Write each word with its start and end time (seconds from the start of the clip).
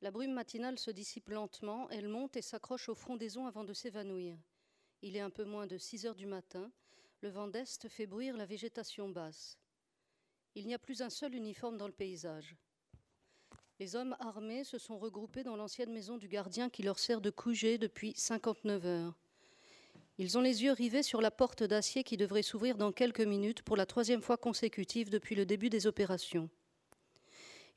La 0.00 0.12
brume 0.12 0.32
matinale 0.32 0.78
se 0.78 0.92
dissipe 0.92 1.28
lentement, 1.28 1.90
elle 1.90 2.08
monte 2.08 2.36
et 2.36 2.42
s'accroche 2.42 2.88
aux 2.88 2.94
frondaisons 2.94 3.46
avant 3.46 3.64
de 3.64 3.72
s'évanouir. 3.72 4.38
Il 5.02 5.16
est 5.16 5.20
un 5.20 5.30
peu 5.30 5.44
moins 5.44 5.66
de 5.66 5.76
6 5.76 6.06
heures 6.06 6.14
du 6.14 6.26
matin, 6.26 6.70
le 7.20 7.30
vent 7.30 7.48
d'Est 7.48 7.88
fait 7.88 8.06
bruire 8.06 8.36
la 8.36 8.46
végétation 8.46 9.08
basse. 9.08 9.58
Il 10.54 10.66
n'y 10.66 10.74
a 10.74 10.78
plus 10.78 11.02
un 11.02 11.10
seul 11.10 11.34
uniforme 11.34 11.76
dans 11.76 11.88
le 11.88 11.92
paysage. 11.92 12.54
Les 13.80 13.96
hommes 13.96 14.16
armés 14.20 14.64
se 14.64 14.78
sont 14.78 14.98
regroupés 14.98 15.42
dans 15.42 15.56
l'ancienne 15.56 15.92
maison 15.92 16.16
du 16.16 16.28
gardien 16.28 16.70
qui 16.70 16.82
leur 16.82 16.98
sert 16.98 17.20
de 17.20 17.30
coucher 17.30 17.78
depuis 17.78 18.12
59 18.16 18.86
heures. 18.86 19.18
Ils 20.18 20.36
ont 20.38 20.40
les 20.40 20.64
yeux 20.64 20.72
rivés 20.72 21.04
sur 21.04 21.20
la 21.20 21.30
porte 21.30 21.62
d'acier 21.62 22.02
qui 22.02 22.16
devrait 22.16 22.42
s'ouvrir 22.42 22.76
dans 22.76 22.90
quelques 22.90 23.20
minutes 23.20 23.62
pour 23.62 23.76
la 23.76 23.86
troisième 23.86 24.22
fois 24.22 24.36
consécutive 24.36 25.10
depuis 25.10 25.36
le 25.36 25.46
début 25.46 25.70
des 25.70 25.86
opérations. 25.86 26.50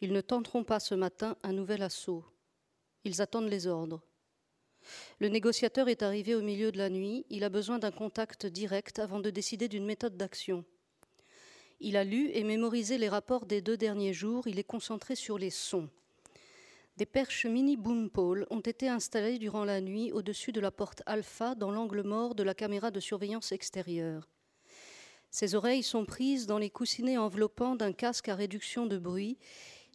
Ils 0.01 0.13
ne 0.13 0.21
tenteront 0.21 0.63
pas 0.63 0.79
ce 0.79 0.95
matin 0.95 1.37
un 1.43 1.53
nouvel 1.53 1.83
assaut. 1.83 2.25
Ils 3.03 3.21
attendent 3.21 3.49
les 3.49 3.67
ordres. 3.67 4.01
Le 5.19 5.27
négociateur 5.27 5.89
est 5.89 6.01
arrivé 6.01 6.33
au 6.33 6.41
milieu 6.41 6.71
de 6.71 6.79
la 6.79 6.89
nuit. 6.89 7.25
Il 7.29 7.43
a 7.43 7.49
besoin 7.49 7.77
d'un 7.77 7.91
contact 7.91 8.47
direct 8.47 8.97
avant 8.97 9.19
de 9.19 9.29
décider 9.29 9.67
d'une 9.67 9.85
méthode 9.85 10.17
d'action. 10.17 10.65
Il 11.79 11.97
a 11.97 12.03
lu 12.03 12.29
et 12.33 12.43
mémorisé 12.43 12.97
les 12.97 13.09
rapports 13.09 13.45
des 13.45 13.61
deux 13.61 13.77
derniers 13.77 14.13
jours. 14.13 14.47
Il 14.47 14.59
est 14.59 14.63
concentré 14.63 15.15
sur 15.15 15.37
les 15.37 15.49
sons. 15.49 15.89
Des 16.97 17.05
perches 17.05 17.45
mini 17.45 17.77
boom 17.77 18.09
pole 18.09 18.45
ont 18.49 18.59
été 18.59 18.87
installées 18.89 19.39
durant 19.39 19.65
la 19.65 19.81
nuit 19.81 20.11
au-dessus 20.11 20.51
de 20.51 20.59
la 20.59 20.71
porte 20.71 21.01
alpha 21.05 21.55
dans 21.55 21.71
l'angle 21.71 22.01
mort 22.03 22.35
de 22.35 22.43
la 22.43 22.53
caméra 22.53 22.91
de 22.91 22.99
surveillance 22.99 23.51
extérieure. 23.51 24.27
Ses 25.31 25.55
oreilles 25.55 25.83
sont 25.83 26.05
prises 26.05 26.45
dans 26.45 26.57
les 26.57 26.69
coussinets 26.69 27.17
enveloppants 27.17 27.75
d'un 27.75 27.93
casque 27.93 28.29
à 28.29 28.35
réduction 28.35 28.85
de 28.85 28.97
bruit. 28.97 29.37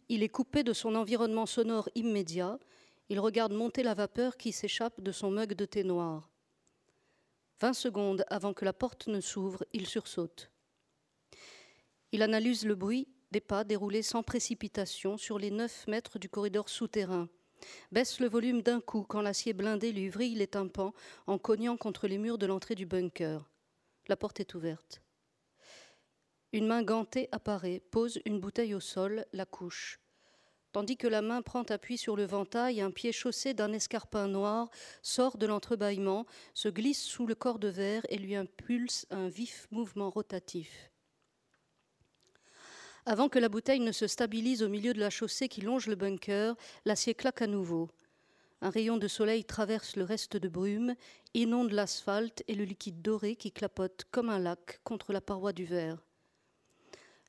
Il 0.09 0.23
est 0.23 0.29
coupé 0.29 0.63
de 0.63 0.73
son 0.73 0.95
environnement 0.95 1.45
sonore 1.45 1.89
immédiat. 1.95 2.59
Il 3.09 3.19
regarde 3.19 3.53
monter 3.53 3.83
la 3.83 3.93
vapeur 3.93 4.37
qui 4.37 4.51
s'échappe 4.51 5.01
de 5.01 5.11
son 5.11 5.31
mug 5.31 5.53
de 5.53 5.65
thé 5.65 5.83
noir. 5.83 6.29
Vingt 7.59 7.73
secondes 7.73 8.23
avant 8.29 8.53
que 8.53 8.65
la 8.65 8.73
porte 8.73 9.07
ne 9.07 9.19
s'ouvre, 9.19 9.65
il 9.73 9.87
sursaute. 9.87 10.51
Il 12.11 12.21
analyse 12.21 12.65
le 12.65 12.75
bruit 12.75 13.07
des 13.31 13.41
pas 13.41 13.63
déroulés 13.63 14.03
sans 14.03 14.23
précipitation 14.23 15.17
sur 15.17 15.37
les 15.37 15.51
neuf 15.51 15.85
mètres 15.87 16.19
du 16.19 16.29
corridor 16.29 16.69
souterrain. 16.69 17.27
Baisse 17.91 18.19
le 18.19 18.29
volume 18.29 18.61
d'un 18.61 18.79
coup 18.79 19.03
quand 19.03 19.21
l'acier 19.21 19.53
blindé 19.53 19.91
lui 19.91 20.09
vrille 20.09 20.35
les 20.35 20.47
tympans 20.47 20.93
en 21.25 21.37
cognant 21.37 21.75
contre 21.75 22.07
les 22.07 22.17
murs 22.17 22.37
de 22.37 22.45
l'entrée 22.45 22.75
du 22.75 22.85
bunker. 22.85 23.49
La 24.07 24.15
porte 24.15 24.39
est 24.39 24.53
ouverte. 24.53 25.01
Une 26.53 26.67
main 26.67 26.83
gantée 26.83 27.27
apparaît, 27.31 27.81
pose 27.91 28.21
une 28.25 28.39
bouteille 28.39 28.73
au 28.73 28.79
sol, 28.79 29.25
la 29.33 29.45
couche. 29.45 29.99
Tandis 30.73 30.97
que 30.97 31.07
la 31.07 31.21
main 31.21 31.41
prend 31.41 31.63
appui 31.63 31.97
sur 31.97 32.15
le 32.15 32.25
ventail, 32.25 32.81
un 32.81 32.91
pied 32.91 33.11
chaussé 33.11 33.53
d'un 33.53 33.73
escarpin 33.73 34.27
noir 34.27 34.69
sort 35.01 35.37
de 35.37 35.45
l'entrebâillement, 35.45 36.25
se 36.53 36.69
glisse 36.69 37.03
sous 37.03 37.25
le 37.25 37.35
corps 37.35 37.59
de 37.59 37.69
verre 37.69 38.05
et 38.09 38.17
lui 38.17 38.35
impulse 38.35 39.07
un 39.09 39.27
vif 39.27 39.67
mouvement 39.71 40.09
rotatif. 40.09 40.91
Avant 43.05 43.29
que 43.29 43.39
la 43.39 43.47
bouteille 43.47 43.79
ne 43.79 43.93
se 43.93 44.05
stabilise 44.05 44.61
au 44.61 44.67
milieu 44.67 44.93
de 44.93 44.99
la 44.99 45.09
chaussée 45.09 45.47
qui 45.47 45.61
longe 45.61 45.87
le 45.87 45.95
bunker, 45.95 46.55
l'acier 46.83 47.15
claque 47.15 47.41
à 47.41 47.47
nouveau. 47.47 47.89
Un 48.59 48.69
rayon 48.69 48.97
de 48.97 49.07
soleil 49.07 49.45
traverse 49.45 49.95
le 49.95 50.03
reste 50.03 50.35
de 50.35 50.49
brume, 50.49 50.95
inonde 51.33 51.71
l'asphalte 51.71 52.43
et 52.47 52.55
le 52.55 52.65
liquide 52.65 53.01
doré 53.01 53.35
qui 53.35 53.51
clapote 53.51 54.05
comme 54.11 54.29
un 54.29 54.39
lac 54.39 54.81
contre 54.83 55.13
la 55.13 55.21
paroi 55.21 55.53
du 55.53 55.63
verre. 55.63 56.03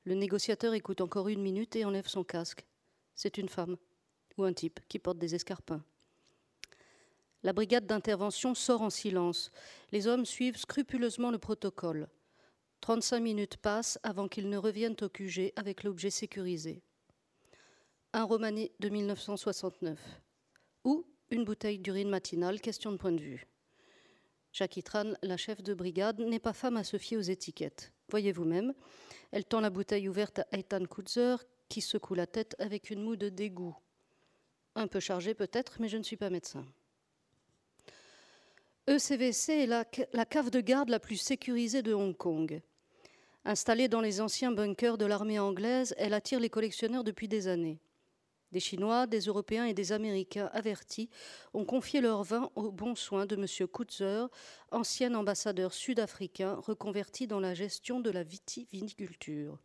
Le 0.04 0.14
négociateur 0.14 0.74
écoute 0.74 1.00
encore 1.00 1.28
une 1.28 1.42
minute 1.42 1.76
et 1.76 1.84
enlève 1.84 2.08
son 2.08 2.24
casque. 2.24 2.67
C'est 3.18 3.36
une 3.36 3.48
femme 3.48 3.76
ou 4.36 4.44
un 4.44 4.52
type 4.52 4.78
qui 4.88 5.00
porte 5.00 5.18
des 5.18 5.34
escarpins. 5.34 5.82
La 7.42 7.52
brigade 7.52 7.84
d'intervention 7.84 8.54
sort 8.54 8.80
en 8.80 8.90
silence. 8.90 9.50
Les 9.90 10.06
hommes 10.06 10.24
suivent 10.24 10.56
scrupuleusement 10.56 11.32
le 11.32 11.38
protocole. 11.38 12.06
35 12.80 13.18
minutes 13.18 13.56
passent 13.56 13.98
avant 14.04 14.28
qu'ils 14.28 14.48
ne 14.48 14.56
reviennent 14.56 14.94
au 15.02 15.08
QG 15.08 15.52
avec 15.56 15.82
l'objet 15.82 16.10
sécurisé. 16.10 16.80
Un 18.12 18.22
romané 18.22 18.70
de 18.78 18.88
1969. 18.88 19.98
Ou 20.84 21.04
une 21.32 21.44
bouteille 21.44 21.80
d'urine 21.80 22.10
matinale, 22.10 22.60
question 22.60 22.92
de 22.92 22.98
point 22.98 23.10
de 23.10 23.20
vue. 23.20 23.48
Jackie 24.52 24.84
Tran, 24.84 25.14
la 25.24 25.36
chef 25.36 25.60
de 25.60 25.74
brigade, 25.74 26.20
n'est 26.20 26.38
pas 26.38 26.52
femme 26.52 26.76
à 26.76 26.84
se 26.84 26.98
fier 26.98 27.16
aux 27.16 27.22
étiquettes. 27.22 27.92
Voyez 28.10 28.30
vous-même, 28.30 28.74
elle 29.32 29.44
tend 29.44 29.60
la 29.60 29.70
bouteille 29.70 30.08
ouverte 30.08 30.38
à 30.38 30.46
Ethan 30.52 30.84
Kutzer, 30.86 31.36
qui 31.68 31.80
secoue 31.80 32.14
la 32.14 32.26
tête 32.26 32.54
avec 32.58 32.90
une 32.90 33.02
moue 33.02 33.16
de 33.16 33.28
dégoût. 33.28 33.76
Un 34.74 34.86
peu 34.86 35.00
chargée 35.00 35.34
peut-être, 35.34 35.80
mais 35.80 35.88
je 35.88 35.96
ne 35.96 36.02
suis 36.02 36.16
pas 36.16 36.30
médecin. 36.30 36.64
ECVC 38.88 39.52
est 39.52 39.66
la, 39.66 39.84
cave 40.24 40.50
de 40.50 40.60
garde 40.60 40.88
la 40.88 40.98
plus 40.98 41.18
sécurisée 41.18 41.82
de 41.82 41.92
Hong 41.92 42.16
Kong. 42.16 42.62
Installée 43.44 43.88
dans 43.88 44.00
les 44.00 44.20
anciens 44.20 44.50
bunkers 44.50 44.96
de 44.96 45.04
l'armée 45.04 45.38
anglaise, 45.38 45.94
elle 45.98 46.14
attire 46.14 46.40
les 46.40 46.48
collectionneurs 46.48 47.04
depuis 47.04 47.28
des 47.28 47.48
années. 47.48 47.80
Des 48.50 48.60
Chinois, 48.60 49.06
des 49.06 49.20
Européens 49.20 49.66
et 49.66 49.74
des 49.74 49.92
Américains 49.92 50.48
avertis 50.54 51.10
ont 51.52 51.66
confié 51.66 52.00
leur 52.00 52.22
vin 52.22 52.50
aux 52.54 52.72
bons 52.72 52.94
soins 52.94 53.26
de 53.26 53.36
M. 53.36 53.68
Kutzer, 53.68 54.26
ancien 54.70 55.14
ambassadeur 55.14 55.74
sud-africain 55.74 56.54
reconverti 56.54 57.26
dans 57.26 57.40
la 57.40 57.52
gestion 57.52 58.00
de 58.00 58.10
la 58.10 58.22
vitiviniculture. 58.22 59.58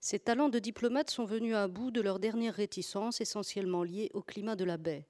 Ces 0.00 0.20
talents 0.20 0.48
de 0.48 0.60
diplomate 0.60 1.10
sont 1.10 1.24
venus 1.24 1.56
à 1.56 1.66
bout 1.66 1.90
de 1.90 2.00
leur 2.00 2.20
dernière 2.20 2.54
réticence, 2.54 3.20
essentiellement 3.20 3.82
liée 3.82 4.10
au 4.14 4.22
climat 4.22 4.54
de 4.54 4.64
la 4.64 4.76
baie. 4.76 5.06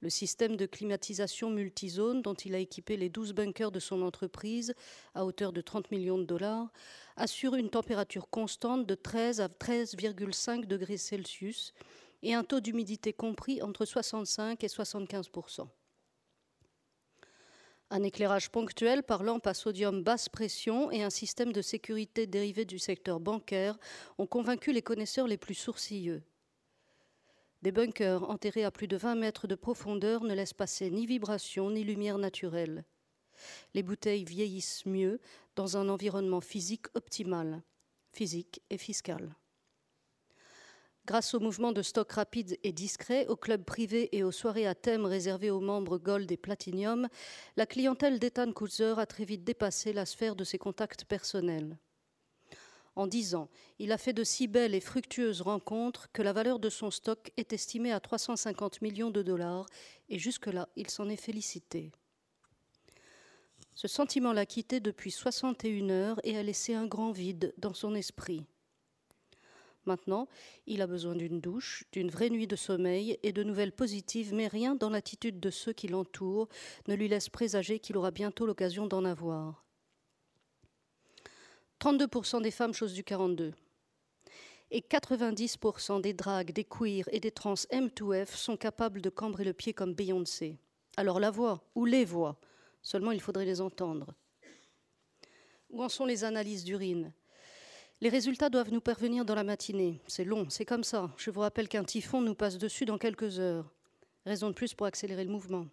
Le 0.00 0.10
système 0.10 0.56
de 0.56 0.66
climatisation 0.66 1.50
multizone 1.50 2.22
dont 2.22 2.34
il 2.34 2.54
a 2.54 2.58
équipé 2.58 2.96
les 2.96 3.10
12 3.10 3.34
bunkers 3.34 3.70
de 3.70 3.80
son 3.80 4.00
entreprise 4.00 4.74
à 5.14 5.26
hauteur 5.26 5.52
de 5.52 5.60
30 5.60 5.90
millions 5.90 6.18
de 6.18 6.24
dollars 6.24 6.72
assure 7.16 7.54
une 7.54 7.68
température 7.68 8.30
constante 8.30 8.86
de 8.86 8.94
13 8.94 9.42
à 9.42 9.48
13,5 9.48 10.64
degrés 10.64 10.96
Celsius 10.96 11.74
et 12.22 12.32
un 12.32 12.44
taux 12.44 12.60
d'humidité 12.60 13.12
compris 13.12 13.60
entre 13.60 13.84
65 13.84 14.64
et 14.64 14.68
75 14.68 15.28
un 17.90 18.02
éclairage 18.04 18.50
ponctuel 18.50 19.02
par 19.02 19.22
lampe 19.24 19.46
à 19.46 19.54
sodium 19.54 20.02
basse 20.02 20.28
pression 20.28 20.90
et 20.92 21.02
un 21.02 21.10
système 21.10 21.52
de 21.52 21.60
sécurité 21.60 22.26
dérivé 22.26 22.64
du 22.64 22.78
secteur 22.78 23.18
bancaire 23.18 23.78
ont 24.18 24.26
convaincu 24.26 24.72
les 24.72 24.82
connaisseurs 24.82 25.26
les 25.26 25.36
plus 25.36 25.54
sourcilleux. 25.54 26.22
Des 27.62 27.72
bunkers 27.72 28.30
enterrés 28.30 28.64
à 28.64 28.70
plus 28.70 28.88
de 28.88 28.96
20 28.96 29.16
mètres 29.16 29.46
de 29.46 29.54
profondeur 29.54 30.22
ne 30.22 30.34
laissent 30.34 30.54
passer 30.54 30.90
ni 30.90 31.04
vibration 31.04 31.70
ni 31.70 31.84
lumière 31.84 32.16
naturelle. 32.16 32.84
Les 33.74 33.82
bouteilles 33.82 34.24
vieillissent 34.24 34.86
mieux 34.86 35.20
dans 35.56 35.76
un 35.76 35.88
environnement 35.88 36.40
physique 36.40 36.86
optimal, 36.94 37.62
physique 38.12 38.62
et 38.70 38.78
fiscal. 38.78 39.34
Grâce 41.10 41.34
au 41.34 41.40
mouvement 41.40 41.72
de 41.72 41.82
stock 41.82 42.12
rapide 42.12 42.56
et 42.62 42.70
discret, 42.70 43.26
aux 43.26 43.34
clubs 43.34 43.64
privés 43.64 44.16
et 44.16 44.22
aux 44.22 44.30
soirées 44.30 44.68
à 44.68 44.76
thème 44.76 45.04
réservées 45.04 45.50
aux 45.50 45.58
membres 45.58 45.98
Gold 45.98 46.30
et 46.30 46.36
Platinum, 46.36 47.08
la 47.56 47.66
clientèle 47.66 48.20
d'Ethan 48.20 48.52
Kutzer 48.52 48.96
a 48.96 49.06
très 49.06 49.24
vite 49.24 49.42
dépassé 49.42 49.92
la 49.92 50.06
sphère 50.06 50.36
de 50.36 50.44
ses 50.44 50.56
contacts 50.56 51.04
personnels. 51.04 51.76
En 52.94 53.08
dix 53.08 53.34
ans, 53.34 53.48
il 53.80 53.90
a 53.90 53.98
fait 53.98 54.12
de 54.12 54.22
si 54.22 54.46
belles 54.46 54.72
et 54.72 54.78
fructueuses 54.78 55.40
rencontres 55.40 56.12
que 56.12 56.22
la 56.22 56.32
valeur 56.32 56.60
de 56.60 56.70
son 56.70 56.92
stock 56.92 57.32
est 57.36 57.52
estimée 57.52 57.90
à 57.90 57.98
350 57.98 58.80
millions 58.80 59.10
de 59.10 59.24
dollars, 59.24 59.66
et 60.10 60.18
jusque-là, 60.20 60.68
il 60.76 60.90
s'en 60.90 61.08
est 61.08 61.16
félicité. 61.16 61.90
Ce 63.74 63.88
sentiment 63.88 64.32
l'a 64.32 64.46
quitté 64.46 64.78
depuis 64.78 65.10
61 65.10 65.90
heures 65.90 66.20
et 66.22 66.38
a 66.38 66.44
laissé 66.44 66.72
un 66.74 66.86
grand 66.86 67.10
vide 67.10 67.52
dans 67.58 67.74
son 67.74 67.96
esprit. 67.96 68.46
Maintenant, 69.86 70.28
il 70.66 70.82
a 70.82 70.86
besoin 70.86 71.14
d'une 71.14 71.40
douche, 71.40 71.84
d'une 71.92 72.10
vraie 72.10 72.30
nuit 72.30 72.46
de 72.46 72.56
sommeil 72.56 73.18
et 73.22 73.32
de 73.32 73.42
nouvelles 73.42 73.72
positives, 73.72 74.34
mais 74.34 74.46
rien 74.46 74.74
dans 74.74 74.90
l'attitude 74.90 75.40
de 75.40 75.50
ceux 75.50 75.72
qui 75.72 75.88
l'entourent 75.88 76.48
ne 76.86 76.94
lui 76.94 77.08
laisse 77.08 77.30
présager 77.30 77.78
qu'il 77.78 77.96
aura 77.96 78.10
bientôt 78.10 78.46
l'occasion 78.46 78.86
d'en 78.86 79.04
avoir. 79.04 79.64
32% 81.80 82.42
des 82.42 82.50
femmes 82.50 82.74
chose 82.74 82.92
du 82.92 83.02
42. 83.02 83.54
Et 84.70 84.82
90% 84.82 86.02
des 86.02 86.12
dragues, 86.12 86.52
des 86.52 86.64
queers 86.64 87.08
et 87.10 87.18
des 87.18 87.32
trans 87.32 87.54
M2F 87.54 88.36
sont 88.36 88.56
capables 88.56 89.00
de 89.00 89.08
cambrer 89.08 89.44
le 89.44 89.54
pied 89.54 89.72
comme 89.72 89.94
Beyoncé. 89.94 90.58
Alors 90.96 91.18
la 91.18 91.30
voix, 91.30 91.64
ou 91.74 91.86
les 91.86 92.04
voix, 92.04 92.38
seulement 92.82 93.12
il 93.12 93.20
faudrait 93.20 93.46
les 93.46 93.62
entendre. 93.62 94.14
Où 95.70 95.82
en 95.82 95.88
sont 95.88 96.04
les 96.04 96.22
analyses 96.24 96.64
d'urine? 96.64 97.12
Les 98.02 98.08
résultats 98.08 98.48
doivent 98.48 98.72
nous 98.72 98.80
parvenir 98.80 99.26
dans 99.26 99.34
la 99.34 99.44
matinée. 99.44 100.00
C'est 100.06 100.24
long, 100.24 100.48
c'est 100.48 100.64
comme 100.64 100.84
ça. 100.84 101.10
Je 101.18 101.30
vous 101.30 101.40
rappelle 101.40 101.68
qu'un 101.68 101.84
typhon 101.84 102.22
nous 102.22 102.34
passe 102.34 102.56
dessus 102.56 102.86
dans 102.86 102.96
quelques 102.96 103.38
heures. 103.38 103.70
Raison 104.24 104.48
de 104.48 104.54
plus 104.54 104.72
pour 104.72 104.86
accélérer 104.86 105.24
le 105.24 105.30
mouvement. 105.30 105.66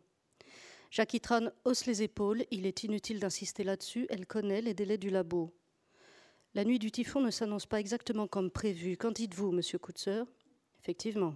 Jackie 0.92 1.22
Tran 1.22 1.48
hausse 1.64 1.86
les 1.86 2.04
épaules, 2.04 2.44
il 2.52 2.66
est 2.66 2.84
inutile 2.84 3.22
d'insister 3.22 3.64
là-dessus, 3.64 4.08
elle 4.10 4.26
connaît 4.26 4.62
les 4.62 4.74
délais 4.74 4.98
du 4.98 5.10
labo. 5.10 5.54
La 6.54 6.66
nuit 6.66 6.80
du 6.80 6.92
typhon 6.92 7.22
ne 7.22 7.32
s'annonce 7.32 7.66
pas 7.66 7.80
exactement 7.80 8.28
comme 8.28 8.52
prévu. 8.52 8.98
Qu'en 8.98 9.12
dites-vous, 9.12 9.52
monsieur 9.54 9.80
Kutzer 9.80 10.24
Effectivement. 10.82 11.36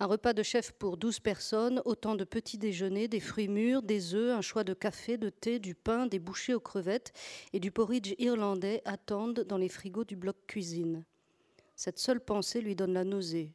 Un 0.00 0.06
repas 0.06 0.32
de 0.32 0.44
chef 0.44 0.70
pour 0.72 0.96
12 0.96 1.18
personnes, 1.18 1.82
autant 1.84 2.14
de 2.14 2.22
petits 2.22 2.56
déjeuners, 2.56 3.08
des 3.08 3.18
fruits 3.18 3.48
mûrs, 3.48 3.82
des 3.82 4.14
œufs, 4.14 4.36
un 4.36 4.42
choix 4.42 4.62
de 4.62 4.72
café, 4.72 5.16
de 5.16 5.28
thé, 5.28 5.58
du 5.58 5.74
pain, 5.74 6.06
des 6.06 6.20
bouchées 6.20 6.54
aux 6.54 6.60
crevettes 6.60 7.12
et 7.52 7.58
du 7.58 7.72
porridge 7.72 8.14
irlandais 8.18 8.80
attendent 8.84 9.40
dans 9.40 9.56
les 9.56 9.68
frigos 9.68 10.04
du 10.04 10.14
bloc 10.14 10.36
cuisine. 10.46 11.04
Cette 11.74 11.98
seule 11.98 12.20
pensée 12.20 12.60
lui 12.60 12.76
donne 12.76 12.92
la 12.92 13.02
nausée. 13.02 13.52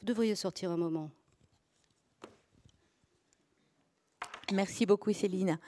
Vous 0.00 0.06
devriez 0.06 0.34
sortir 0.34 0.70
un 0.70 0.76
moment. 0.76 1.10
Merci 4.52 4.84
beaucoup 4.84 5.12
Céline. 5.14 5.58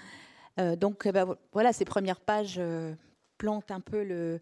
Euh, 0.58 0.76
donc 0.76 1.08
bah, 1.08 1.38
voilà, 1.52 1.72
ces 1.72 1.86
premières 1.86 2.20
pages 2.20 2.56
euh, 2.58 2.94
plantent 3.38 3.70
un 3.70 3.80
peu 3.80 4.04
le, 4.04 4.40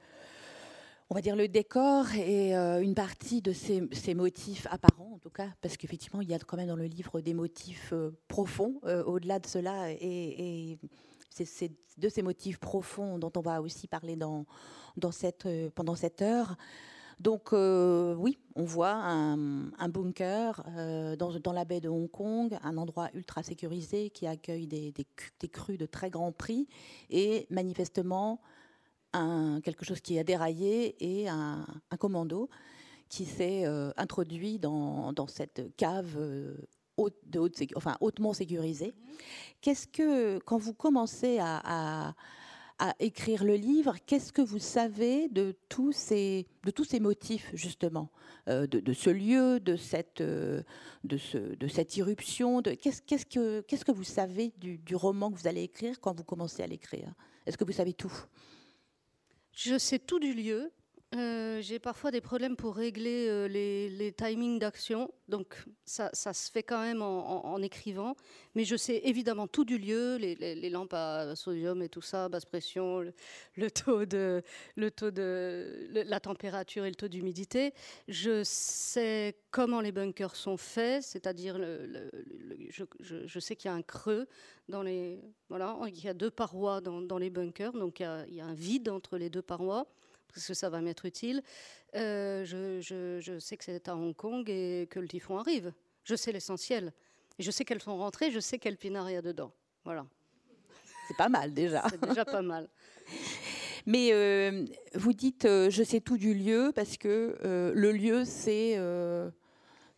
on 1.13 1.15
va 1.15 1.21
dire 1.21 1.37
le 1.37 1.47
décor 1.47 2.07
et 2.15 2.57
euh, 2.57 2.81
une 2.81 2.95
partie 2.95 3.43
de 3.43 3.53
ces, 3.53 4.15
motifs 4.15 4.67
apparents, 4.71 5.13
en 5.13 5.19
tout 5.19 5.29
cas, 5.29 5.49
parce 5.61 5.77
qu'effectivement, 5.77 6.23
il 6.23 6.31
y 6.31 6.33
a 6.33 6.39
quand 6.39 6.57
même 6.57 6.69
dans 6.69 6.75
le 6.75 6.87
livre 6.87 7.21
des 7.21 7.35
motifs 7.35 7.91
euh, 7.93 8.17
profonds 8.29 8.81
euh, 8.87 9.05
au-delà 9.05 9.39
de 9.39 9.47
cela, 9.47 9.91
et, 9.91 10.79
c'est 11.29 11.71
de 11.99 12.09
ces 12.09 12.23
motifs 12.23 12.59
profonds 12.59 13.19
dont 13.19 13.31
on 13.37 13.43
va 13.43 13.61
aussi 13.61 13.89
parler 13.89 14.17
pendant 15.75 15.95
cette 15.97 16.23
heure. 16.23 16.57
Donc 17.21 17.53
oui, 17.53 18.39
on 18.55 18.65
voit 18.65 18.95
un, 18.95 19.89
bunker 19.89 20.63
dans, 21.19 21.53
la 21.53 21.65
baie 21.65 21.81
de 21.81 21.89
Hong 21.89 22.11
Kong, 22.11 22.59
un 22.63 22.77
endroit 22.77 23.09
ultra 23.15 23.43
sécurisé 23.43 24.11
qui 24.11 24.27
accueille 24.27 24.67
des, 24.67 24.93
des 24.93 25.49
crues 25.49 25.79
de 25.79 25.87
très 25.87 26.11
grand 26.11 26.33
prix 26.33 26.69
et 27.09 27.47
manifestement 27.49 28.41
quelque 29.63 29.85
chose 29.85 30.01
qui 30.01 30.19
a 30.19 30.25
déraillé 30.25 30.97
et 31.01 31.29
un, 31.29 31.67
commando 31.99 32.49
qui 33.09 33.27
s'est 33.27 33.67
euh, 33.67 33.91
introduit 33.99 34.59
dans, 34.59 35.15
cette 35.29 35.77
cave 35.77 36.15
euh, 36.17 36.57
de 37.27 37.39
haute, 37.39 37.63
enfin, 37.77 37.97
hautement 38.01 38.33
sécurisée. 38.33 38.95
Qu'est-ce 39.61 39.87
que, 39.87 40.39
quand 40.39 40.57
vous 40.57 40.73
commencez 40.73 41.39
à, 41.41 42.15
écrire 42.99 43.45
le 43.45 43.55
livre, 43.55 43.95
qu'est-ce 44.07 44.33
que 44.33 44.43
vous 44.43 44.59
savez 44.59 45.29
de 45.29 45.55
tous 45.69 45.93
ces, 45.93 46.49
de 46.65 46.73
tous 46.73 46.83
ces 46.83 46.99
motifs, 46.99 47.49
justement, 47.55 48.11
euh, 48.49 48.67
de, 48.67 48.93
ce 48.93 49.09
lieu, 49.09 49.61
de 49.61 49.77
cette, 49.77 50.21
de, 50.21 50.65
ce, 51.17 51.39
de 51.39 51.69
cette 51.69 51.97
irruption 51.97 52.61
qu'est-ce, 52.61 53.03
qu'est-ce, 53.03 53.27
que, 53.27 53.61
qu'est-ce 53.61 53.85
que 53.85 53.93
vous 53.93 54.03
savez 54.03 54.53
du 54.59 54.97
roman 54.97 55.31
que 55.31 55.39
vous 55.39 55.47
allez 55.47 55.63
écrire 55.63 56.01
quand 56.01 56.17
vous 56.17 56.25
commencez 56.25 56.63
à 56.65 56.67
l'écrire? 56.67 57.15
Est-ce 57.47 57.57
que 57.57 57.65
vous 57.65 57.73
savez 57.73 57.93
tout? 57.93 58.13
Je 59.55 59.79
sais 59.79 59.99
tout 59.99 60.19
du 60.19 60.35
lieu. 60.35 60.73
Euh, 61.15 61.61
j'ai 61.61 61.79
parfois 61.79 62.11
des 62.11 62.23
problèmes 62.23 62.57
pour 62.57 62.75
régler 62.75 63.27
euh, 63.29 63.47
les, 63.47 64.15
timings 64.17 64.59
d'action, 64.59 65.13
donc 65.29 65.63
ça, 65.85 66.11
se 66.15 66.51
fait 66.51 66.63
quand 66.63 66.81
même 66.81 67.03
en, 67.03 67.61
écrivant. 67.61 68.17
Mais 68.55 68.65
je 68.65 68.77
sais 68.77 69.03
évidemment 69.05 69.47
tout 69.47 69.67
du 69.67 69.77
lieu, 69.77 70.17
les, 70.17 70.71
lampes 70.71 70.95
à 70.95 71.37
sodium 71.37 71.83
et 71.83 71.91
tout 71.91 72.01
ça, 72.01 72.31
basse 72.31 72.47
pression, 72.47 73.01
le, 73.57 73.71
taux 73.71 74.07
de, 74.07 74.43
la 74.77 76.21
température 76.21 76.87
et 76.87 76.89
le 76.89 76.95
taux 76.95 77.09
d'humidité. 77.09 77.75
Je 78.09 78.43
sais 78.43 79.37
comment 79.51 79.83
les 79.83 79.93
bunkers 79.93 80.35
sont 80.35 80.57
faits, 80.57 81.03
c'est-à-dire 81.03 81.59
je, 82.71 83.39
sais 83.39 83.55
qu'il 83.55 83.71
y 83.71 83.73
a 83.73 83.75
un 83.75 83.83
creux 83.83 84.27
dans 84.71 84.83
les 84.83 85.21
voilà, 85.51 85.77
il 85.89 86.03
y 86.03 86.09
a 86.09 86.15
deux 86.15 86.31
parois 86.31 86.81
dans, 86.81 87.19
les 87.19 87.29
bunkers, 87.29 87.73
donc 87.73 88.01
il 88.01 88.35
y 88.35 88.41
a 88.41 88.47
un 88.47 88.55
vide 88.55 88.89
entre 88.89 89.19
les 89.19 89.29
deux 89.29 89.43
parois 89.43 89.87
parce 90.33 90.47
que 90.47 90.55
ça 90.55 90.71
va 90.71 90.81
m'être 90.81 91.05
utile. 91.05 91.43
Euh, 91.95 92.45
je, 92.45 93.39
sais 93.39 93.57
que 93.57 93.65
c'est 93.65 93.89
à 93.89 93.97
Hong 93.97 94.15
Kong 94.15 94.49
et 94.49 94.89
que 94.91 94.99
le 95.01 95.09
typhon 95.09 95.39
arrive. 95.39 95.73
Je 96.05 96.15
sais 96.15 96.33
l'essentiel. 96.33 96.93
Et 97.39 97.43
je 97.43 97.51
sais 97.51 97.65
qu'elles 97.65 97.83
sont 97.83 97.97
rentrées, 97.97 98.31
je 98.31 98.41
sais 98.41 98.59
quel 98.59 98.77
pinard 98.77 99.11
il 99.11 99.15
y 99.15 99.17
a 99.17 99.23
dedans. 99.23 99.53
Voilà. 99.85 100.07
C'est 101.09 101.17
pas 101.17 101.29
mal 101.29 101.53
déjà. 101.53 101.85
C'est 101.91 102.01
déjà 102.01 102.25
pas 102.25 102.43
mal. 102.43 102.69
Mais 103.87 104.13
euh, 104.13 104.65
vous 104.95 105.13
dites, 105.13 105.45
euh, 105.45 105.69
je 105.69 105.83
sais 105.83 106.01
tout 106.01 106.17
du 106.17 106.35
lieu 106.35 106.73
parce 106.75 106.97
que 106.97 107.37
le 107.75 107.93
lieu, 107.93 108.25
c'est 108.25 108.79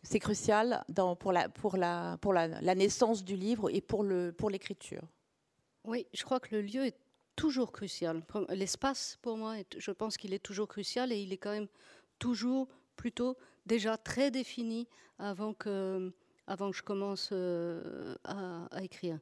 c'est 0.01 0.19
crucial 0.19 0.83
dans, 0.87 1.15
pour, 1.15 1.31
la, 1.31 1.49
pour, 1.49 1.77
la, 1.77 2.17
pour 2.21 2.31
la, 2.31 2.47
la, 2.47 2.75
naissance 2.75 3.23
du 3.23 3.35
livre 3.35 3.71
et 3.73 3.81
pour 3.81 4.03
l'écriture. 4.03 5.01
Pour 5.01 5.09
oui, 5.85 6.07
je 6.13 6.23
crois 6.23 6.39
que 6.39 6.55
le 6.55 6.61
lieu 6.61 6.85
est 6.85 6.97
toujours 7.35 7.71
crucial. 7.71 8.23
L'espace, 8.49 9.17
pour 9.21 9.37
moi, 9.37 9.55
je 9.77 9.91
pense 9.91 10.17
qu'il 10.17 10.33
est 10.33 10.39
toujours 10.39 10.67
crucial 10.67 11.11
et 11.11 11.17
il 11.17 11.33
est 11.33 11.37
quand 11.37 11.51
même 11.51 11.67
toujours 12.19 12.67
plutôt 12.95 13.37
déjà 13.65 13.97
très 13.97 14.31
défini 14.31 14.87
avant 15.19 15.53
que, 15.53 16.11
avant 16.47 16.71
que 16.71 16.77
je 16.77 16.83
commence 16.83 17.29
euh, 17.31 18.15
à, 18.23 18.67
écrire. 18.81 19.19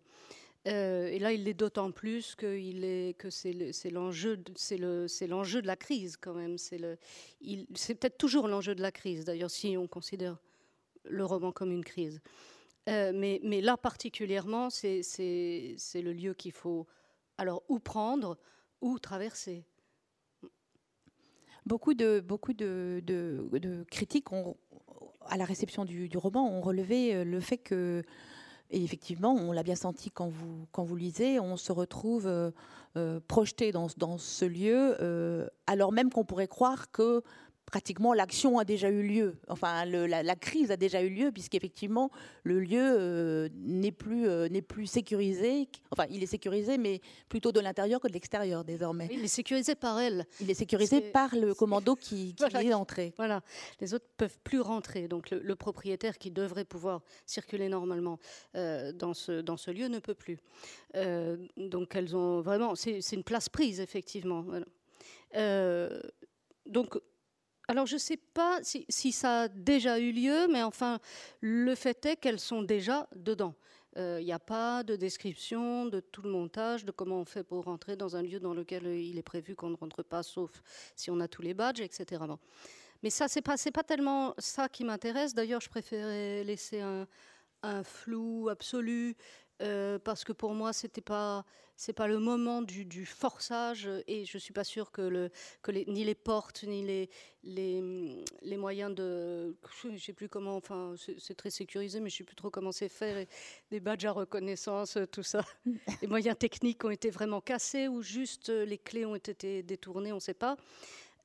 Euh, 0.68 1.07
et 1.07 1.19
là, 1.19 1.33
il 1.33 1.44
l'est 1.44 1.54
d'autant 1.54 1.92
plus 1.92 2.36
que, 2.36 2.45
est, 2.45 3.18
que 3.18 3.30
c'est 3.30 3.89
l'enjeu 3.89 4.42
c'est 4.56 4.77
l'enjeu 5.27 5.62
de 5.62 5.68
la 5.68 5.75
crise 5.75 6.15
quand 6.18 6.33
même. 6.33 6.57
C'est 6.57 7.95
peut-être 7.95 8.18
toujours 8.18 8.48
l'enjeu 8.48 8.75
de 8.75 8.81
la 8.81 8.92
crise, 8.92 9.25
d'ailleurs, 9.25 9.51
si 9.51 9.75
on 9.77 9.88
considère 9.88 10.38
le 11.06 11.25
roman 11.25 11.51
comme 11.51 11.71
une 11.71 11.83
crise. 11.83 12.21
Euh, 12.89 13.12
mais, 13.13 13.39
mais, 13.44 13.62
là 13.62 13.77
particulièrement, 13.77 14.69
c'est 14.69 15.01
le 15.95 16.13
lieu 16.13 16.33
qu'il 16.33 16.51
faut 16.51 16.86
alors, 17.38 17.64
où 17.70 17.80
prendre, 17.80 18.38
où 18.82 19.00
traverser? 19.00 19.66
Beaucoup 21.66 21.94
de, 21.94 22.24
critiques 23.90 24.28
à 25.26 25.38
la 25.38 25.46
réception 25.46 25.86
du, 25.86 26.10
roman 26.16 26.50
ont 26.52 26.62
relevé 26.62 27.16
euh, 27.16 27.24
le 27.24 27.40
fait 27.40 27.58
que, 27.58 28.04
et 28.70 28.84
effectivement, 28.84 29.34
on 29.34 29.52
l'a 29.52 29.64
bien 29.64 29.76
senti 29.76 30.12
quand 30.12 30.30
vous, 30.30 30.96
lisez, 30.96 31.40
on 31.40 31.56
se 31.56 31.72
retrouve 31.72 32.28
euh, 32.28 32.52
euh, 32.98 33.20
projeté 33.28 33.72
dans, 33.72 33.88
ce 34.18 34.46
lieu, 34.46 35.50
alors 35.68 35.92
même 35.92 36.12
qu'on 36.12 36.26
pourrait 36.26 36.48
croire 36.48 36.92
que 36.92 37.24
pratiquement 37.65 38.13
l'action 38.13 38.60
a 38.60 38.65
déjà 38.65 38.89
eu 38.89 39.04
lieu. 39.04 39.36
Enfin, 39.48 39.86
la, 39.86 40.36
crise 40.36 40.71
a 40.71 40.77
déjà 40.77 41.01
eu 41.01 41.10
lieu 41.10 41.31
puisqu'effectivement 41.31 42.12
le 42.44 42.60
lieu 42.60 42.81
euh, 42.81 43.50
n'est 43.56 43.92
plus 43.92 44.27
euh, 44.27 44.48
n'est 44.50 44.62
plus 44.62 44.86
sécurisé. 44.86 45.68
Enfin, 45.92 46.06
il 46.10 46.24
est 46.24 46.27
sécurisé, 46.27 46.77
mais 46.77 47.01
plutôt 47.30 47.51
de 47.51 47.60
l'intérieur 47.60 48.00
que 48.00 48.07
de 48.07 48.13
l'extérieur 48.13 48.63
désormais. 48.63 49.10
Il 49.12 49.24
est 49.24 49.27
sécurisé 49.27 49.75
par 49.75 50.00
elle. 50.00 50.25
Il 50.42 50.50
est 50.50 50.56
sécurisé 50.56 51.01
par 51.01 51.36
le 51.36 51.54
commando 51.54 51.95
qui, 51.95 52.36
est 52.39 52.74
entré. 52.74 53.13
Voilà, 53.18 53.42
les 53.80 53.94
autres 53.94 54.07
peuvent 54.18 54.39
plus 54.44 54.62
rentrer. 54.62 55.07
Donc 55.07 55.30
le, 55.31 55.56
propriétaire 55.56 56.18
qui 56.18 56.31
devrait 56.31 56.65
pouvoir 56.65 57.01
circuler 57.25 57.70
normalement 57.70 58.20
euh, 58.55 58.91
dans 58.91 59.13
ce 59.13 59.41
dans 59.41 59.55
ce 59.55 59.72
lieu 59.72 59.88
ne 59.88 60.00
peut 60.00 60.15
plus. 60.15 60.39
donc 61.58 61.96
elles 61.96 62.15
ont 62.15 62.41
vraiment, 62.41 62.75
c'est 62.75 63.00
une 63.13 63.24
place 63.24 63.50
prise 63.50 63.79
effectivement. 63.79 64.46
donc 66.65 66.98
alors 67.67 67.86
je 67.86 67.96
ne 67.96 68.00
sais 68.00 68.17
pas 68.17 68.60
si, 68.62 69.12
ça 69.12 69.43
a 69.43 69.48
déjà 69.48 70.00
eu 70.00 70.12
lieu, 70.12 70.48
mais 70.51 70.63
enfin, 70.63 71.00
le 71.41 71.75
fait 71.75 72.05
est 72.05 72.15
qu'elles 72.17 72.39
sont 72.39 72.62
déjà 72.62 73.08
dedans. 73.15 73.55
Il 73.96 74.01
euh, 74.01 74.22
n'y 74.22 74.34
a 74.34 74.39
pas 74.39 74.84
de 74.84 74.96
description 74.96 75.86
de 75.86 76.00
tout 76.00 76.24
le 76.24 76.29
montage, 76.29 76.84
de 76.84 76.91
comment 76.91 77.20
on 77.20 77.25
fait 77.25 77.43
pour 77.43 77.63
rentrer 77.63 77.96
dans 77.96 78.15
un 78.15 78.24
lieu 78.24 78.39
dans 78.39 78.53
lequel 78.53 78.88
il 78.88 79.17
est 79.17 79.24
prévu 79.24 79.55
qu'on 79.55 79.70
ne 79.70 79.75
rentre 79.75 80.03
pas, 80.03 80.24
sauf 80.24 80.63
si 80.96 81.12
on 81.12 81.20
a 81.20 81.27
tous 81.27 81.43
les 81.43 81.53
badges, 81.53 81.79
etc. 81.79 82.24
Mais 83.03 83.10
ça, 83.10 83.27
c'est 83.27 83.41
pas, 83.41 83.55
pas 83.74 83.84
tellement 83.84 84.34
ça 84.39 84.67
qui 84.67 84.84
m'intéresse. 84.84 85.36
D'ailleurs, 85.36 85.62
je 85.62 85.70
préférais 85.70 86.43
laisser 86.43 86.82
un 86.82 87.84
flou 87.84 88.50
absolu 88.50 89.15
euh, 89.63 90.00
parce 90.00 90.24
que 90.24 90.34
pour 90.34 90.53
moi, 90.53 90.74
c'était 90.74 91.01
pas 91.01 91.46
c'est 91.75 91.93
pas 91.93 92.08
le 92.08 92.20
moment 92.20 92.62
du, 92.62 92.86
du, 92.86 93.05
forçage 93.05 93.89
et 94.08 94.25
je 94.25 94.38
suis 94.38 94.53
pas 94.53 94.63
sûre 94.63 94.91
que, 94.91 95.01
le, 95.01 95.32
que 95.63 95.72
les, 95.72 95.86
ni 95.88 96.03
les 96.03 96.13
portes 96.13 96.63
ni 96.63 96.84
les, 96.84 97.10
les, 97.43 97.84
les 98.43 98.58
moyens 98.58 98.93
de 98.93 99.58
je 99.91 99.98
sais 99.98 100.13
plus 100.13 100.29
comment 100.29 100.55
enfin 100.55 100.93
c'est 101.17 101.36
très 101.36 101.50
sécurisé 101.50 102.00
mais 102.00 102.10
je 102.10 102.17
sais 102.17 102.24
plus 102.24 102.36
trop 102.36 102.51
comment 102.51 102.72
c'est 102.72 102.89
fait 102.89 103.27
les, 103.72 103.79
badges 103.79 104.05
à 104.05 104.12
reconnaissance 104.12 105.00
tout 105.12 105.24
ça. 105.24 105.43
Les 106.01 106.08
moyens 106.08 106.38
techniques 106.38 106.86
ont 106.86 106.91
été 106.91 107.10
vraiment 107.10 107.41
cassés 107.41 107.88
ou 107.88 108.01
juste 108.01 108.50
les 108.50 108.77
clés 108.77 109.05
ont 109.05 109.15
été 109.15 109.63
détournées 109.63 110.13
on 110.13 110.20
sait 110.20 110.34
pas. 110.34 110.58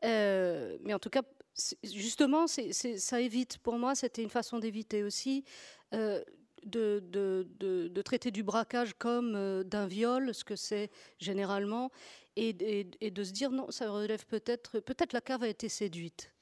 Euh, 0.05 0.79
mais 0.83 0.95
en 0.95 0.99
tout 0.99 1.11
cas 1.11 1.23
justement 1.83 2.47
ça 2.47 3.21
évite 3.21 3.59
pour 3.59 3.79
moi 3.79 3.95
c'était 3.95 4.23
une 4.23 4.31
façon 4.31 4.59
d'éviter 4.59 5.03
aussi 5.03 5.45
euh, 5.93 6.23
de, 6.65 7.03
de, 7.11 7.47
de, 7.59 8.03
traiter 8.03 8.31
du 8.31 8.43
braquage 8.43 8.95
comme 8.95 9.35
euh, 9.35 9.63
d'un 9.63 9.87
viol, 9.87 10.35
ce 10.35 10.45
que 10.45 10.57
c'est 10.57 10.91
généralement, 11.19 11.91
et, 12.37 12.87
et, 13.01 13.11
de 13.11 13.25
se 13.25 13.33
dire 13.33 13.51
non, 13.51 13.71
ça 13.71 13.91
relève 13.91 14.25
peut-être, 14.27 14.79
peut-être 14.81 15.13
la 15.13 15.21
cave 15.21 15.43
a 15.43 15.49
été 15.49 15.69
séduite. 15.69 16.33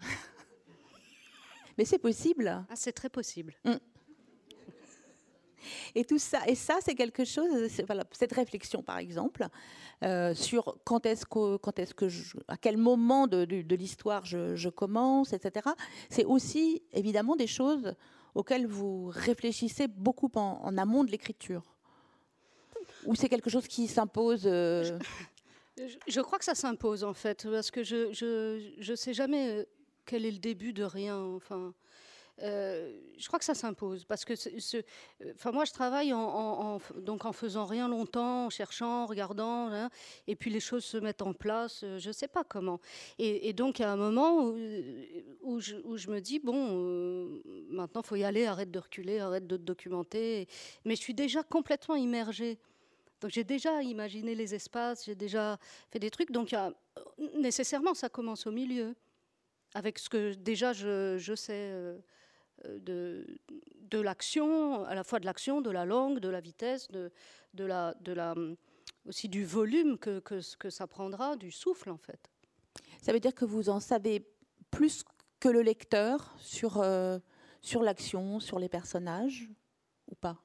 Mais 1.78 1.84
c'est 1.84 1.98
possible. 1.98 2.64
Ah, 2.68 2.76
c'est 2.76 2.92
très 2.92 3.08
possible. 3.08 3.54
Mm. 3.64 3.74
et 5.94 6.04
tout 6.04 6.18
ça, 6.18 6.40
et 6.46 6.54
ça, 6.54 6.78
c'est 6.80 6.94
quelque 6.94 7.24
chose. 7.24 7.50
Voilà, 7.86 8.04
cette 8.12 8.32
réflexion, 8.32 8.82
par 8.82 8.98
exemple, 8.98 9.46
euh, 10.04 10.34
sur 10.34 10.78
quand 10.84 11.06
est-ce 11.06 11.26
que, 11.26 11.56
quand 11.56 11.78
est-ce 11.78 11.94
que, 11.94 12.06
à 12.48 12.56
quel 12.56 12.76
moment 12.76 13.26
de, 13.26 13.44
de, 13.44 13.76
l'histoire 13.76 14.24
je, 14.24 14.56
je, 14.56 14.68
commence, 14.68 15.32
etc. 15.32 15.68
C'est 16.08 16.24
aussi 16.24 16.82
évidemment 16.92 17.36
des 17.36 17.46
choses 17.46 17.94
auxquelles 18.34 18.66
vous 18.66 19.10
réfléchissez 19.12 19.88
beaucoup 19.88 20.30
en, 20.34 20.76
amont 20.78 21.04
de 21.04 21.10
l'écriture. 21.10 21.62
Ou 23.06 23.14
c'est 23.14 23.28
quelque 23.28 23.50
chose 23.50 23.66
qui 23.66 23.88
s'impose 23.88 24.42
euh, 24.44 24.98
je, 26.06 26.20
crois 26.20 26.38
que 26.38 26.44
ça 26.44 26.54
s'impose 26.54 27.04
en 27.04 27.14
fait, 27.14 27.48
parce 27.50 27.70
que 27.70 27.82
je 27.82 28.12
je, 28.12 28.94
sais 28.94 29.14
jamais 29.14 29.50
euh, 29.50 29.64
quel 30.04 30.26
est 30.26 30.30
le 30.30 30.38
début 30.38 30.72
de 30.72 30.84
rien. 30.84 31.16
Enfin, 31.18 31.72
euh, 32.42 32.92
je 33.18 33.26
crois 33.26 33.38
que 33.38 33.44
ça 33.44 33.54
s'impose 33.54 34.04
parce 34.04 34.24
que, 34.24 34.32
moi 35.50 35.64
je 35.64 35.72
travaille 35.72 36.12
en, 36.12 36.78
donc 36.96 37.24
en 37.24 37.32
faisant 37.32 37.66
rien 37.66 37.88
longtemps, 37.88 38.46
en 38.46 38.50
cherchant, 38.50 39.02
en 39.02 39.06
regardant, 39.06 39.68
hein, 39.68 39.90
et 40.26 40.36
puis 40.36 40.50
les 40.50 40.60
choses 40.60 40.84
se 40.84 40.96
mettent 40.96 41.22
en 41.22 41.32
place. 41.32 41.84
Je 41.98 42.08
ne 42.08 42.12
sais 42.12 42.28
pas 42.28 42.44
comment. 42.44 42.80
Et, 43.18 43.52
donc 43.52 43.78
il 43.78 43.82
y 43.82 43.84
a 43.84 43.92
un 43.92 43.96
moment 43.96 44.44
où, 44.44 44.56
où, 45.42 45.60
je, 45.60 46.10
me 46.10 46.20
dis 46.20 46.38
bon, 46.38 47.40
maintenant 47.68 48.02
faut 48.02 48.16
y 48.16 48.24
aller, 48.24 48.46
arrête 48.46 48.70
de 48.70 48.78
reculer, 48.78 49.18
arrête 49.18 49.46
de 49.46 49.56
te 49.56 49.62
documenter. 49.62 50.48
Mais 50.84 50.96
je 50.96 51.00
suis 51.00 51.14
déjà 51.14 51.42
complètement 51.42 51.96
immergée 51.96 52.58
donc 53.20 53.30
j'ai 53.30 53.44
déjà 53.44 53.82
imaginé 53.82 54.34
les 54.34 54.54
espaces, 54.54 55.04
j'ai 55.04 55.14
déjà 55.14 55.58
fait 55.90 55.98
des 55.98 56.10
trucs. 56.10 56.30
Donc 56.30 56.54
nécessairement, 57.36 57.94
ça 57.94 58.08
commence 58.08 58.46
au 58.46 58.50
milieu, 58.50 58.94
avec 59.74 59.98
ce 59.98 60.08
que 60.08 60.34
déjà 60.34 60.72
je, 60.72 61.34
sais 61.36 61.52
euh, 61.52 61.98
de, 62.68 63.26
de 63.90 64.00
l'action, 64.00 64.84
à 64.84 64.94
la 64.94 65.04
fois 65.04 65.20
de 65.20 65.26
l'action, 65.26 65.60
de 65.60 65.70
la 65.70 65.84
langue, 65.84 66.18
de 66.18 66.28
la 66.28 66.40
vitesse, 66.40 66.88
de, 66.88 67.10
de 67.54 67.64
la, 67.64 67.94
de 68.00 68.12
la, 68.12 68.34
aussi 69.06 69.28
du 69.28 69.44
volume 69.44 69.98
que, 69.98 70.20
que, 70.20 70.40
que 70.56 70.70
ça 70.70 70.86
prendra, 70.86 71.36
du 71.36 71.50
souffle 71.50 71.90
en 71.90 71.98
fait. 71.98 72.30
Ça 73.02 73.12
veut 73.12 73.20
dire 73.20 73.34
que 73.34 73.44
vous 73.44 73.68
en 73.68 73.80
savez 73.80 74.26
plus 74.70 75.04
que 75.40 75.48
le 75.48 75.62
lecteur 75.62 76.34
sur, 76.38 76.80
euh, 76.80 77.18
sur 77.62 77.82
l'action, 77.82 78.40
sur 78.40 78.58
les 78.58 78.68
personnages, 78.68 79.48
ou 80.08 80.14
pas? 80.14 80.38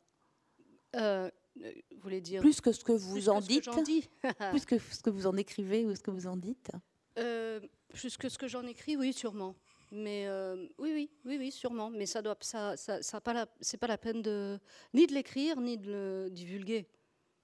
Euh, 0.95 1.29
euh, 1.61 1.71
vous 1.91 2.01
voulez 2.01 2.21
dire 2.21 2.41
plus 2.41 2.61
que 2.61 2.71
ce 2.71 2.83
que 2.83 2.91
vous 2.91 3.29
en 3.29 3.41
dites, 3.41 3.69
plus 4.51 4.65
que 4.65 4.77
ce 4.77 5.01
que 5.01 5.09
vous 5.09 5.27
en 5.27 5.35
écrivez 5.37 5.85
ou 5.85 5.95
ce 5.95 6.01
que 6.01 6.11
vous 6.11 6.27
en 6.27 6.37
dites. 6.37 6.71
Euh, 7.17 7.59
plus 7.89 8.17
que 8.17 8.29
ce 8.29 8.37
que 8.37 8.47
j'en 8.47 8.65
écris, 8.65 8.97
oui, 8.97 9.13
sûrement. 9.13 9.55
Mais 9.91 10.25
euh, 10.27 10.55
oui, 10.77 10.91
oui, 10.93 11.09
oui, 11.25 11.37
oui, 11.39 11.51
sûrement. 11.51 11.89
Mais 11.89 12.05
ça 12.05 12.21
doit, 12.21 12.37
ça, 12.41 12.75
ça, 12.77 13.01
ça 13.01 13.21
pas 13.21 13.33
la, 13.33 13.47
c'est 13.61 13.77
pas 13.77 13.87
la 13.87 13.97
peine 13.97 14.21
de 14.21 14.59
ni 14.93 15.07
de 15.07 15.13
l'écrire 15.13 15.59
ni 15.59 15.77
de 15.77 15.91
le 15.91 16.29
divulguer. 16.29 16.87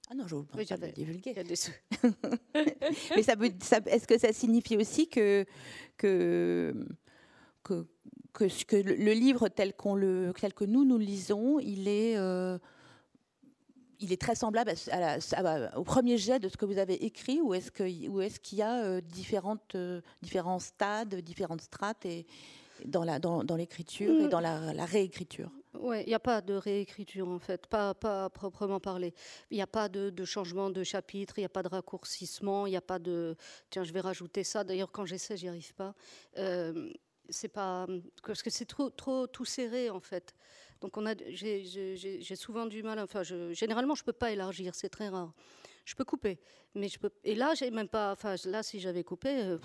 Ah 0.09 0.15
non, 0.15 0.27
je 0.27 0.35
ne 0.35 0.41
veux 0.41 0.47
pas 0.47 0.57
le 0.87 0.91
divulguer. 0.91 1.33
Mais 3.15 3.23
ça, 3.23 3.35
ça 3.61 3.79
est-ce 3.85 4.07
que 4.07 4.17
ça 4.17 4.33
signifie 4.33 4.75
aussi 4.75 5.07
que 5.07 5.45
que 5.97 6.73
que, 7.63 7.85
que, 8.33 8.65
que 8.65 8.75
le 8.75 9.13
livre 9.13 9.47
tel 9.47 9.73
qu'on 9.73 9.95
le 9.95 10.33
tel 10.39 10.53
que 10.53 10.65
nous 10.65 10.83
nous 10.83 10.97
lisons, 10.97 11.59
il 11.59 11.87
est 11.87 12.17
il 14.01 14.11
est 14.11 14.19
très 14.19 14.35
semblable 14.35 14.73
au 15.75 15.83
premier 15.83 16.17
jet 16.17 16.39
de 16.39 16.49
ce 16.49 16.57
que 16.57 16.65
vous 16.65 16.79
avez 16.79 17.05
écrit, 17.05 17.39
ou 17.39 17.53
est-ce 17.53 17.71
qu'il 17.71 18.57
y 18.57 18.61
a 18.61 18.83
euh, 18.83 19.01
différentes, 19.01 19.75
euh, 19.75 20.01
différents 20.21 20.59
stades, 20.59 21.15
différentes 21.15 21.61
strates 21.61 22.05
et, 22.05 22.25
dans, 22.85 23.03
l'écriture 23.55 24.21
et 24.21 24.27
dans 24.27 24.39
la, 24.39 24.85
réécriture? 24.85 25.51
Oui, 25.79 26.01
il 26.01 26.07
n'y 26.07 26.15
a 26.15 26.19
pas 26.19 26.41
de 26.41 26.55
réécriture 26.55 27.29
en 27.29 27.39
fait, 27.39 27.67
pas, 27.67 27.93
pas 27.93 28.29
proprement 28.29 28.79
parler. 28.79 29.13
Il 29.51 29.55
n'y 29.55 29.61
a 29.61 29.67
pas 29.67 29.87
de, 29.87 30.25
changement 30.25 30.69
de 30.69 30.83
chapitre, 30.83 31.35
il 31.37 31.41
n'y 31.41 31.45
a 31.45 31.49
pas 31.49 31.63
de 31.63 31.69
raccourcissement, 31.69 32.65
il 32.65 32.71
n'y 32.71 32.77
a 32.77 32.81
pas 32.81 32.99
de 32.99 33.35
tiens, 33.69 33.83
je 33.83 33.93
vais 33.93 34.01
rajouter 34.01 34.43
ça. 34.43 34.63
D'ailleurs, 34.63 34.91
quand 34.91 35.05
j'essaie, 35.05 35.37
j'y 35.37 35.47
arrive 35.47 35.73
pas. 35.75 35.93
Euh, 36.37 36.91
c'est 37.29 37.47
pas 37.47 37.87
parce 38.25 38.41
que 38.43 38.49
c'est 38.49 38.65
trop, 38.65 38.89
trop 38.89 39.27
tout 39.27 39.45
serré 39.45 39.89
en 39.89 40.01
fait. 40.01 40.33
Donc 40.81 40.97
on 40.97 41.05
a, 41.05 41.13
j'ai 41.29 42.35
souvent 42.35 42.65
du 42.65 42.81
mal. 42.81 42.99
Enfin, 42.99 43.23
je, 43.23 43.53
généralement, 43.53 43.95
je 43.95 44.03
peux 44.03 44.13
pas 44.13 44.31
élargir, 44.31 44.73
c'est 44.75 44.89
très 44.89 45.09
rare. 45.09 45.31
Je 45.85 45.95
peux 45.95 46.05
couper, 46.05 46.39
mais. 46.73 46.87
Et 47.23 47.35
là, 47.35 47.53
j'ai 47.53 47.71
même 47.71 47.87
pas. 47.87 48.11
Enfin, 48.11 48.35
là, 48.45 48.63
si 48.63 48.79
j'avais 48.79 49.03
coupé, 49.03 49.29
euh, 49.29 49.57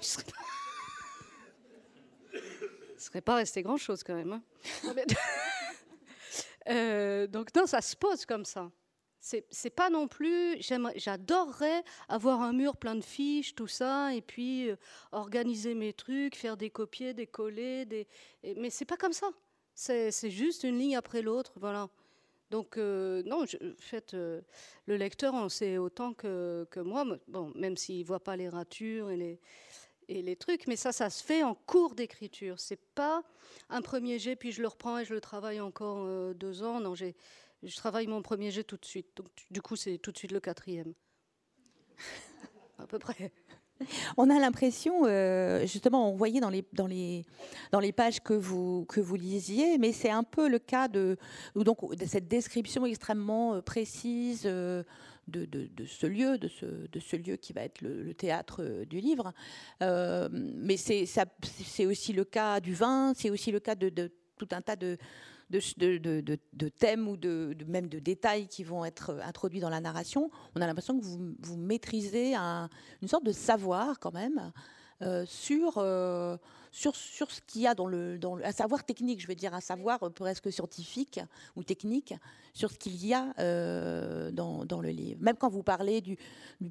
je 0.00 0.06
serais 0.06 0.24
pas. 0.24 0.32
serait 2.98 3.20
pas 3.20 3.36
resté 3.36 3.62
grand 3.62 3.76
chose 3.76 4.02
quand 4.02 4.14
même. 4.14 4.32
Hein. 4.32 4.42
Euh, 6.68 7.26
donc 7.26 7.54
non, 7.56 7.66
ça 7.66 7.80
se 7.80 7.96
pose 7.96 8.26
comme 8.26 8.44
ça. 8.44 8.70
C'est 9.18 9.70
pas 9.70 9.88
non 9.88 10.06
plus. 10.08 10.58
J'adorerais 10.94 11.82
avoir 12.06 12.42
un 12.42 12.52
mur 12.52 12.76
plein 12.76 12.94
de 12.94 13.00
fiches, 13.02 13.54
tout 13.54 13.66
ça, 13.66 14.14
et 14.14 14.20
puis 14.20 14.68
euh, 14.68 14.76
organiser 15.10 15.74
mes 15.74 15.94
trucs, 15.94 16.36
faire 16.36 16.58
des 16.58 16.68
copier, 16.68 17.14
des 17.14 17.26
coller, 17.26 17.86
des. 17.86 18.06
Mais 18.56 18.68
c'est 18.68 18.84
pas 18.84 18.98
comme 18.98 19.14
ça. 19.14 19.30
C'est 19.80 20.30
juste 20.30 20.64
une 20.64 20.78
ligne 20.78 20.94
après 20.94 21.22
l'autre, 21.22 21.54
voilà. 21.56 21.88
Donc, 22.50 22.76
euh, 22.76 23.22
non, 23.22 23.44
en 23.44 23.46
fait, 23.78 24.12
euh, 24.12 24.42
le 24.84 24.98
lecteur 24.98 25.32
en 25.32 25.48
sait 25.48 25.78
autant 25.78 26.12
que, 26.12 26.66
moi, 26.76 27.06
bon, 27.28 27.50
même 27.54 27.78
s'il 27.78 28.00
ne 28.00 28.04
voit 28.04 28.20
pas 28.20 28.36
les 28.36 28.50
ratures 28.50 29.08
et 29.08 29.16
les, 29.16 29.40
et 30.08 30.20
les 30.20 30.36
trucs, 30.36 30.66
mais 30.66 30.76
ça, 30.76 30.92
ça 30.92 31.08
se 31.08 31.24
fait 31.24 31.42
en 31.42 31.54
cours 31.54 31.94
d'écriture. 31.94 32.60
C'est 32.60 32.84
pas 32.94 33.22
un 33.70 33.80
premier 33.80 34.18
jet, 34.18 34.36
puis 34.36 34.52
je 34.52 34.60
le 34.60 34.68
reprends 34.68 34.98
et 34.98 35.06
je 35.06 35.14
le 35.14 35.20
travaille 35.22 35.62
encore 35.62 36.04
euh, 36.04 36.34
deux 36.34 36.62
ans. 36.62 36.80
Non, 36.80 36.94
je 36.94 37.76
travaille 37.76 38.06
mon 38.06 38.20
premier 38.20 38.50
jet 38.50 38.64
tout 38.64 38.76
de 38.76 38.84
suite. 38.84 39.16
Donc, 39.16 39.28
du 39.50 39.62
coup, 39.62 39.76
c'est 39.76 39.96
tout 39.96 40.12
de 40.12 40.18
suite 40.18 40.32
le 40.32 40.40
quatrième. 40.40 40.92
à 42.78 42.86
peu 42.86 42.98
près. 42.98 43.32
On 44.16 44.28
a 44.30 44.38
l'impression, 44.38 45.06
euh, 45.06 45.66
justement, 45.66 46.10
on 46.10 46.16
voyait 46.16 46.40
dans 46.40 46.50
les, 46.50 47.92
pages 47.92 48.20
que 48.20 48.34
vous, 48.34 48.86
lisiez, 49.16 49.78
mais 49.78 49.92
c'est 49.92 50.10
un 50.10 50.22
peu 50.22 50.48
le 50.48 50.58
cas 50.58 50.88
de, 50.88 51.16
cette 52.06 52.28
description 52.28 52.86
extrêmement 52.86 53.54
euh, 53.54 53.60
précise 53.62 54.42
euh, 54.44 54.82
de, 55.28 55.46
ce 55.86 56.06
lieu, 56.06 56.38
de 56.38 56.48
ce 56.48 57.16
lieu 57.16 57.36
qui 57.36 57.52
va 57.52 57.62
être 57.62 57.80
le, 57.80 58.12
théâtre 58.14 58.84
du 58.84 59.00
livre. 59.00 59.32
mais 59.80 60.76
c'est 60.76 61.86
aussi 61.86 62.12
le 62.12 62.24
cas 62.24 62.60
du 62.60 62.74
vin, 62.74 63.12
c'est 63.16 63.30
aussi 63.30 63.50
le 63.50 63.60
cas 63.60 63.74
de, 63.74 64.10
tout 64.36 64.48
un 64.52 64.60
tas 64.60 64.76
de, 64.76 64.98
de, 65.50 66.68
thèmes 66.68 67.08
ou 67.08 67.16
de, 67.16 67.56
même 67.66 67.88
de 67.88 67.98
détails 67.98 68.46
qui 68.46 68.64
vont 68.64 68.84
être 68.84 69.10
euh, 69.10 69.20
introduits 69.22 69.60
dans 69.60 69.70
la 69.70 69.80
narration, 69.80 70.30
on 70.54 70.60
a 70.60 70.66
l'impression 70.66 70.98
que 70.98 71.04
vous, 71.04 71.56
maîtrisez 71.56 72.34
une 72.34 73.08
sorte 73.08 73.24
de 73.24 73.32
savoir 73.32 73.98
quand 73.98 74.14
même 74.14 74.52
euh, 75.02 75.24
sur, 75.26 75.78
euh, 75.78 76.36
sur, 76.70 76.94
ce 76.94 77.40
qu'il 77.46 77.62
y 77.62 77.66
a 77.66 77.74
dans 77.74 77.86
le, 77.86 78.18
dans 78.18 78.36
un 78.38 78.52
savoir 78.52 78.84
technique, 78.84 79.20
je 79.20 79.26
veux 79.26 79.34
dire, 79.34 79.54
un 79.54 79.60
savoir 79.60 79.98
presque 80.12 80.52
scientifique 80.52 81.20
ou 81.56 81.64
technique 81.64 82.14
sur 82.52 82.70
ce 82.70 82.78
qu'il 82.78 83.04
y 83.04 83.12
a 83.12 83.32
euh, 83.38 84.30
dans, 84.30 84.80
le 84.80 84.90
livre. 84.90 85.20
Même 85.20 85.36
quand 85.36 85.48
vous 85.48 85.62
parlez 85.62 86.00
du, 86.00 86.16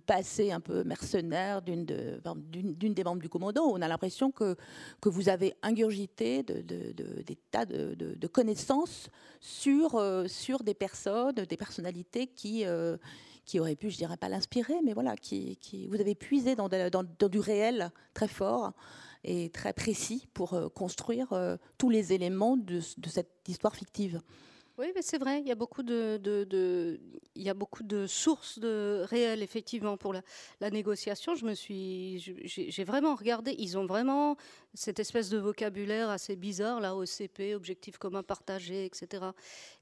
passé 0.06 0.52
un 0.52 0.60
peu 0.60 0.84
mercenaire 0.84 1.62
d'une 1.62 1.86
de, 1.86 2.22
d'une 2.48 2.94
des 2.94 3.04
membres 3.04 3.22
du 3.22 3.30
commando, 3.30 3.62
on 3.64 3.82
a 3.82 3.88
l'impression 3.88 4.32
que, 4.32 4.56
que 5.02 5.10
vous 5.10 5.30
avez 5.30 5.56
ingurgité 5.62 6.44
de, 6.44 6.62
de, 6.62 7.22
des 7.24 7.36
tas 7.52 7.66
de, 7.66 8.28
connaissances 8.28 9.10
sur, 9.42 10.02
sur 10.28 10.64
des 10.64 10.74
personnes, 10.74 11.34
des 11.34 11.58
personnalités 11.58 12.28
qui 12.28 12.66
qui 13.50 13.60
aurait 13.60 13.76
pu, 13.76 13.90
je 13.90 13.98
dirais 13.98 14.16
pas 14.16 14.30
l'inspirer, 14.30 14.76
mais 14.86 14.94
voilà, 14.94 15.18
qui, 15.18 15.58
vous 15.90 16.00
avez 16.00 16.14
puisé 16.14 16.56
dans, 16.56 16.70
du 16.70 17.40
réel 17.40 17.90
très 18.14 18.28
fort 18.28 18.74
et 19.24 19.50
très 19.50 19.74
précis 19.74 20.28
pour 20.34 20.54
euh, 20.54 20.70
construire 20.70 21.34
euh, 21.34 21.58
tous 21.78 21.90
les 21.90 22.14
éléments 22.14 22.58
de, 22.58 22.80
cette 22.80 23.48
histoire 23.48 23.76
fictive. 23.76 24.22
Oui, 24.78 24.94
c'est 25.02 25.18
vrai, 25.18 25.42
il 25.42 25.48
y 25.48 25.52
a 25.52 25.56
beaucoup 25.56 25.84
de, 25.84 26.22
il 27.36 27.44
y 27.44 27.50
a 27.50 27.54
beaucoup 27.54 27.84
de 27.84 28.08
sources 28.08 28.60
de 28.60 29.04
réelles, 29.10 29.44
effectivement, 29.44 29.98
pour 29.98 30.14
la, 30.14 30.70
négociation. 30.72 31.36
Je 31.36 31.44
me 31.44 31.54
suis, 31.54 32.18
j'ai 32.46 32.84
vraiment 32.86 33.16
regardé, 33.16 33.54
ils 33.58 33.78
ont 33.78 33.86
vraiment 33.86 34.38
cette 34.74 35.00
espèce 35.00 35.30
de 35.30 35.38
vocabulaire 35.38 36.10
assez 36.10 36.38
bizarre, 36.38 36.80
là, 36.80 36.96
OCP, 36.96 37.56
objectif 37.56 37.98
commun 37.98 38.24
partagé, 38.24 38.86
etc. 38.86 39.26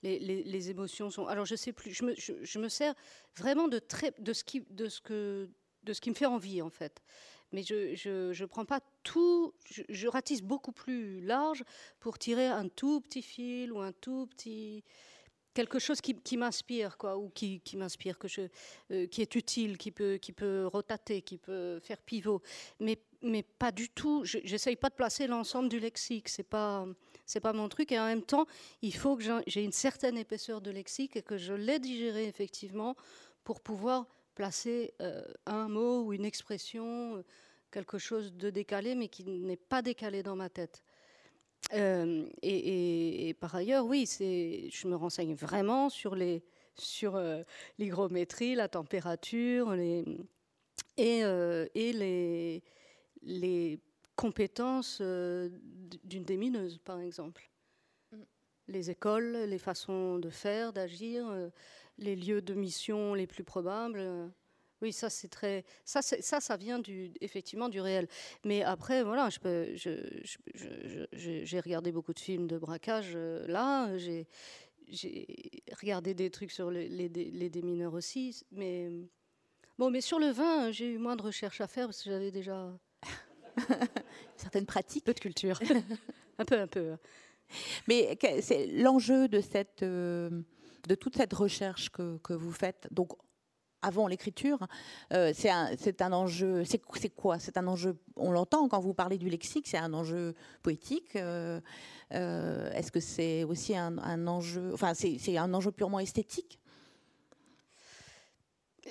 Les, 0.01 0.69
émotions 0.71 1.11
sont. 1.11 1.27
Alors, 1.27 1.45
je 1.45 1.55
sais 1.55 1.73
plus, 1.73 1.91
je 1.91 2.03
me, 2.03 2.15
je, 2.15 2.57
me 2.57 2.67
sers 2.67 2.95
vraiment 3.35 3.67
de, 3.67 3.77
très, 3.77 4.15
de, 4.17 4.33
ce 4.33 4.43
qui, 4.43 4.65
de, 4.71 4.89
ce 4.89 4.99
que, 4.99 5.47
de 5.83 5.93
ce 5.93 6.01
qui 6.01 6.09
me 6.09 6.15
fait 6.15 6.25
envie, 6.25 6.59
en 6.59 6.71
fait 6.71 7.03
mais 7.51 7.63
je 7.63 8.41
ne 8.41 8.45
prends 8.45 8.65
pas 8.65 8.81
tout, 9.03 9.53
je, 9.69 10.07
ratisse 10.07 10.41
beaucoup 10.41 10.71
plus 10.71 11.21
large 11.21 11.63
pour 11.99 12.17
tirer 12.17 12.47
un 12.47 12.67
tout 12.67 13.01
petit 13.01 13.21
fil 13.21 13.71
ou 13.71 13.79
un 13.79 13.91
tout 13.91 14.27
petit 14.27 14.83
quelque 15.53 15.79
chose 15.79 16.01
qui, 16.01 16.13
qui 16.13 16.37
m'inspire 16.37 16.97
quoi 16.97 17.17
ou 17.17 17.29
qui, 17.29 17.61
qui 17.61 17.77
m'inspire 17.77 18.19
que 18.19 18.27
je 18.27 18.41
euh, 18.91 19.07
qui 19.07 19.23
est 19.23 19.33
utile 19.33 19.79
qui 19.79 19.89
peut 19.89 20.17
qui 20.17 20.31
peut 20.31 20.67
rotater 20.67 21.23
qui 21.23 21.39
peut 21.39 21.79
faire 21.79 21.97
pivot 21.97 22.43
mais 22.79 22.99
mais 23.21 23.43
pas 23.43 23.71
du 23.71 23.89
tout. 23.89 24.23
J'essaye 24.25 24.75
pas 24.75 24.89
de 24.89 24.95
placer 24.95 25.27
l'ensemble 25.27 25.69
du 25.69 25.79
lexique. 25.79 26.29
C'est 26.29 26.43
pas 26.43 26.85
c'est 27.25 27.39
pas 27.39 27.53
mon 27.53 27.69
truc. 27.69 27.91
Et 27.91 27.99
en 27.99 28.05
même 28.05 28.23
temps, 28.23 28.45
il 28.81 28.95
faut 28.95 29.17
que 29.17 29.23
j'ai 29.47 29.63
une 29.63 29.71
certaine 29.71 30.17
épaisseur 30.17 30.61
de 30.61 30.71
lexique 30.71 31.15
et 31.15 31.21
que 31.21 31.37
je 31.37 31.53
l'ai 31.53 31.79
digéré 31.79 32.27
effectivement 32.27 32.95
pour 33.43 33.61
pouvoir 33.61 34.07
placer 34.37 34.93
euh, 35.01 35.23
un 35.47 35.67
mot 35.67 36.03
ou 36.03 36.13
une 36.13 36.23
expression, 36.23 37.23
quelque 37.71 37.97
chose 37.97 38.35
de 38.35 38.51
décalé, 38.51 38.93
mais 38.93 39.07
qui 39.07 39.23
n'est 39.23 39.57
pas 39.57 39.81
décalé 39.81 40.21
dans 40.21 40.35
ma 40.35 40.47
tête. 40.47 40.83
Euh, 41.73 42.29
et, 42.43 43.35
par 43.39 43.55
ailleurs, 43.55 43.87
oui, 43.87 44.05
je 44.07 44.87
me 44.87 44.95
renseigne 44.95 45.33
vraiment 45.33 45.89
sur 45.89 46.13
les 46.15 46.43
sur 46.75 47.15
euh, 47.15 47.41
l'hygrométrie, 47.79 48.53
la 48.53 48.67
température, 48.67 49.71
les, 49.71 50.05
et, 50.97 51.21
et 51.73 51.93
les, 51.93 52.63
les 53.23 53.79
compétences 54.15 54.99
euh, 55.01 55.49
d'une 56.03 56.23
démineuse, 56.25 56.79
par 56.79 56.99
exemple. 56.99 57.49
Mm. 58.11 58.17
Les 58.67 58.89
écoles, 58.91 59.37
les 59.47 59.59
façons 59.59 60.19
de 60.19 60.29
faire, 60.29 60.73
d'agir, 60.73 61.25
euh, 61.27 61.49
les 61.97 62.15
lieux 62.15 62.41
de 62.41 62.53
mission 62.53 63.13
les 63.13 63.27
plus 63.27 63.43
probables. 63.43 63.99
Euh, 63.99 64.27
oui, 64.81 64.93
ça 64.93 65.09
c'est 65.09 65.27
très, 65.27 65.65
ça, 65.85 66.01
ça, 66.01 66.39
ça 66.39 66.57
vient 66.57 66.77
du, 66.77 67.11
effectivement 67.19 67.67
du 67.67 67.81
réel. 67.81 68.07
Mais 68.43 68.61
après, 68.61 69.03
voilà, 69.03 69.29
je 69.29 69.39
j'ai 71.13 71.59
regardé 71.59 71.91
beaucoup 71.91 72.13
de 72.13 72.19
films 72.19 72.47
de 72.47 72.57
braquage 72.57 73.15
là. 73.47 73.97
J'ai, 73.97 74.27
regardé 75.81 76.13
des 76.13 76.29
trucs 76.29 76.51
sur 76.51 76.71
les, 76.71 76.87
les, 76.87 77.09
les, 77.09 77.49
démineurs 77.49 77.93
aussi, 77.93 78.45
mais 78.51 78.89
bon, 79.77 79.89
mais 79.89 79.99
sur 79.99 80.17
le 80.17 80.29
vin, 80.29 80.71
j'ai 80.71 80.85
eu 80.85 80.97
moins 80.97 81.17
de 81.17 81.23
recherches 81.23 81.59
à 81.59 81.67
faire 81.67 81.87
parce 81.87 82.03
que 82.03 82.09
j'avais 82.09 82.31
déjà 82.31 82.71
certaines 84.37 84.65
pratiques. 84.65 85.03
Peu 85.03 85.13
de 85.13 85.19
culture. 85.19 85.59
un 86.37 86.45
peu, 86.45 86.59
un 86.59 86.67
peu. 86.67 86.95
Mais 87.87 88.17
c'est 88.41 88.67
l'enjeu 88.67 89.27
de 89.27 89.41
cette, 89.41 89.83
euh, 89.83 90.29
de 90.87 90.95
toute 90.95 91.17
cette 91.17 91.33
recherche 91.33 91.89
que, 91.89 92.33
vous 92.33 92.51
faites. 92.51 92.87
Donc 92.91 93.11
avant 93.81 94.07
l'écriture, 94.07 94.65
euh, 95.13 95.31
c'est 95.35 95.51
un, 96.01 96.13
enjeu. 96.13 96.63
C'est 96.65 97.09
quoi? 97.09 97.37
C'est 97.37 97.57
un 97.57 97.67
enjeu. 97.67 97.97
On 98.15 98.31
l'entend 98.31 98.67
quand 98.67 98.79
vous 98.79 98.93
parlez 98.93 99.17
du 99.17 99.29
lexique. 99.29 99.67
C'est 99.67 99.77
un 99.77 99.93
enjeu 99.93 100.33
poétique. 100.63 101.15
Euh, 101.15 101.61
est-ce 102.11 102.91
que 102.91 102.99
c'est 102.99 103.43
aussi 103.43 103.77
un, 103.77 104.27
enjeu 104.27 104.73
Enfin, 104.73 104.93
c'est 104.93 105.37
un 105.37 105.53
enjeu 105.53 105.71
purement 105.71 105.99
esthétique? 105.99 106.59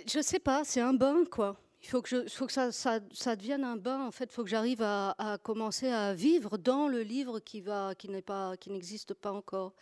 Je 0.07 0.21
sais 0.21 0.39
pas. 0.39 0.63
C'est 0.65 0.81
un 0.81 0.93
bain, 0.93 1.25
quoi 1.31 1.59
il 1.87 1.89
faut 1.89 2.03
que, 2.03 2.27
ça, 2.73 3.37
devienne 3.37 3.63
un 3.63 3.77
bain. 3.77 4.07
En 4.07 4.11
fait, 4.11 4.25
il 4.25 4.33
faut 4.33 4.43
que 4.43 4.51
j'arrive 4.51 4.83
à, 4.83 5.39
commencer 5.45 5.87
à 5.87 6.15
vivre 6.15 6.59
dans 6.59 6.89
le 6.89 7.03
livre 7.03 7.39
qui 7.39 7.63
n'existe 7.63 9.15
pas 9.15 9.31
encore. 9.31 9.73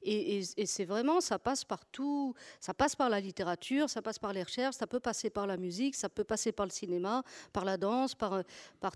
Et, 0.00 0.42
c'est 0.64 0.86
vraiment, 0.86 1.20
ça 1.20 1.38
passe 1.38 1.64
par 1.64 1.84
tout. 1.84 2.34
Ça 2.60 2.72
passe 2.72 2.96
par 2.96 3.10
la 3.10 3.20
littérature, 3.20 3.90
ça 3.90 4.00
passe 4.00 4.18
par 4.18 4.32
les 4.32 4.42
recherches, 4.42 4.76
ça 4.76 4.86
peut 4.86 5.00
passer 5.00 5.28
par 5.28 5.46
la 5.46 5.58
musique, 5.58 5.96
ça 5.96 6.08
peut 6.08 6.24
passer 6.24 6.50
par 6.50 6.64
le 6.64 6.72
cinéma, 6.72 7.22
par 7.52 7.66
la 7.66 7.76
danse, 7.76 8.14
par, 8.14 8.42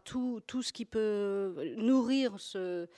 tout, 0.02 0.40
ce 0.62 0.72
qui 0.72 0.86
peut 0.86 1.74
nourrir 1.76 2.40
ce, 2.40 2.88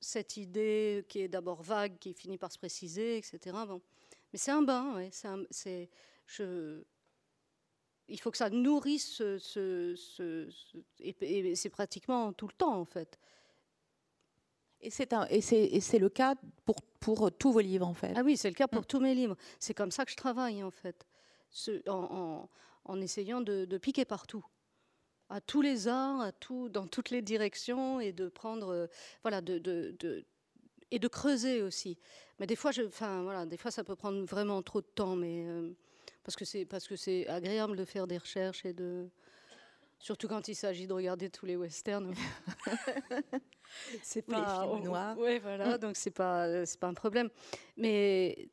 cette 0.00 0.36
idée 0.36 1.04
qui 1.08 1.20
est 1.20 1.28
d'abord 1.28 1.62
vague, 1.62 1.96
qui 2.00 2.12
finit 2.12 2.38
par 2.38 2.50
se 2.50 2.58
préciser, 2.58 3.18
etc. 3.18 3.56
Mais 4.32 4.38
c'est 4.38 4.50
un 4.50 4.62
bain, 4.62 5.00
je, 6.26 6.82
il 8.12 8.20
faut 8.20 8.30
que 8.30 8.36
ça 8.36 8.50
nourrisse 8.50 9.22
ce, 9.38 10.48
et, 11.00 11.56
c'est 11.56 11.70
pratiquement 11.70 12.32
tout 12.34 12.46
le 12.46 12.52
temps 12.52 12.76
en 12.78 12.84
fait. 12.84 13.18
Et 14.82 14.90
c'est, 14.90 15.08
le 15.08 16.08
cas 16.08 16.34
pour, 16.66 16.82
pour 17.00 17.32
tous 17.32 17.52
vos 17.52 17.60
livres 17.60 17.86
en 17.86 17.94
fait. 17.94 18.12
Ah 18.14 18.22
oui, 18.22 18.36
c'est 18.36 18.48
le 18.48 18.54
cas 18.54 18.68
pour 18.68 18.82
mm. 18.82 18.86
tous 18.86 19.00
mes 19.00 19.14
livres. 19.14 19.36
C'est 19.58 19.74
comme 19.74 19.90
ça 19.90 20.04
que 20.04 20.10
je 20.10 20.16
travaille 20.16 20.62
en 20.62 20.70
fait, 20.70 21.06
en, 21.88 22.48
en, 22.84 23.00
essayant 23.00 23.40
de, 23.40 23.78
piquer 23.78 24.04
partout, 24.04 24.44
à 25.30 25.40
tous 25.40 25.62
les 25.62 25.88
arts, 25.88 26.20
à 26.20 26.32
tout, 26.32 26.68
dans 26.68 26.86
toutes 26.86 27.08
les 27.08 27.22
directions 27.22 27.98
et 27.98 28.12
de 28.12 28.28
prendre, 28.28 28.68
euh, 28.68 28.86
voilà, 29.22 29.40
de, 29.40 29.58
de, 29.58 30.26
et 30.90 30.98
de 30.98 31.08
creuser 31.08 31.62
aussi. 31.62 31.98
Mais 32.38 32.46
des 32.46 32.56
fois, 32.56 32.72
je, 32.72 32.82
enfin 32.82 33.22
voilà, 33.22 33.46
des 33.46 33.56
fois 33.56 33.70
ça 33.70 33.84
peut 33.84 33.96
prendre 33.96 34.22
vraiment 34.24 34.60
trop 34.62 34.82
de 34.82 34.86
temps, 34.86 35.16
mais 35.16 35.46
euh, 35.46 35.72
parce 36.24 36.36
que 36.36 36.44
c'est 36.44 36.64
parce 36.64 36.86
que 36.88 36.96
c'est 36.96 37.26
agréable 37.28 37.76
de 37.76 37.84
faire 37.84 38.06
des 38.06 38.18
recherches 38.18 38.64
et 38.64 38.72
de 38.72 39.08
surtout 39.98 40.28
quand 40.28 40.48
il 40.48 40.54
s'agit 40.54 40.86
de 40.86 40.92
regarder 40.92 41.30
tous 41.30 41.46
les 41.46 41.56
westerns. 41.56 42.14
c'est 44.02 44.22
pas 44.26 44.64
les 44.64 44.68
films 44.68 44.84
noirs. 44.84 45.18
Ouais, 45.18 45.38
voilà, 45.38 45.76
mm. 45.76 45.80
donc 45.80 45.96
c'est 45.96 46.10
pas 46.10 46.66
c'est 46.66 46.78
pas 46.78 46.88
un 46.88 46.94
problème. 46.94 47.30
Mais 47.76 48.50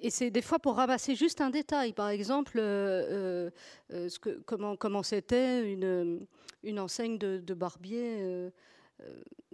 et 0.00 0.10
c'est 0.10 0.30
des 0.30 0.42
fois 0.42 0.58
pour 0.58 0.76
ramasser 0.76 1.14
juste 1.14 1.40
un 1.40 1.50
détail. 1.50 1.92
Par 1.92 2.08
exemple, 2.08 2.58
euh, 2.58 3.50
euh, 3.92 4.08
ce 4.08 4.18
que, 4.18 4.30
comment 4.46 4.76
comment 4.76 5.02
c'était 5.02 5.70
une, 5.70 6.26
une 6.62 6.78
enseigne 6.78 7.18
de, 7.18 7.38
de 7.38 7.54
barbier 7.54 8.18
euh, 8.20 8.50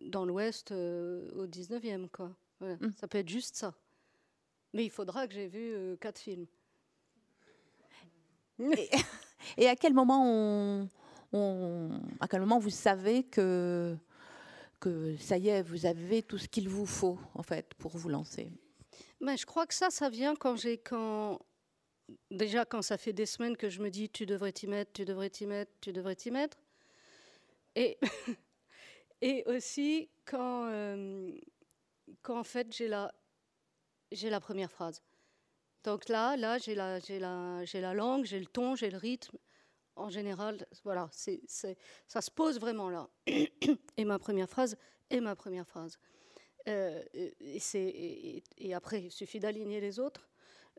dans 0.03 0.25
l'Ouest 0.25 0.73
au 0.73 1.47
19e. 1.47 2.09
Quoi. 2.09 2.31
Mm. 2.61 2.91
Ça 2.97 3.09
peut 3.09 3.19
être 3.19 3.29
juste 3.29 3.57
ça. 3.57 3.75
Mais 4.73 4.85
il 4.85 4.91
faudra 4.91 5.27
que 5.27 5.35
j'ai 5.35 5.47
vu 5.47 5.97
quatre 6.01 6.19
films. 6.19 6.47
Et, 8.59 8.91
à 9.69 9.77
quel 9.77 9.93
moment 9.93 10.89
vous 11.31 12.71
savez 12.71 13.25
que 13.25 13.97
ça 15.19 15.39
y 15.39 15.49
est, 15.49 15.63
vous 15.63 15.87
avez 15.87 16.23
tout 16.23 16.39
ce 16.39 16.49
qu'il 16.49 16.69
vous 16.69 16.87
faut 16.87 17.19
en 17.35 17.43
fait 17.43 17.75
pour 17.75 17.97
vous 17.97 18.09
lancer? 18.09 18.51
Mais 19.21 19.37
je 19.37 19.47
crois 19.47 19.67
que 19.67 19.75
ça, 19.75 19.91
ça 19.91 20.09
vient 20.09 20.35
quand 20.37 20.57
j'ai 20.57 20.79
quand 20.79 21.41
déjà 22.31 22.65
quand 22.65 22.83
ça 22.83 22.99
fait 22.99 23.13
des 23.13 23.27
semaines 23.27 23.57
que 23.57 23.71
je 23.71 23.81
me 23.81 23.91
dis 23.91 24.11
tu 24.11 24.27
devrais 24.27 24.53
t'y 24.53 24.67
mettre, 24.67 24.93
tu 24.93 25.05
devrais 25.05 25.31
t'y 25.31 25.47
mettre, 25.47 25.73
tu 25.81 25.93
devrais 25.93 26.17
t'y 26.17 26.31
mettre, 26.31 26.59
et 27.75 27.99
aussi 29.47 30.11
quand 30.25 30.67
euh, 30.67 31.33
quand 32.23 32.39
en 32.39 32.45
fait 32.45 32.71
j'ai 32.73 32.89
la 32.89 34.41
première 34.41 34.71
phrase. 34.71 35.03
Donc 35.85 36.09
là, 36.09 36.37
là 36.37 36.59
j'ai 36.59 36.75
la, 36.75 36.99
la, 37.09 37.63
la 37.73 37.95
langue, 37.95 38.25
j'ai 38.25 38.41
le 38.41 38.47
ton, 38.47 38.75
j'ai 38.75 38.91
le 38.91 38.99
rythme. 38.99 39.39
En 39.97 40.09
général, 40.09 40.67
voilà, 40.83 41.09
ça 41.13 42.21
se 42.21 42.31
pose 42.31 42.59
vraiment 42.59 42.91
là. 42.91 43.09
Et 43.97 44.05
ma 44.05 44.19
première 44.19 44.49
phrase 44.49 44.77
est 45.09 45.21
ma 45.21 45.37
première 45.37 45.69
phrase. 45.69 45.99
Euh, 46.67 47.03
et, 47.13 47.61
c'est, 47.61 48.43
et, 48.59 48.75
après, 48.75 49.03
il 49.03 49.13
suffit 49.13 49.39
d'aligner 49.39 49.81
les 49.81 50.01
autres. 50.01 50.29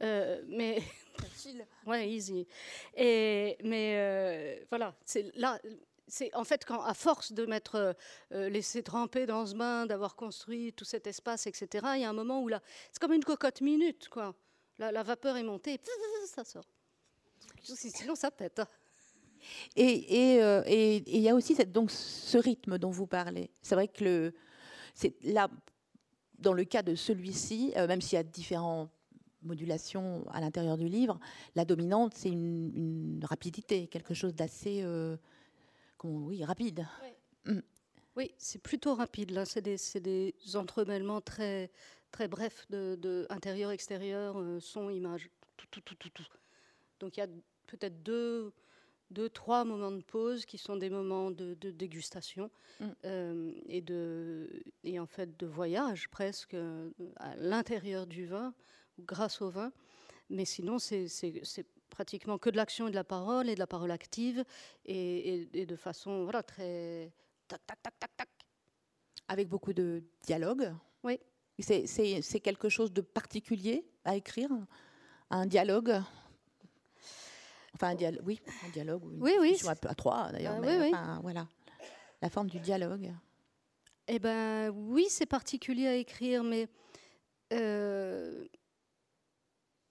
Euh, 0.01 0.41
mais 0.47 0.81
facile. 1.21 1.65
ouais, 1.85 2.09
easy. 2.09 2.47
Et 2.95 3.55
mais 3.63 3.93
euh, 3.97 4.65
voilà, 4.69 4.95
c'est 5.05 5.31
là. 5.35 5.59
C'est 6.07 6.33
en 6.35 6.43
fait 6.43 6.65
quand, 6.65 6.81
à 6.81 6.93
force 6.93 7.31
de 7.31 7.45
m'être 7.47 7.95
laissé 8.31 8.83
tremper 8.83 9.25
dans 9.25 9.45
ce 9.45 9.55
bain, 9.55 9.87
d'avoir 9.87 10.15
construit 10.15 10.71
tout 10.73 10.85
cet 10.85 11.07
espace, 11.07 11.47
etc. 11.47 11.85
Il 11.95 12.01
y 12.01 12.03
a 12.03 12.09
un 12.09 12.13
moment 12.13 12.41
où 12.41 12.47
là, 12.47 12.61
c'est 12.91 12.99
comme 12.99 13.13
une 13.13 13.23
cocotte 13.23 13.61
minute, 13.61 14.09
quoi. 14.09 14.35
La, 14.77 15.03
vapeur 15.03 15.37
est 15.37 15.43
montée, 15.43 15.79
ça 16.25 16.43
sort. 16.43 16.65
Sinon, 17.63 18.15
ça 18.15 18.31
pète. 18.31 18.61
Et 19.75 20.39
euh, 20.41 20.63
il 20.67 20.73
et, 20.73 20.95
et, 20.95 21.19
y 21.19 21.29
a 21.29 21.35
aussi 21.35 21.55
cette, 21.55 21.71
donc, 21.71 21.91
ce 21.91 22.37
rythme 22.37 22.77
dont 22.77 22.89
vous 22.89 23.07
parlez. 23.07 23.51
C'est 23.61 23.75
vrai 23.75 23.87
que 23.87 24.03
le, 24.03 24.33
là, 25.23 25.49
dans 26.39 26.53
le 26.53 26.63
cas 26.63 26.81
de 26.81 26.95
celui-ci, 26.95 27.73
euh, 27.77 27.87
même 27.87 28.01
s'il 28.01 28.17
y 28.17 28.19
a 28.19 28.23
différentes 28.23 28.91
modulations 29.41 30.25
à 30.31 30.41
l'intérieur 30.41 30.77
du 30.77 30.87
livre, 30.87 31.19
la 31.55 31.65
dominante, 31.65 32.13
c'est 32.15 32.29
une, 32.29 33.21
rapidité, 33.23 33.87
quelque 33.87 34.13
chose 34.13 34.33
d'assez 34.33 34.81
euh, 34.83 35.15
oui, 36.03 36.43
rapide. 36.43 36.87
Oui, 37.45 37.53
mm. 37.53 37.61
oui 38.15 38.31
c'est 38.37 38.61
plutôt 38.61 38.95
rapide. 38.95 39.31
Là, 39.31 39.45
c'est 39.45 39.61
des, 39.61 39.77
des 39.99 40.55
entremêlements 40.55 41.21
très, 41.21 41.71
très 42.15 42.29
bref 42.29 42.65
de, 42.69 43.27
intérieur-extérieur, 43.29 44.39
euh, 44.39 44.61
son, 44.61 44.89
image, 44.89 45.29
tout, 45.57 45.67
tout, 45.69 45.95
tout, 45.95 46.09
tout, 46.09 46.27
Donc 47.01 47.17
il 47.17 47.19
y 47.19 47.23
a 47.23 47.27
peut-être 47.67 48.03
deux, 48.03 48.53
deux, 49.11 49.27
trois 49.27 49.65
moments 49.65 49.91
de 49.91 50.01
pause 50.01 50.45
qui 50.45 50.57
sont 50.57 50.77
des 50.77 50.89
moments 50.89 51.29
de, 51.29 51.55
dégustation 51.55 52.49
mm. 52.79 52.85
euh, 53.03 53.51
et, 53.67 53.81
de, 53.81 54.63
et 54.85 54.97
en 54.97 55.05
fait 55.05 55.37
de 55.37 55.45
voyage 55.45 56.07
presque 56.07 56.53
euh, 56.53 56.89
à 57.17 57.35
l'intérieur 57.35 58.07
du 58.07 58.25
vin, 58.25 58.53
grâce 58.97 59.41
au 59.41 59.49
vin. 59.49 59.73
Mais 60.29 60.45
sinon, 60.45 60.79
c'est 60.79 61.67
pratiquement 61.89 62.37
que 62.37 62.49
de 62.49 62.55
l'action 62.55 62.87
et 62.87 62.91
de 62.91 62.95
la 62.95 63.03
parole 63.03 63.49
et 63.49 63.55
de 63.55 63.59
la 63.59 63.67
parole 63.67 63.91
active 63.91 64.45
et, 64.85 65.49
et 65.53 65.65
de 65.65 65.75
façon 65.75 66.23
voilà, 66.23 66.43
très 66.43 67.11
tac, 67.49 67.59
tac, 67.67 67.83
tac, 67.83 67.99
tac, 67.99 68.15
tac. 68.15 68.29
Avec 69.27 69.49
beaucoup 69.49 69.73
de 69.73 70.01
dialogue 70.23 70.73
Oui. 71.03 71.19
C'est 71.59 72.39
quelque 72.41 72.69
chose 72.69 72.91
de 72.91 73.01
particulier 73.01 73.85
à 74.03 74.15
écrire 74.15 74.49
Un 75.29 75.45
dialogue? 75.45 76.01
Enfin, 77.73 77.89
un 77.89 77.95
dialogue, 77.95 78.23
oui, 78.25 78.41
un 78.65 78.69
dialogue. 78.69 79.03
Oui, 79.19 79.33
oui. 79.39 79.57
À, 79.67 79.71
à 79.71 79.95
trois, 79.95 80.31
d'ailleurs. 80.31 80.59
Oui, 80.59 80.67
oui. 80.79 80.91
voilà. 81.21 81.47
la 82.21 82.29
forme 82.29 82.49
du 82.49 82.59
dialogue 82.59 83.13
Eh 84.07 84.19
ben 84.19 84.69
oui, 84.69 85.07
c'est 85.09 85.25
particulier 85.25 85.87
à 85.87 85.95
écrire, 85.95 86.43
mais 86.43 86.67
euh, 87.53 88.45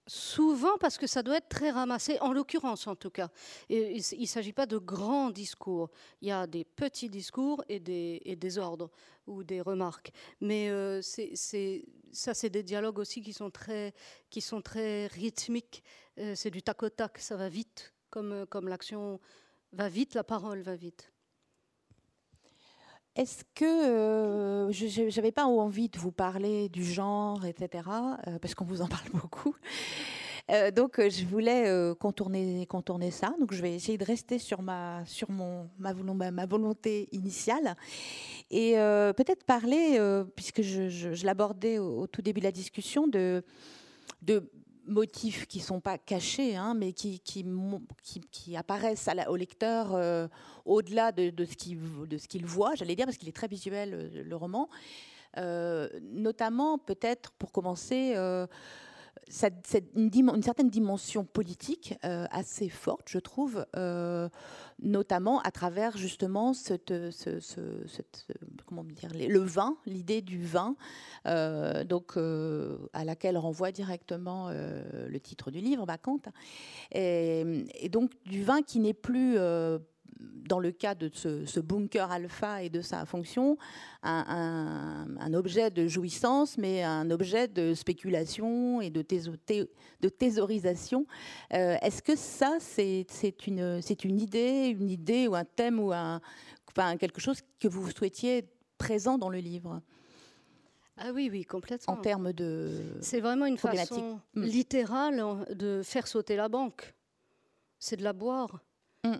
Souvent 0.07 0.77
parce 0.79 0.99
que 0.99 1.07
ça 1.07 1.23
doit 1.23 1.37
être 1.37 1.49
très 1.49 1.71
ramassé, 1.71 2.19
en 2.19 2.31
l'occurrence 2.31 2.85
en 2.85 2.95
tout 2.95 3.09
cas. 3.09 3.29
Il 3.69 3.95
ne 3.97 4.25
s'agit 4.25 4.53
pas 4.53 4.67
de 4.67 4.77
grands 4.77 5.31
discours. 5.31 5.89
Il 6.21 6.27
y 6.27 6.31
a 6.31 6.45
des 6.45 6.63
petits 6.63 7.09
discours 7.09 7.63
et 7.69 7.79
des, 7.79 8.57
ordres 8.59 8.91
ou 9.25 9.43
des 9.43 9.61
remarques. 9.61 10.11
Mais 10.41 10.69
euh, 10.69 11.01
ça, 11.01 12.33
c'est 12.35 12.49
des 12.51 12.61
dialogues 12.61 12.99
aussi 12.99 13.21
qui 13.21 13.33
sont 13.33 13.49
très, 13.49 13.93
rythmiques. 15.07 15.83
Euh, 16.19 16.35
c'est 16.35 16.51
du 16.51 16.61
tac 16.61 16.83
au 16.83 16.89
tac, 16.89 17.17
ça 17.17 17.35
va 17.35 17.49
vite. 17.49 17.91
Comme 18.11 18.69
l'action 18.69 19.19
va 19.73 19.89
vite, 19.89 20.13
la 20.13 20.23
parole 20.23 20.61
va 20.61 20.75
vite. 20.75 21.11
Est-ce 23.15 23.45
que 23.53 23.63
euh, 23.63 24.71
je 24.73 25.15
n'avais 25.15 25.31
pas 25.31 25.45
envie 25.45 25.87
de 25.87 25.97
vous 25.97 26.11
parler 26.11 26.67
du 26.67 26.83
genre, 26.83 27.45
etc., 27.45 27.83
euh, 28.27 28.39
parce 28.39 28.55
qu'on 28.55 28.65
vous 28.65 28.81
en 28.81 28.87
parle 28.89 29.09
beaucoup. 29.13 29.55
Euh, 30.51 30.69
donc, 30.69 30.99
je 30.99 31.25
voulais 31.25 31.65
contourner, 31.97 32.65
contourner 32.65 33.11
ça. 33.11 33.33
Donc, 33.39 33.53
je 33.53 33.61
vais 33.61 33.73
essayer 33.73 33.97
de 33.97 34.03
rester 34.03 34.37
sur 34.37 34.61
ma, 34.61 35.01
sur 35.05 35.31
mon, 35.31 35.69
ma, 35.79 35.93
volonté 36.45 37.07
initiale 37.13 37.77
et 38.51 38.73
peut-être 39.15 39.45
parler, 39.45 39.97
puisque 40.35 40.61
je, 40.61 41.25
l'abordais 41.25 41.79
au, 41.79 42.07
tout 42.07 42.21
début 42.21 42.41
de 42.41 42.45
la 42.45 42.51
discussion, 42.51 43.07
de 43.07 43.43
motifs 44.87 45.45
qui 45.47 45.59
ne 45.59 45.63
sont 45.63 45.79
pas 45.79 45.97
cachés, 45.97 46.55
hein, 46.55 46.73
mais 46.75 46.93
qui, 46.93 47.19
qui, 47.19 47.45
qui, 48.31 48.55
apparaissent 48.57 49.09
au 49.27 49.35
lecteur 49.35 49.95
euh, 49.95 50.27
au-delà 50.65 51.11
de, 51.11 51.29
de, 51.29 51.45
ce 51.45 51.55
qu'il 51.55 52.45
voit, 52.45 52.75
j'allais 52.75 52.95
dire, 52.95 53.05
parce 53.05 53.17
qu'il 53.17 53.29
est 53.29 53.35
très 53.35 53.47
visuel, 53.47 53.93
euh, 53.93 54.23
le, 54.23 54.35
roman. 54.35 54.69
Euh, 55.37 55.89
notamment, 56.01 56.77
peut-être, 56.77 57.31
pour 57.31 57.51
commencer, 57.51 58.15
une, 59.95 60.43
certaine 60.43 60.69
dimension 60.69 61.25
politique 61.25 61.95
euh, 62.03 62.25
assez 62.31 62.69
forte, 62.69 63.09
je 63.09 63.17
trouve, 63.17 63.65
euh, 63.75 64.29
notamment 64.81 65.39
à 65.41 65.51
travers 65.51 65.97
justement 65.97 66.53
cette, 66.53 66.93
comment 68.65 68.83
dire, 68.83 69.11
le 69.13 69.39
vin, 69.39 69.77
l'idée 69.85 70.21
du 70.21 70.43
vin, 70.43 70.75
euh, 71.25 71.83
donc 71.83 72.17
à 72.93 73.05
laquelle 73.05 73.37
renvoie 73.37 73.71
directement 73.71 74.49
le 74.49 75.19
titre 75.19 75.51
du 75.51 75.59
livre, 75.59 75.85
Bacante, 75.85 76.27
et, 76.91 77.89
donc 77.89 78.11
du 78.25 78.43
vin 78.43 78.61
qui 78.61 78.79
n'est 78.79 78.93
plus 78.93 79.37
dans 80.19 80.59
le 80.59 80.71
cas 80.71 80.95
de 80.95 81.09
ce, 81.13 81.59
bunker 81.59 82.11
alpha 82.11 82.63
et 82.63 82.69
de 82.69 82.81
sa 82.81 83.05
fonction, 83.05 83.57
un, 84.03 85.33
objet 85.33 85.71
de 85.71 85.87
jouissance, 85.87 86.57
mais 86.57 86.83
un 86.83 87.09
objet 87.11 87.47
de 87.47 87.73
spéculation 87.73 88.81
et 88.81 88.89
de, 88.89 89.03
de 90.01 90.09
thésaurisation. 90.09 91.05
Euh, 91.53 91.77
est-ce 91.81 92.01
que 92.01 92.15
ça, 92.15 92.57
c'est 92.59 93.07
une, 93.47 93.81
une 94.03 94.19
idée, 94.19 94.67
une 94.67 94.89
idée 94.89 95.27
ou 95.27 95.35
un 95.35 95.45
thème 95.45 95.79
ou 95.79 95.91
un, 95.91 96.21
enfin, 96.69 96.97
quelque 96.97 97.21
chose 97.21 97.39
que 97.59 97.67
vous 97.67 97.89
souhaitiez 97.91 98.47
présent 98.77 99.17
dans 99.17 99.29
le 99.29 99.39
livre? 99.39 99.81
Ah 100.97 101.11
oui, 101.13 101.29
oui, 101.29 101.43
complètement. 101.43 101.95
En 101.95 101.97
termes 101.97 102.31
de. 102.31 102.97
C'est 103.01 103.19
vraiment 103.19 103.45
une 103.45 103.57
façon 103.57 104.21
hmm. 104.33 104.43
littérale 104.43 105.45
de 105.53 105.81
faire 105.83 106.07
sauter 106.07 106.37
la 106.37 106.47
banque. 106.47 106.93
C'est 107.79 107.97
de 107.97 108.03
la 108.03 108.13
boire. 108.13 108.61
Hmm. 109.03 109.17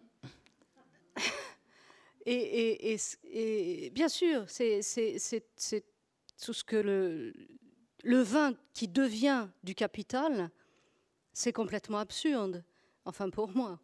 Et, 2.25 3.91
bien 3.93 4.09
sûr, 4.09 4.45
c'est 4.47 4.81
tout 6.43 6.53
ce 6.53 6.63
que 6.63 6.75
le, 8.03 8.21
vin 8.21 8.53
qui 8.73 8.87
devient 8.87 9.47
du 9.63 9.75
capital, 9.75 10.49
c'est 11.33 11.53
complètement 11.53 11.99
absurde, 11.99 12.63
enfin 13.05 13.29
pour 13.29 13.49
moi. 13.49 13.79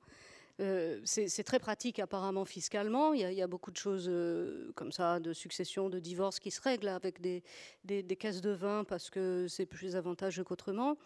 Euh, 0.60 1.00
c'est 1.06 1.44
très 1.44 1.60
pratique 1.60 2.00
apparemment 2.00 2.46
fiscalement. 2.46 3.14
Il 3.14 3.22
y 3.22 3.42
a, 3.42 3.48
beaucoup 3.48 3.72
de 3.72 3.78
choses 3.78 4.08
euh, 4.08 4.72
comme 4.76 4.92
ça, 4.92 5.20
de 5.20 5.34
succession, 5.34 5.90
de 5.90 6.00
divorce 6.00 6.40
qui 6.40 6.52
se 6.52 6.62
règlent 6.62 6.90
avec 6.90 7.20
des, 7.20 7.44
des, 7.84 8.04
des 8.04 8.16
caisses 8.16 8.42
de 8.42 8.52
vin 8.52 8.84
parce 8.84 9.10
que 9.10 9.48
c'est 9.48 9.66
plus 9.66 9.96
avantageux 9.96 10.44
qu'autrement. 10.44 10.98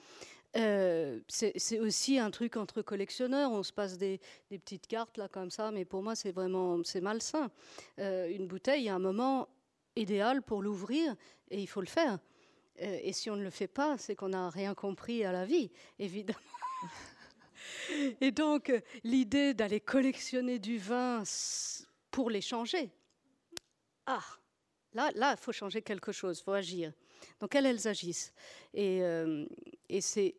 Euh, 0.57 1.19
c'est 1.27 1.79
aussi 1.79 2.17
un 2.17 2.31
truc 2.31 2.55
entre 2.55 2.81
collectionneurs. 2.81 3.51
On 3.51 3.63
se 3.63 3.73
passe 3.73 3.97
des, 3.97 4.19
petites 4.49 4.87
cartes 4.87 5.17
là 5.17 5.27
comme 5.27 5.51
ça, 5.51 5.71
mais 5.71 5.83
pour 5.85 6.01
moi 6.01 6.15
c'est 6.15 6.31
vraiment 6.31 6.81
c'est 6.83 7.01
malsain. 7.01 7.51
Euh, 7.99 8.29
une 8.29 8.47
bouteille, 8.47 8.83
il 8.83 8.85
y 8.85 8.89
a 8.89 8.95
un 8.95 8.99
moment 8.99 9.49
idéal 9.95 10.41
pour 10.41 10.61
l'ouvrir 10.61 11.15
et 11.49 11.61
il 11.61 11.67
faut 11.67 11.81
le 11.81 11.87
faire. 11.87 12.19
Euh, 12.81 12.99
et 13.01 13.13
si 13.13 13.29
on 13.29 13.35
ne 13.35 13.43
le 13.43 13.49
fait 13.49 13.67
pas, 13.67 13.97
c'est 13.97 14.15
qu'on 14.15 14.29
n'a 14.29 14.49
rien 14.49 14.73
compris 14.73 15.25
à 15.25 15.31
la 15.31 15.45
vie, 15.45 15.71
évidemment. 15.99 16.39
et 18.21 18.31
donc 18.31 18.71
l'idée 19.03 19.53
d'aller 19.53 19.81
collectionner 19.81 20.59
du 20.59 20.77
vin 20.77 21.23
pour 22.11 22.29
l'échanger, 22.29 22.91
ah, 24.05 24.23
là, 24.93 25.11
là, 25.15 25.35
il 25.37 25.41
faut 25.41 25.51
changer 25.51 25.81
quelque 25.81 26.11
chose, 26.11 26.39
il 26.39 26.43
faut 26.43 26.51
agir. 26.51 26.93
Donc 27.41 27.55
elles, 27.55 27.65
elles 27.65 27.87
agissent. 27.87 28.33
Et, 28.73 29.01
et 29.89 30.01
c'est 30.01 30.35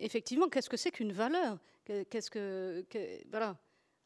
effectivement, 0.00 0.48
qu'est-ce 0.48 0.68
que 0.68 0.76
c'est 0.76 0.90
qu'une 0.90 1.12
valeur? 1.12 1.58
Qu'est-ce 1.84 2.30
que, 2.30 2.84
voilà, 3.30 3.56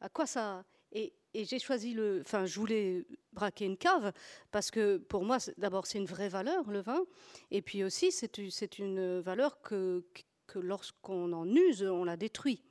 à 0.01 0.09
quoi 0.09 0.25
ça 0.25 0.63
Et, 0.91 1.13
j'ai 1.33 1.59
choisi 1.59 1.93
le, 1.93 2.21
enfin, 2.21 2.45
je 2.45 2.57
voulais 2.57 3.05
braquer 3.33 3.65
une 3.65 3.75
cave 3.75 4.13
parce 4.51 4.71
que 4.71 4.95
pour 4.97 5.25
moi, 5.25 5.37
d'abord, 5.57 5.85
c'est 5.85 5.97
une 5.97 6.05
vraie 6.05 6.29
valeur 6.29 6.69
le 6.69 6.79
vin, 6.79 7.01
et 7.51 7.61
puis 7.61 7.83
aussi, 7.83 8.11
c'est 8.11 8.79
une 8.79 9.19
valeur 9.19 9.61
que, 9.61 10.05
que 10.47 10.59
lorsqu'on 10.59 11.33
en 11.33 11.47
use, 11.53 11.83
on 11.83 12.05
la 12.05 12.15
détruit. 12.15 12.63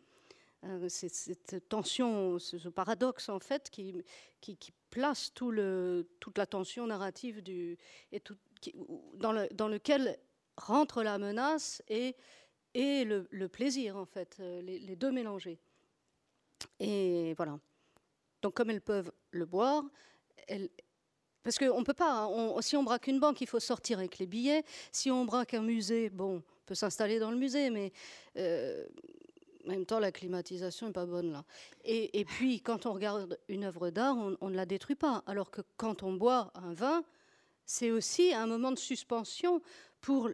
Euh, 0.64 0.88
c'est 0.88 1.12
cette 1.12 1.68
tension, 1.68 2.38
ce 2.38 2.68
paradoxe 2.68 3.28
en 3.28 3.38
fait 3.38 3.68
qui, 3.70 4.02
qui, 4.40 4.72
place 4.88 5.34
tout 5.34 5.50
le, 5.50 6.08
toute 6.20 6.38
la 6.38 6.46
tension 6.46 6.86
narrative 6.86 7.42
du, 7.42 7.76
et 8.12 8.20
tout, 8.20 8.36
dans, 9.14 9.32
le, 9.32 9.48
dans 9.52 9.68
lequel 9.68 10.18
rentre 10.56 11.02
la 11.02 11.18
menace 11.18 11.82
et 11.88 12.14
et 12.74 13.04
le, 13.04 13.48
plaisir, 13.48 13.96
en 13.96 14.04
fait, 14.04 14.36
euh, 14.40 14.60
les, 14.62 14.96
deux 14.96 15.12
mélangés. 15.12 15.58
Et 16.80 17.34
voilà. 17.36 17.58
Donc, 18.42 18.54
comme 18.54 18.70
elles 18.70 18.80
peuvent 18.80 19.12
le 19.30 19.46
boire, 19.46 19.84
parce 21.42 21.58
qu'on 21.58 21.78
ne 21.78 21.84
peut 21.84 21.94
pas, 21.94 22.24
hein, 22.24 22.60
si 22.60 22.76
on 22.76 22.82
braque 22.82 23.06
une 23.06 23.20
banque, 23.20 23.40
il 23.40 23.46
faut 23.46 23.60
sortir 23.60 23.98
avec 23.98 24.18
les 24.18 24.26
billets. 24.26 24.64
Si 24.92 25.10
on 25.10 25.24
braque 25.24 25.54
un 25.54 25.62
musée, 25.62 26.10
bon, 26.10 26.36
on 26.36 26.42
peut 26.66 26.74
s'installer 26.74 27.18
dans 27.18 27.30
le 27.30 27.36
musée, 27.36 27.70
mais 27.70 27.92
euh, 28.36 28.84
en 29.64 29.68
même 29.70 29.86
temps, 29.86 29.98
la 29.98 30.12
climatisation 30.12 30.88
n'est 30.88 30.92
pas 30.92 31.06
bonne 31.06 31.32
là. 31.32 31.44
Et, 31.84 32.24
puis, 32.24 32.60
quand 32.60 32.86
on 32.86 32.92
regarde 32.92 33.38
une 33.48 33.64
œuvre 33.64 33.90
d'art, 33.90 34.16
on, 34.16 34.36
on, 34.40 34.50
ne 34.50 34.56
la 34.56 34.66
détruit 34.66 34.96
pas. 34.96 35.22
Alors 35.26 35.50
que 35.50 35.60
quand 35.76 36.02
on 36.02 36.14
boit 36.14 36.50
un 36.54 36.74
vin, 36.74 37.04
c'est 37.66 37.90
aussi 37.90 38.32
un 38.34 38.46
moment 38.46 38.72
de 38.72 38.78
suspension 38.78 39.62
pour 40.00 40.30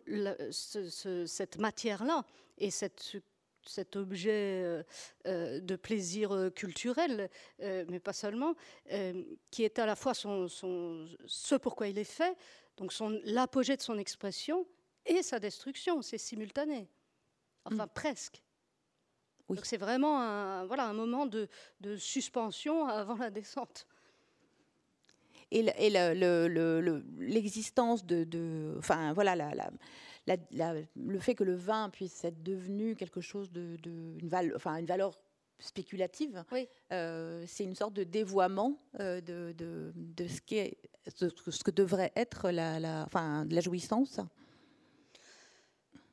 cette 0.50 1.58
matière-là 1.58 2.24
et 2.58 2.70
cette, 2.70 3.22
cet 3.64 3.96
objet 3.96 4.62
euh, 4.64 4.82
euh, 5.26 5.60
de 5.60 5.76
plaisir 5.76 6.32
euh, 6.32 6.50
culturel, 6.50 7.30
mais 7.60 8.00
pas 8.00 8.12
seulement, 8.12 8.54
qui 9.50 9.64
est 9.64 9.78
à 9.78 9.86
la 9.86 9.96
fois 9.96 10.14
son, 10.14 10.48
son, 10.48 11.08
ce 11.26 11.54
pourquoi 11.54 11.88
il 11.88 11.98
est 11.98 12.04
fait, 12.04 12.36
donc 12.76 12.92
l'apogée 13.24 13.76
de 13.76 13.82
son 13.82 13.98
expression 13.98 14.66
et 15.06 15.22
sa 15.22 15.38
destruction, 15.38 16.02
c'est 16.02 16.18
simultané. 16.18 16.88
Enfin, 17.64 17.86
mm. 17.86 17.90
presque. 17.94 18.42
Donc 19.48 19.66
c'est 19.66 19.76
vraiment 19.76 20.20
un, 20.20 20.64
voilà, 20.66 20.86
un 20.86 20.92
moment 20.92 21.26
de, 21.26 21.48
de 21.80 21.96
suspension 21.96 22.86
avant 22.86 23.16
la 23.16 23.30
descente 23.30 23.86
et 25.50 25.62
l'existence 27.18 28.04
de, 28.06 28.74
enfin 28.78 29.12
voilà, 29.12 29.36
le 30.26 31.18
fait 31.18 31.34
que 31.34 31.44
le 31.44 31.54
vin 31.54 31.90
puisse 31.90 32.24
être 32.24 32.42
devenu 32.42 32.94
quelque 32.96 33.20
chose 33.20 33.50
de, 33.50 33.76
une, 33.84 34.30
enfin, 34.54 34.76
une 34.76 34.86
valeur 34.86 35.18
spéculative, 35.58 36.42
euh, 36.92 37.44
c'est 37.46 37.64
une 37.64 37.74
sorte 37.74 37.94
de 37.94 38.04
dévoiement 38.04 38.78
euh, 38.98 39.20
de, 39.20 39.54
de, 39.56 40.26
ce, 40.26 40.40
qui 40.40 40.56
est, 40.56 40.78
ce 41.06 41.62
que 41.62 41.70
devrait 41.70 42.12
être 42.16 42.50
la, 42.50 42.80
la, 42.80 43.04
enfin, 43.04 43.46
la 43.50 43.60
jouissance. 43.60 44.20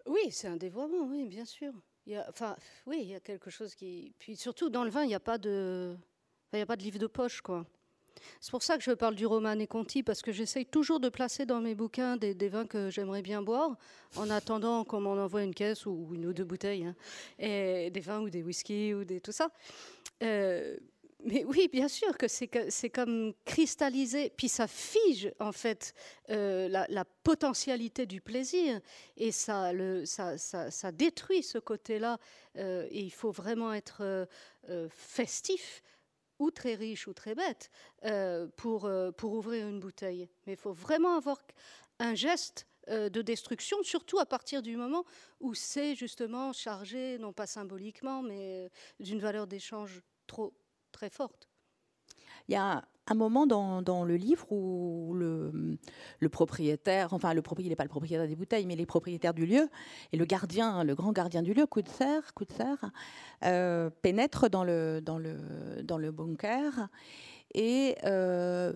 Oui, 0.06 0.32
c'est 0.32 0.48
un 0.48 0.58
dévoiement, 0.58 1.06
oui, 1.06 1.28
bien 1.28 1.46
sûr. 1.46 1.74
Il 2.06 2.14
y 2.14 2.16
a, 2.16 2.26
enfin, 2.30 2.56
oui, 2.86 3.00
il 3.02 3.08
y 3.10 3.16
a 3.16 3.20
quelque 3.20 3.50
chose 3.50 3.76
qui. 3.76 4.14
Puis 4.18 4.38
surtout, 4.38 4.70
dans 4.70 4.86
le 4.86 4.90
vin, 4.90 5.04
il 5.04 5.08
n'y 5.08 5.16
a 5.16 5.20
pas 5.20 5.38
de. 5.38 5.98
il 6.54 6.56
n'y 6.56 6.62
a 6.62 6.66
pas 6.66 6.78
de 6.78 6.84
livre 6.84 7.00
de 7.00 7.08
poche, 7.08 7.42
quoi. 7.42 7.66
C'est 8.40 8.52
pour 8.52 8.64
ça 8.64 8.78
que 8.78 8.84
je 8.84 8.92
parle 8.92 9.16
du 9.16 9.26
Romane 9.26 9.66
Conti, 9.68 10.04
parce 10.04 10.22
que 10.22 10.32
j'essaye 10.32 10.66
toujours 10.66 11.00
de 11.00 11.10
placer 11.10 11.46
dans 11.46 11.62
mes 11.62 11.76
bouquins 11.76 12.18
des, 12.18 12.34
vins 12.50 12.66
que 12.66 12.90
j'aimerais 12.90 13.22
bien 13.22 13.42
boire, 13.42 13.78
en 14.16 14.30
attendant 14.30 14.84
qu'on 14.84 15.02
m'en 15.02 15.14
envoie 15.14 15.44
une 15.44 15.54
caisse 15.54 15.86
ou 15.86 16.10
une 16.14 16.26
ou 16.28 16.34
deux 16.34 16.46
bouteilles, 16.46 16.86
hein, 16.86 16.96
et 17.40 17.90
des 17.90 18.00
vins 18.00 18.22
ou 18.22 18.30
des 18.30 18.44
whisky 18.44 18.94
ou 18.94 19.04
des, 19.04 19.22
tout 19.22 19.32
ça. 19.32 19.50
Euh, 20.24 20.78
mais 21.26 21.44
oui, 21.46 21.68
bien 21.72 21.88
sûr 21.88 22.16
que 22.18 22.28
c'est 22.28 22.90
comme 22.90 23.34
cristallisé, 23.44 24.32
puis 24.38 24.48
ça 24.48 24.68
fige 24.68 25.32
en 25.40 25.52
fait 25.52 25.94
euh, 26.30 26.70
la, 26.70 27.06
potentialité 27.24 28.06
du 28.06 28.22
plaisir 28.22 28.80
et 29.18 29.32
ça, 29.32 29.72
ça, 30.06 30.38
ça, 30.38 30.92
détruit 30.92 31.44
ce 31.44 31.58
côté-là. 31.58 32.20
Euh, 32.56 32.88
et 32.92 33.02
il 33.02 33.12
faut 33.12 33.32
vraiment 33.32 33.74
être 33.74 34.28
festif 34.90 35.82
ou 36.40 36.52
très 36.52 36.76
riche 36.76 37.08
ou 37.08 37.14
très 37.14 37.36
bête 37.36 37.70
pour, 38.56 38.90
pour 39.18 39.34
ouvrir 39.34 39.68
une 39.68 39.80
bouteille. 39.80 40.30
Mais 40.46 40.54
il 40.54 40.60
faut 40.60 40.74
vraiment 40.74 41.16
avoir 41.18 41.42
un 42.00 42.16
geste 42.16 42.68
de 42.88 43.22
destruction, 43.22 43.78
surtout 43.84 44.20
à 44.20 44.26
partir 44.26 44.62
du 44.62 44.78
moment 44.78 45.04
où 45.40 45.54
c'est 45.54 45.96
justement 45.96 46.54
chargé, 46.54 47.18
non 47.18 47.34
pas 47.34 47.48
symboliquement, 47.48 48.22
mais 48.22 48.70
d'une 49.00 49.20
valeur 49.20 49.48
d'échange 49.48 50.02
trop 50.26 50.54
très 50.92 51.10
forte. 51.10 51.50
Il 52.48 52.54
y 52.54 52.56
a 52.56 52.88
un 53.08 53.16
moment 53.16 53.48
dans, 53.48 54.04
le 54.04 54.16
livre 54.16 54.52
où 54.52 55.14
le, 55.16 56.30
propriétaire, 56.30 57.14
enfin 57.14 57.34
le 57.34 57.42
propriétaire, 57.42 57.68
il 57.68 57.70
n'est 57.70 57.76
pas 57.76 57.84
le 57.84 57.90
propriétaire 57.90 58.28
des 58.28 58.36
bouteilles, 58.36 58.66
mais 58.66 58.76
les 58.76 58.86
propriétaires 58.86 59.34
du 59.34 59.46
lieu 59.46 59.70
et 60.12 60.18
le 60.18 60.26
gardien, 60.26 60.84
le 60.84 60.96
grand 60.96 61.12
gardien 61.12 61.42
du 61.42 61.54
lieu, 61.54 61.66
Koutser, 61.66 62.22
euh, 63.44 63.90
pénètre 64.02 64.50
dans 64.50 64.64
le, 64.64 65.02
dans, 65.02 65.18
le, 65.18 65.38
dans 65.84 65.98
le 65.98 66.12
bunker 66.12 66.90
et 67.54 67.96
euh, 68.04 68.74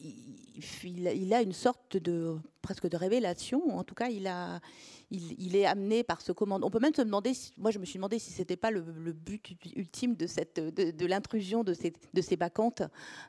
il, 0.00 1.34
a 1.34 1.42
une 1.42 1.52
sorte 1.52 1.96
de 1.96 2.36
presque 2.62 2.88
de 2.88 2.96
révélation. 2.96 3.76
En 3.76 3.84
tout 3.84 3.94
cas, 3.94 4.08
il 4.08 5.56
est 5.56 5.66
amené 5.66 6.02
par 6.02 6.20
ce 6.20 6.32
commandement. 6.32 6.66
On 6.66 6.70
peut 6.70 6.80
même 6.80 6.94
se 6.94 7.02
demander, 7.02 7.32
moi 7.56 7.70
je 7.70 7.78
me 7.78 7.84
suis 7.84 7.96
demandé 7.98 8.18
si 8.18 8.32
c'était 8.32 8.56
pas 8.56 8.70
le, 8.70 8.80
but 8.80 9.56
ultime 9.76 10.16
de, 10.16 11.06
l'intrusion 11.06 11.64
de 11.64 11.74
ces, 11.74 11.92
de 12.12 12.36
bacchantes 12.36 12.82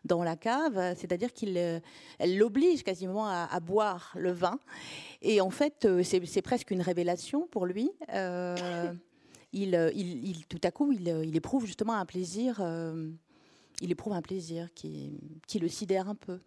dans 0.06 0.24
la 0.24 0.36
cave, 0.36 0.96
c'est-à-dire 0.98 1.34
qu'il 1.34 1.58
euh, 1.58 1.80
l'oblige 2.26 2.84
quasiment 2.84 3.28
à, 3.28 3.60
boire 3.60 4.14
le 4.18 4.32
vin. 4.32 4.60
Et 5.22 5.42
en 5.42 5.50
fait, 5.50 5.86
euh, 5.86 6.04
c'est 6.04 6.42
presque 6.42 6.72
une 6.72 6.82
révélation 6.82 7.48
pour 7.48 7.66
lui. 7.66 7.92
Euh, 8.14 8.94
tout 10.50 10.62
à 10.64 10.72
coup, 10.72 10.92
il, 10.92 11.36
éprouve 11.36 11.66
justement 11.66 11.94
un 11.94 12.06
plaisir. 12.06 12.62
il 13.82 13.92
éprouve 13.92 14.14
un 14.14 14.22
plaisir 14.22 14.74
qui 14.74 15.20
le 15.60 15.68
sidère 15.68 16.10
un 16.10 16.16
peu 16.16 16.40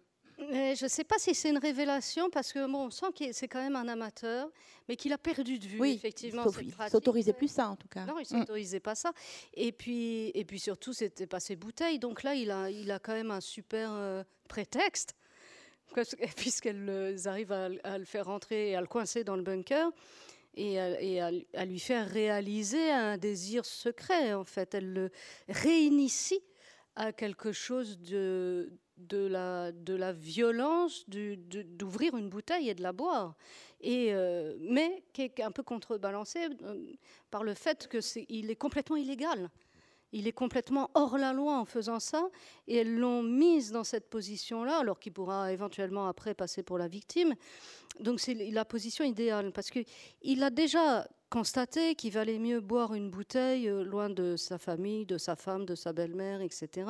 je 0.51 0.83
ne 0.83 0.89
sais 0.89 1.03
pas 1.03 1.17
si 1.17 1.33
c'est 1.33 1.49
une 1.49 1.57
révélation 1.57 2.29
parce 2.29 2.51
que 2.51 2.65
bon, 2.69 2.87
on 2.87 2.89
sent 2.89 3.07
que 3.17 3.31
c'est 3.31 3.47
quand 3.47 3.61
même 3.61 3.75
un 3.75 3.87
amateur, 3.87 4.49
mais 4.87 4.95
qu'il 4.95 5.13
a 5.13 5.17
perdu 5.17 5.59
de 5.59 5.65
vue 5.65 5.79
oui, 5.79 5.93
effectivement. 5.93 6.43
Il 6.59 6.67
ne 6.67 6.89
s'autorisait 6.89 7.33
plus 7.33 7.49
ça 7.49 7.69
en 7.69 7.75
tout 7.75 7.87
cas. 7.87 8.05
Non, 8.05 8.15
il 8.19 8.27
ne 8.31 8.37
mm. 8.37 8.41
s'autorisait 8.41 8.79
pas 8.79 8.95
ça. 8.95 9.13
Et 9.53 9.71
puis, 9.71 10.31
et 10.33 10.45
puis 10.45 10.59
surtout, 10.59 10.93
c'était 10.93 11.27
pas 11.27 11.39
ses 11.39 11.55
bouteilles. 11.55 11.99
Donc 11.99 12.23
là, 12.23 12.35
il 12.35 12.51
a, 12.51 12.69
il 12.69 12.91
a 12.91 12.99
quand 12.99 13.13
même 13.13 13.31
un 13.31 13.41
super 13.41 13.91
euh, 13.93 14.23
prétexte 14.47 15.15
puisqu'elles 16.35 17.17
arrivent 17.25 17.51
à, 17.51 17.69
à, 17.83 17.97
le 17.97 18.05
faire 18.05 18.25
rentrer 18.25 18.71
et 18.71 18.75
à 18.75 18.81
le 18.81 18.87
coincer 18.87 19.23
dans 19.23 19.35
le 19.35 19.43
bunker 19.43 19.91
et, 20.55 20.79
à, 20.79 21.01
et 21.01 21.21
à, 21.21 21.65
lui 21.65 21.79
faire 21.79 22.07
réaliser 22.07 22.91
un 22.91 23.17
désir 23.17 23.65
secret. 23.65 24.33
En 24.33 24.43
fait, 24.43 24.73
elle 24.73 24.93
le 24.93 25.11
réinitie 25.47 26.41
à 26.95 27.13
quelque 27.13 27.51
chose 27.51 27.99
de 27.99 28.73
de 29.07 29.27
la, 29.27 30.13
violence 30.13 31.05
d'ouvrir 31.07 32.15
une 32.15 32.29
bouteille 32.29 32.69
et 32.69 32.75
de 32.75 32.83
la 32.83 32.93
boire. 32.93 33.35
Et, 33.81 34.13
euh, 34.13 34.55
mais 34.59 35.03
qui 35.13 35.23
est 35.23 35.41
un 35.41 35.51
peu 35.51 35.63
contrebalancé 35.63 36.47
euh, 36.63 36.85
par 37.31 37.43
le 37.43 37.53
fait 37.53 37.87
qu'il 37.87 38.49
est, 38.49 38.51
est 38.51 38.55
complètement 38.55 38.95
illégal. 38.95 39.49
Il 40.13 40.27
est 40.27 40.33
complètement 40.33 40.91
hors 40.93 41.17
la 41.17 41.31
loi 41.31 41.57
en 41.57 41.65
faisant 41.65 41.99
ça, 41.99 42.29
et 42.67 42.77
elles 42.77 42.97
l'ont 42.97 43.23
mise 43.23 43.71
dans 43.71 43.85
cette 43.85 44.09
position-là, 44.09 44.79
alors 44.79 44.99
qu'il 44.99 45.13
pourra 45.13 45.53
éventuellement 45.53 46.07
après 46.07 46.33
passer 46.33 46.63
pour 46.63 46.77
la 46.77 46.89
victime. 46.89 47.33
Donc 47.99 48.19
c'est 48.19 48.33
la 48.33 48.65
position 48.65 49.05
idéale, 49.05 49.51
parce 49.53 49.69
qu'il 49.69 50.43
a 50.43 50.49
déjà 50.49 51.07
constaté 51.29 51.95
qu'il 51.95 52.11
valait 52.11 52.39
mieux 52.39 52.59
boire 52.59 52.93
une 52.93 53.09
bouteille 53.09 53.69
euh, 53.69 53.83
loin 53.83 54.09
de 54.09 54.35
sa 54.35 54.57
famille, 54.57 55.05
de 55.05 55.17
sa 55.17 55.37
femme, 55.37 55.65
de 55.65 55.75
sa 55.75 55.93
belle-mère, 55.93 56.41
etc 56.41 56.85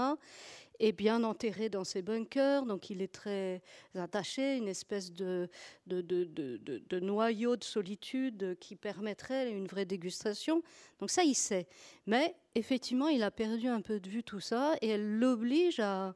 est 0.81 0.91
bien 0.91 1.23
enterré 1.23 1.69
dans 1.69 1.83
ses 1.83 2.01
bunkers, 2.01 2.65
donc 2.65 2.89
il 2.89 3.01
est 3.01 3.11
très 3.13 3.61
attaché, 3.95 4.57
une 4.57 4.67
espèce 4.67 5.13
de, 5.13 5.47
de, 5.85 6.01
de, 6.01 6.25
de, 6.25 6.99
noyau 6.99 7.55
de 7.55 7.63
solitude 7.63 8.57
qui 8.59 8.75
permettrait 8.75 9.51
une 9.51 9.67
vraie 9.67 9.85
dégustation. 9.85 10.63
Donc 10.99 11.11
ça, 11.11 11.23
il 11.23 11.35
sait. 11.35 11.67
Mais 12.07 12.35
effectivement, 12.55 13.07
il 13.07 13.21
a 13.21 13.29
perdu 13.29 13.67
un 13.67 13.81
peu 13.81 13.99
de 13.99 14.09
vue 14.09 14.23
tout 14.23 14.39
ça 14.39 14.75
et 14.81 14.89
elle 14.89 15.19
l'oblige 15.19 15.79
à, 15.79 16.15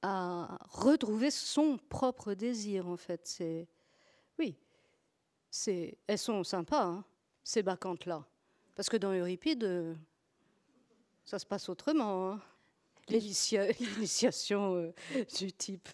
à 0.00 0.58
retrouver 0.70 1.30
son 1.30 1.76
propre 1.76 2.32
désir, 2.32 2.88
en 2.88 2.96
fait. 2.96 3.20
C'est 3.24 3.68
Oui, 4.38 4.56
c'est 5.50 5.98
elles 6.06 6.18
sont 6.18 6.42
sympas, 6.42 6.84
hein, 6.84 7.04
ces 7.44 7.62
bacchantes-là. 7.62 8.24
Parce 8.74 8.88
que 8.88 8.96
dans 8.96 9.12
Euripide, 9.12 9.94
ça 11.26 11.38
se 11.38 11.44
passe 11.44 11.68
autrement. 11.68 12.30
Hein 12.32 12.40
l'initiation 13.10 14.76
euh, 14.76 14.92
du 15.38 15.52
type. 15.52 15.88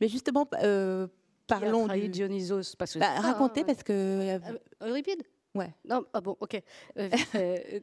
Mais 0.00 0.08
justement, 0.08 0.48
euh, 0.62 1.06
parlons 1.46 1.88
du 1.88 2.08
Dionysos. 2.08 2.76
Parce 2.78 2.94
que 2.94 2.98
bah, 2.98 3.20
racontez 3.20 3.64
parce 3.64 3.82
que 3.82 3.92
euh, 3.92 4.38
Euripide? 4.80 5.22
Ouais. 5.54 5.72
Non, 5.88 6.04
ah 6.12 6.20
bon, 6.20 6.36
ok. 6.40 6.62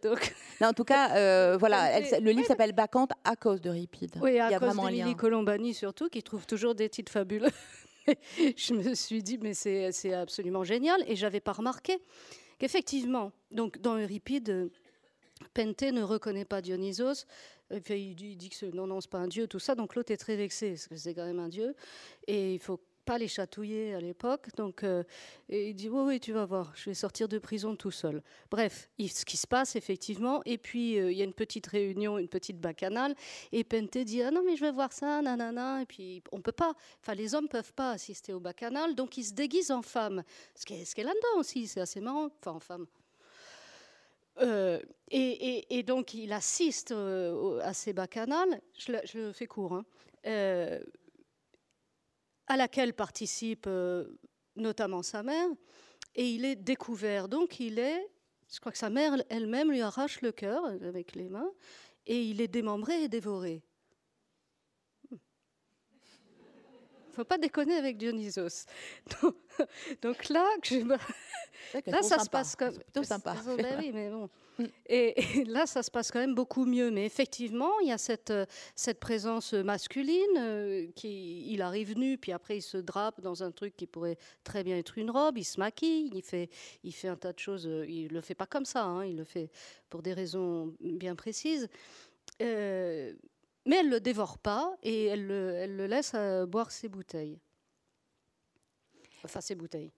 donc... 0.04 0.36
non, 0.62 0.68
en 0.68 0.74
tout 0.74 0.84
cas, 0.84 1.58
voilà, 1.58 2.00
le 2.00 2.32
livre 2.32 2.46
s'appelle 2.46 2.74
Bacchante 2.74 3.12
à 3.24 3.36
cause 3.36 3.62
d'Euripide. 3.62 4.16
Oui, 4.22 4.40
à 4.40 4.50
Il 4.50 4.52
y 4.52 4.56
a 4.56 4.60
cause 4.60 4.76
d'Émilie 4.76 5.16
Colombani 5.16 5.74
surtout, 5.74 6.08
qui 6.08 6.22
trouve 6.22 6.46
toujours 6.46 6.76
des 6.76 6.90
titres 6.90 7.12
fabuleux. 7.12 7.50
je 8.38 8.74
me 8.74 8.94
suis 8.94 9.24
dit, 9.24 9.40
mais 9.42 9.56
c'est 9.56 10.14
absolument 10.14 10.64
génial. 10.64 11.04
Et 11.08 11.16
j'avais 11.16 11.40
pas 11.40 11.54
remarqué 11.54 11.98
qu'effectivement, 12.60 13.32
donc 13.50 13.80
dans 13.80 13.98
Euripide, 13.98 14.70
Penthé 15.54 15.92
ne 15.92 16.04
reconnaît 16.04 16.46
pas 16.46 16.62
Dionysos, 16.62 17.26
il 17.90 18.16
dit, 18.16 18.50
que 18.50 18.66
non, 18.76 18.88
non, 18.88 19.02
c'est 19.02 19.10
pas 19.10 19.20
un 19.20 19.28
dieu, 19.28 19.48
tout 19.48 19.60
ça. 19.60 19.76
Donc 19.76 19.96
l'autre 19.96 20.12
est 20.12 20.18
très 20.18 20.36
vexé, 20.36 20.72
parce 20.72 20.88
que 20.88 20.96
c'est 20.96 21.14
quand 21.14 21.26
même 21.26 21.40
un 21.40 21.50
dieu. 21.50 21.76
Et 22.28 22.54
il 22.54 22.60
faut 22.60 22.80
pas 23.04 23.18
les 23.18 23.28
chatouiller 23.28 23.94
à 23.94 24.00
l'époque. 24.00 24.50
Donc 24.56 24.84
euh, 24.84 25.04
il 25.50 25.76
dit, 25.76 25.90
oui, 25.90 26.04
oui, 26.06 26.20
tu 26.20 26.32
vas 26.32 26.46
voir, 26.46 26.74
je 26.76 26.90
vais 26.90 26.94
sortir 26.94 27.28
de 27.28 27.38
prison 27.38 27.76
tout 27.76 27.92
seul. 27.92 28.22
Bref, 28.50 28.90
ce 29.00 29.26
qui 29.26 29.38
se 29.38 29.48
passe 29.48 29.76
effectivement. 29.76 30.42
Et 30.46 30.58
puis 30.58 31.00
euh, 31.00 31.12
il 31.12 31.18
y 31.18 31.22
a 31.22 31.26
une 31.26 31.34
petite 31.34 31.68
réunion, 31.68 32.18
une 32.18 32.28
petite 32.30 32.60
bacchanale. 32.60 33.16
Et 33.52 33.64
Penté 33.64 34.06
dit, 34.06 34.22
ah 34.22 34.32
non, 34.32 34.44
mais 34.46 34.56
je 34.56 34.62
vais 34.66 34.72
voir 34.72 34.94
ça, 34.94 35.22
nanana. 35.22 35.82
Et 35.82 35.86
puis 35.86 36.24
on 36.32 36.42
peut 36.42 36.52
pas, 36.52 36.74
enfin 37.02 37.14
les 37.14 37.36
hommes 37.36 37.50
peuvent 37.50 37.74
pas 37.74 37.92
assister 37.92 38.34
au 38.34 38.40
bacchanal, 38.40 38.96
donc 38.96 39.18
ils 39.18 39.26
se 39.26 39.34
déguisent 39.34 39.72
en 39.72 39.82
femme. 39.82 40.24
Ce 40.56 40.66
qui 40.66 40.74
est, 40.76 40.86
ce 40.86 40.96
qui 40.96 41.02
est 41.02 41.06
là-dedans 41.06 41.40
aussi, 41.40 41.68
c'est 41.68 41.82
assez 41.82 42.00
marrant. 42.00 42.30
Enfin 42.40 42.52
en 42.52 42.60
femme. 42.60 42.88
Euh, 44.40 44.80
et, 45.10 45.84
donc, 45.84 46.14
il 46.14 46.34
assiste 46.34 46.92
euh, 46.92 47.60
à 47.62 47.74
ces 47.74 47.94
bacchanales, 47.94 48.62
je, 48.78 49.18
le, 49.18 49.32
fais 49.32 49.46
court, 49.46 49.74
hein, 49.74 49.86
euh, 50.26 50.80
à 52.48 52.58
laquelle 52.58 52.94
participe 52.94 53.70
notamment 54.56 55.04
sa 55.04 55.22
mère, 55.24 55.50
et 56.16 56.28
il 56.30 56.46
est 56.46 56.56
découvert. 56.56 57.28
Donc, 57.28 57.60
il 57.60 57.78
est, 57.78 58.10
je 58.52 58.60
crois 58.60 58.72
que 58.72 58.78
sa 58.78 58.90
mère 58.90 59.14
elle-même 59.30 59.72
lui 59.72 59.82
arrache 59.82 60.22
le 60.22 60.32
cœur 60.32 60.66
avec 60.66 61.16
les 61.16 61.30
mains, 61.30 61.52
et 62.06 62.22
il 62.24 62.42
est 62.42 62.48
démembré 62.48 63.04
et 63.04 63.08
dévoré. 63.08 63.64
Il 65.12 65.16
ne 65.16 65.20
faut 67.14 67.24
pas 67.24 67.38
déconner 67.38 67.76
avec 67.76 67.98
Dionysos. 67.98 68.66
Donc, 70.02 70.30
là, 70.30 70.46
je, 70.64 70.84
Là, 71.88 72.02
ça 72.04 72.20
se 72.20 72.30
passe 72.30 72.56
comme. 72.56 72.74
plutôt 72.74 73.04
sympa. 73.04 73.36
Ben 73.58 73.76
oui, 73.80 73.92
mais 73.94 74.10
bon. 74.10 74.30
Et, 74.88 75.16
là, 75.46 75.66
ça 75.66 75.82
se 75.82 75.90
passe 75.90 76.12
quand 76.12 76.20
même 76.20 76.36
beaucoup 76.36 76.66
mieux. 76.66 76.92
Mais 76.92 77.06
effectivement, 77.06 77.80
il 77.82 77.90
y 77.90 77.92
a 77.92 77.98
cette, 77.98 78.30
euh, 78.30 78.46
cette 78.76 79.00
présence 79.00 79.54
masculine 79.54 80.38
euh, 80.38 80.88
qui, 80.96 81.52
il 81.52 81.62
arrive 81.62 81.98
nu, 81.98 82.18
puis 82.18 82.32
après 82.32 82.58
il 82.58 82.62
se 82.62 82.78
drape 82.78 83.22
dans 83.22 83.44
un 83.44 83.52
truc 83.52 83.76
qui 83.76 83.88
pourrait 83.88 84.18
très 84.44 84.64
bien 84.64 84.78
être 84.78 84.98
une 84.98 85.10
robe. 85.10 85.38
Il 85.38 85.44
se 85.44 85.60
maquille, 85.60 86.12
il 86.14 86.22
fait, 86.22 86.50
il 86.84 86.94
fait 86.94 87.08
un 87.08 87.16
tas 87.16 87.34
de 87.34 87.40
choses. 87.40 87.68
Euh, 87.68 87.86
il 87.88 88.10
le 88.10 88.22
fait 88.22 88.36
pas 88.36 88.48
comme 88.48 88.66
ça. 88.66 88.84
Hein, 88.84 89.06
il 89.06 89.18
le 89.18 89.24
fait 89.24 89.50
pour 89.90 90.02
des 90.02 90.14
raisons 90.14 90.76
bien 90.80 91.16
précises. 91.16 91.68
Mais 93.66 93.78
elle 93.78 93.90
le 93.90 94.00
dévore 94.00 94.38
pas 94.38 94.76
et 94.84 95.06
elle 95.06 95.28
le, 95.28 95.86
laisse 95.88 96.16
boire 96.48 96.72
ses 96.72 96.90
bouteilles. 96.90 97.40
Enfin, 99.24 99.42
ses 99.42 99.56
bouteilles. 99.56 99.92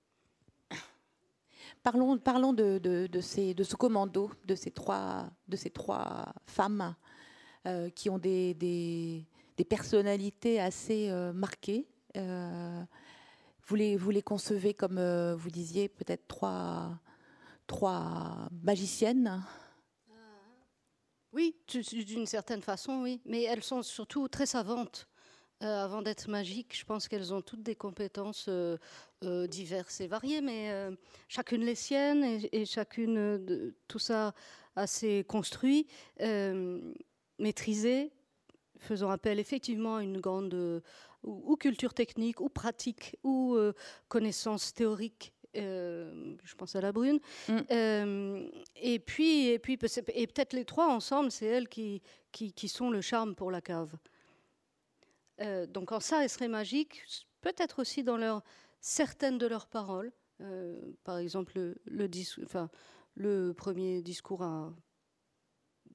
Parlons, 1.83 2.17
parlons 2.17 2.53
de, 2.53 2.79
de, 2.79 3.21
ces, 3.21 3.53
de, 3.53 3.63
ce 3.63 3.75
commando, 3.75 4.31
de 4.45 4.55
ces 4.55 4.71
trois, 4.71 5.29
de 5.47 5.55
ces 5.55 5.69
trois 5.69 6.33
femmes 6.47 6.95
euh, 7.67 7.89
qui 7.89 8.09
ont 8.09 8.17
des, 8.17 8.53
des, 8.53 9.65
personnalités 9.65 10.59
assez 10.59 11.09
euh, 11.09 11.33
marquées. 11.33 11.87
Euh, 12.17 12.83
vous, 13.67 13.75
les, 13.75 13.97
vous 13.97 14.11
les 14.11 14.21
concevez 14.21 14.73
comme, 14.73 14.99
vous 15.33 15.49
disiez, 15.49 15.89
peut-être 15.89 16.27
trois, 16.27 16.99
trois 17.67 18.49
magiciennes 18.63 19.43
Oui, 21.35 21.53
d'une 22.07 22.25
certaine 22.25 22.61
façon, 22.61 23.01
oui. 23.01 23.19
Mais 23.25 23.43
elles 23.43 23.61
sont 23.61 23.83
surtout 23.83 24.29
très 24.29 24.45
savantes. 24.45 25.09
Euh, 25.63 25.83
avant 25.83 26.01
d'être 26.01 26.29
magiques, 26.29 26.77
je 26.77 26.85
pense 26.85 27.09
qu'elles 27.09 27.33
ont 27.33 27.41
toutes 27.41 27.61
des 27.61 27.75
compétences 27.75 28.45
euh, 28.47 28.77
euh, 29.25 29.45
diverses 29.45 29.99
et 29.99 30.07
variées, 30.07 30.39
mais 30.39 30.71
chacune 31.27 31.65
les 31.65 31.75
siennes 31.75 32.23
et, 32.23 32.65
chacune 32.65 33.73
tout 33.89 33.99
ça 33.99 34.33
assez 34.77 35.25
construit, 35.25 35.87
maîtrisé, 37.37 38.13
faisant 38.77 39.09
appel 39.09 39.37
effectivement 39.37 39.97
à 39.97 40.03
une 40.03 40.21
grande 40.21 40.81
ou, 41.23 41.57
culture 41.57 41.93
technique, 41.93 42.39
ou 42.39 42.47
pratique, 42.47 43.17
ou 43.23 43.57
connaissance 44.07 44.73
théorique 44.73 45.33
je 45.55 46.55
pense 46.55 46.75
à 46.75 46.81
la 46.81 46.91
brune. 46.91 47.19
Mm. 47.47 48.47
et 48.75 48.99
puis, 48.99 49.47
et 49.47 49.59
puis 49.59 49.77
et 50.13 50.27
peut-être 50.27 50.53
les 50.53 50.65
trois 50.65 50.87
ensemble, 50.87 51.31
c'est 51.31 51.45
elles 51.45 51.69
qui, 51.69 52.01
qui, 52.31 52.53
qui, 52.53 52.67
sont 52.67 52.89
le 52.89 53.01
charme 53.01 53.35
pour 53.35 53.51
la 53.51 53.61
cave. 53.61 53.95
Euh, 55.41 55.65
donc 55.65 55.91
en 55.91 55.99
ça, 55.99 56.23
elles 56.23 56.29
seraient 56.29 56.47
magiques, 56.47 57.03
peut-être 57.41 57.79
aussi 57.79 58.03
dans 58.03 58.17
leur, 58.17 58.43
certaines 58.81 59.37
de 59.37 59.47
leurs 59.47 59.67
paroles. 59.67 60.11
Euh, 60.41 60.79
par 61.03 61.17
exemple, 61.17 61.53
le, 61.55 61.77
le, 61.85 62.09
enfin, 62.43 62.69
le 63.15 63.53
premier 63.53 64.01
discours 64.01 64.45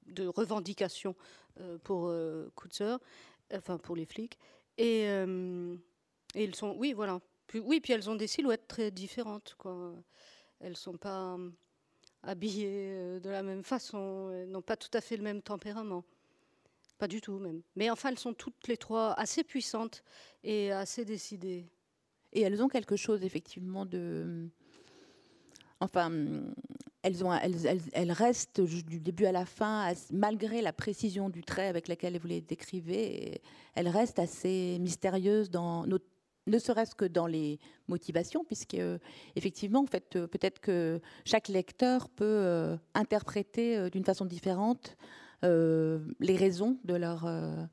de 0.07 0.27
revendication 0.27 1.15
euh, 1.59 1.77
pour 1.79 2.13
enfin 3.53 3.77
pour 3.77 3.95
les 3.95 4.05
flics. 4.05 4.37
Et, 4.77 5.03
et, 5.03 6.43
ils 6.43 6.55
sont, 6.55 6.75
oui, 6.77 6.93
voilà. 6.93 7.19
Oui, 7.59 7.81
puis 7.81 7.93
elles 7.93 8.09
ont 8.09 8.15
des 8.15 8.27
silhouettes 8.27 8.67
très 8.67 8.91
différentes. 8.91 9.55
Quoi. 9.57 9.93
Elles 10.59 10.77
sont 10.77 10.97
pas 10.97 11.37
habillées 12.23 13.19
de 13.19 13.29
la 13.29 13.43
même 13.43 13.63
façon, 13.63 14.31
elles 14.33 14.49
n'ont 14.49 14.61
pas 14.61 14.77
tout 14.77 14.91
à 14.93 15.01
fait 15.01 15.17
le 15.17 15.23
même 15.23 15.41
tempérament. 15.41 16.03
Pas 16.97 17.07
du 17.07 17.19
tout 17.19 17.39
même. 17.39 17.61
Mais 17.75 17.89
enfin, 17.89 18.09
elles 18.09 18.19
sont 18.19 18.33
toutes 18.33 18.67
les 18.67 18.77
trois 18.77 19.13
assez 19.13 19.43
puissantes 19.43 20.03
et 20.43 20.71
assez 20.71 21.03
décidées. 21.03 21.65
Et 22.31 22.41
elles 22.41 22.61
ont 22.61 22.69
quelque 22.69 22.95
chose 22.95 23.23
effectivement 23.23 23.85
de... 23.85 24.47
Enfin, 25.79 26.11
elles, 27.01 27.25
ont, 27.25 27.33
elles, 27.33 27.81
elles, 27.93 28.11
restent 28.11 28.61
du 28.61 28.99
début 28.99 29.25
à 29.25 29.31
la 29.31 29.45
fin, 29.45 29.91
malgré 30.11 30.61
la 30.61 30.73
précision 30.73 31.31
du 31.31 31.41
trait 31.41 31.67
avec 31.67 31.87
laquelle 31.87 32.19
vous 32.19 32.27
les 32.27 32.41
décrivez, 32.41 33.41
elles 33.73 33.87
restent 33.87 34.19
assez 34.19 34.77
mystérieuses 34.79 35.49
dans 35.49 35.87
ne 36.47 36.57
serait-ce 36.59 36.95
que 36.95 37.05
dans 37.05 37.27
les 37.27 37.59
motivations, 37.87 38.43
puisque 38.43 38.77
effectivement, 39.35 39.81
en 39.81 39.85
fait, 39.85 40.09
peut-être 40.09 40.59
que 40.59 40.99
chaque 41.25 41.47
lecteur 41.47 42.09
peut 42.09 42.25
euh, 42.25 42.77
interpréter 42.93 43.77
euh, 43.77 43.89
d'une 43.89 44.05
façon 44.05 44.25
différente 44.25 44.97
euh, 45.43 45.99
les 46.19 46.35
raisons 46.35 46.79
de 46.83 46.93
leur, 46.93 47.25
euh, 47.25 47.63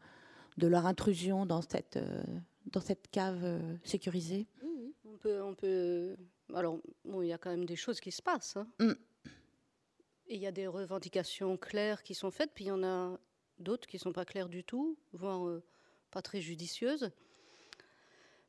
de 0.56 0.66
leur 0.66 0.86
intrusion 0.86 1.44
dans 1.44 1.60
cette, 1.60 1.98
euh, 1.98 2.22
dans 2.66 2.80
cette 2.80 3.08
cave 3.10 3.60
sécurisée 3.84 4.46
oui, 4.62 4.94
on 5.04 5.16
peut, 5.18 5.42
on 5.42 5.54
peut... 5.54 6.16
Alors, 6.54 6.78
bon, 7.04 7.20
il 7.20 7.28
y 7.28 7.32
a 7.32 7.38
quand 7.38 7.50
même 7.50 7.66
des 7.66 7.76
choses 7.76 8.00
qui 8.00 8.10
se 8.10 8.22
passent. 8.22 8.56
Hein. 8.56 8.66
Mm. 8.78 8.92
Et 10.28 10.36
il 10.36 10.40
y 10.40 10.46
a 10.46 10.52
des 10.52 10.66
revendications 10.66 11.58
claires 11.58 12.02
qui 12.02 12.14
sont 12.14 12.30
faites, 12.30 12.52
puis 12.54 12.64
il 12.64 12.68
y 12.68 12.72
en 12.72 12.82
a 12.82 13.18
d'autres 13.58 13.86
qui 13.86 13.96
ne 13.96 14.00
sont 14.00 14.12
pas 14.12 14.24
claires 14.24 14.48
du 14.48 14.64
tout, 14.64 14.98
voire 15.12 15.60
pas 16.10 16.22
très 16.22 16.40
judicieuses. 16.40 17.10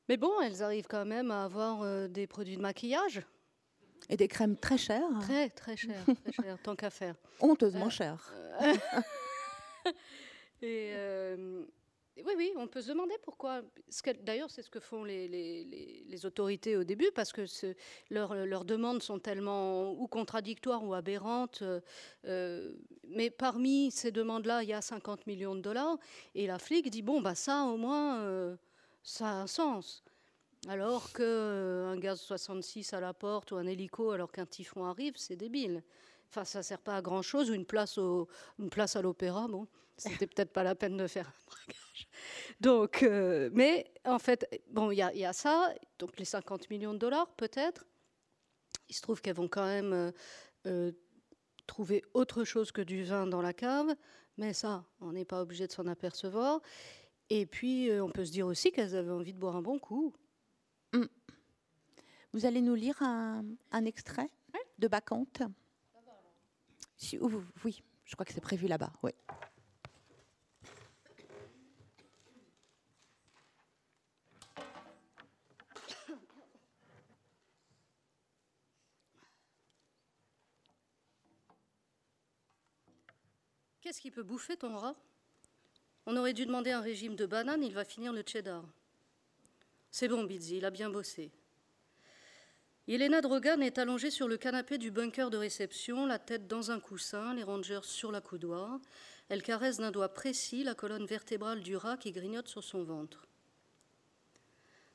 Mais 0.10 0.18
bon, 0.18 0.42
elles 0.42 0.64
arrivent 0.64 0.88
quand 0.88 1.06
même 1.06 1.32
à 1.32 1.46
avoir 1.46 2.10
des 2.10 2.28
produits 2.28 2.58
de 2.58 2.62
maquillage. 2.62 3.22
Et 4.10 4.18
des 4.18 4.28
crèmes 4.28 4.58
très 4.58 4.78
chères. 4.78 5.08
Très, 5.22 5.50
très 5.50 5.78
chères, 5.78 6.06
très 6.34 6.58
tant 6.64 6.76
qu'à 6.76 6.90
faire. 6.90 7.16
Honteusement 7.40 7.88
euh, 7.88 7.90
chères. 7.90 8.34
et 10.62 10.92
euh, 10.96 11.64
oui, 12.18 12.34
oui, 12.36 12.52
on 12.58 12.68
peut 12.68 12.82
se 12.82 12.90
demander 12.90 13.14
pourquoi. 13.22 13.62
D'ailleurs, 14.24 14.50
c'est 14.50 14.64
ce 14.64 14.70
que 14.72 14.80
font 14.80 15.04
les, 15.04 15.28
les, 15.28 16.06
les, 16.08 16.26
autorités 16.26 16.76
au 16.76 16.84
début, 16.84 17.12
parce 17.14 17.32
que 17.32 17.44
leurs, 18.10 18.34
leurs 18.34 18.66
demandes 18.66 19.04
sont 19.04 19.20
tellement 19.20 19.92
ou 19.92 20.08
contradictoires 20.08 20.84
ou 20.84 20.96
aberrantes. 20.96 21.64
Euh, 22.26 22.74
mais 23.08 23.30
parmi 23.30 23.92
ces 23.92 24.12
demandes-là, 24.12 24.64
il 24.64 24.70
y 24.70 24.74
a 24.74 24.82
50 24.82 25.28
millions 25.28 25.54
de 25.54 25.62
dollars. 25.62 26.00
Et 26.34 26.48
la 26.48 26.58
flic 26.58 26.90
dit, 26.90 27.04
bon, 27.04 27.22
bah 27.22 27.36
ça, 27.36 27.66
au 27.66 27.78
moins, 27.78 28.58
ça 29.04 29.28
a 29.28 29.34
un 29.34 29.48
sens. 29.48 30.04
Alors 30.68 31.12
qu'un 31.14 31.24
euh, 31.24 31.96
gaz 31.98 32.20
66 32.20 32.94
à 32.94 33.00
la 33.00 33.14
porte 33.14 33.52
ou 33.52 33.56
un 33.56 33.66
hélico 33.66 34.12
alors 34.12 34.32
qu'un 34.32 34.46
typhon 34.46 34.86
arrive, 34.86 35.14
c'est 35.16 35.38
débile. 35.38 35.84
Enfin, 36.30 36.44
ça 36.44 36.62
sert 36.62 36.80
pas 36.80 36.98
à 36.98 37.02
grand 37.02 37.22
chose. 37.22 37.50
Ou 37.50 37.54
une 37.54 37.66
place, 37.66 37.98
au, 37.98 38.28
une 38.60 38.70
place 38.70 38.96
à 38.96 39.02
l'opéra, 39.02 39.48
bon, 39.48 39.68
c'était 39.98 40.28
peut-être 40.28 40.52
pas 40.52 40.64
la 40.64 40.76
peine 40.76 40.98
de 40.98 41.08
faire 41.08 41.28
un 41.28 41.46
braquage. 41.48 42.08
Donc, 42.60 43.04
euh, 43.04 43.50
mais 43.54 43.92
en 44.06 44.20
fait, 44.20 44.64
bon, 44.70 44.92
il 44.92 44.96
y, 44.96 45.18
y, 45.20 45.26
a 45.26 45.34
ça. 45.34 45.74
Donc 45.98 46.20
les 46.20 46.26
50 46.26 46.70
millions 46.70 46.94
de 46.94 47.00
dollars, 47.00 47.30
peut-être. 47.36 47.86
Il 48.90 48.96
se 48.96 49.02
trouve 49.02 49.22
qu'elles 49.22 49.36
vont 49.36 49.48
quand 49.48 49.66
même 49.66 50.12
euh, 50.68 50.92
trouver 51.68 52.04
autre 52.14 52.44
chose 52.44 52.72
que 52.72 52.82
du 52.82 53.04
vin 53.04 53.28
dans 53.28 53.42
la 53.42 53.54
cave. 53.54 53.96
Mais 54.38 54.54
ça, 54.54 54.86
on 55.02 55.12
n'est 55.14 55.26
pas 55.26 55.42
obligé 55.42 55.68
de 55.68 55.72
s'en 55.72 55.88
apercevoir. 55.88 56.62
Et 57.30 57.46
puis, 57.46 57.90
on 58.02 58.10
peut 58.10 58.26
se 58.26 58.32
dire 58.32 58.48
aussi 58.48 58.72
qu'elles 58.72 58.96
avaient 58.96 59.12
envie 59.12 59.34
de 59.34 59.40
boire 59.40 59.56
un 59.56 59.62
bon 59.62 59.78
coup. 59.78 60.14
Mm. 60.94 61.06
Vous 62.34 62.46
allez 62.46 62.62
nous 62.62 62.76
lire 62.76 63.02
un, 63.02 63.46
extrait 63.86 64.30
de 64.78 64.88
Bacchante 64.88 65.42
Oui, 67.64 67.84
je 68.06 68.14
crois 68.14 68.26
que 68.26 68.34
c'est 68.34 68.42
prévu 68.42 68.68
là-bas. 68.68 68.92
Oui. 69.04 69.12
Qu'est-ce 83.82 84.02
qui 84.02 84.12
peut 84.12 84.24
bouffer 84.24 84.56
ton 84.56 84.76
rat? 84.78 84.96
On 86.12 86.18
aurait 86.18 86.34
dû 86.34 86.48
demander 86.48 86.72
un 86.72 86.82
régime 86.82 87.16
de 87.16 87.28
bananes, 87.28 87.64
il 87.64 87.72
va 87.72 87.86
finir 87.86 88.12
le 88.12 88.24
cheddar. 88.26 88.66
C'est 89.92 90.08
bon, 90.08 90.24
Bizzy, 90.24 90.58
il 90.58 90.66
a 90.66 90.72
bien 90.72 90.90
bossé. 90.90 91.30
Yelena 92.88 93.22
Drogan 93.22 93.62
est 93.62 93.78
allongée 93.78 94.10
sur 94.10 94.28
le 94.28 94.36
canapé 94.36 94.80
du 94.80 94.90
bunker 94.90 95.30
de 95.30 95.38
réception, 95.38 96.08
la 96.08 96.18
tête 96.18 96.48
dans 96.48 96.72
un 96.72 96.80
coussin, 96.80 97.36
les 97.36 97.44
rangers 97.44 97.82
sur 97.84 98.12
la 98.12 98.22
coudoir. 98.22 98.80
Elle 99.30 99.44
caresse 99.44 99.78
d'un 99.78 99.92
doigt 99.92 100.10
précis 100.10 100.64
la 100.64 100.74
colonne 100.74 101.06
vertébrale 101.06 101.62
du 101.62 101.76
rat 101.76 101.98
qui 101.98 102.12
grignote 102.12 102.48
sur 102.48 102.64
son 102.64 102.84
ventre. 102.84 103.28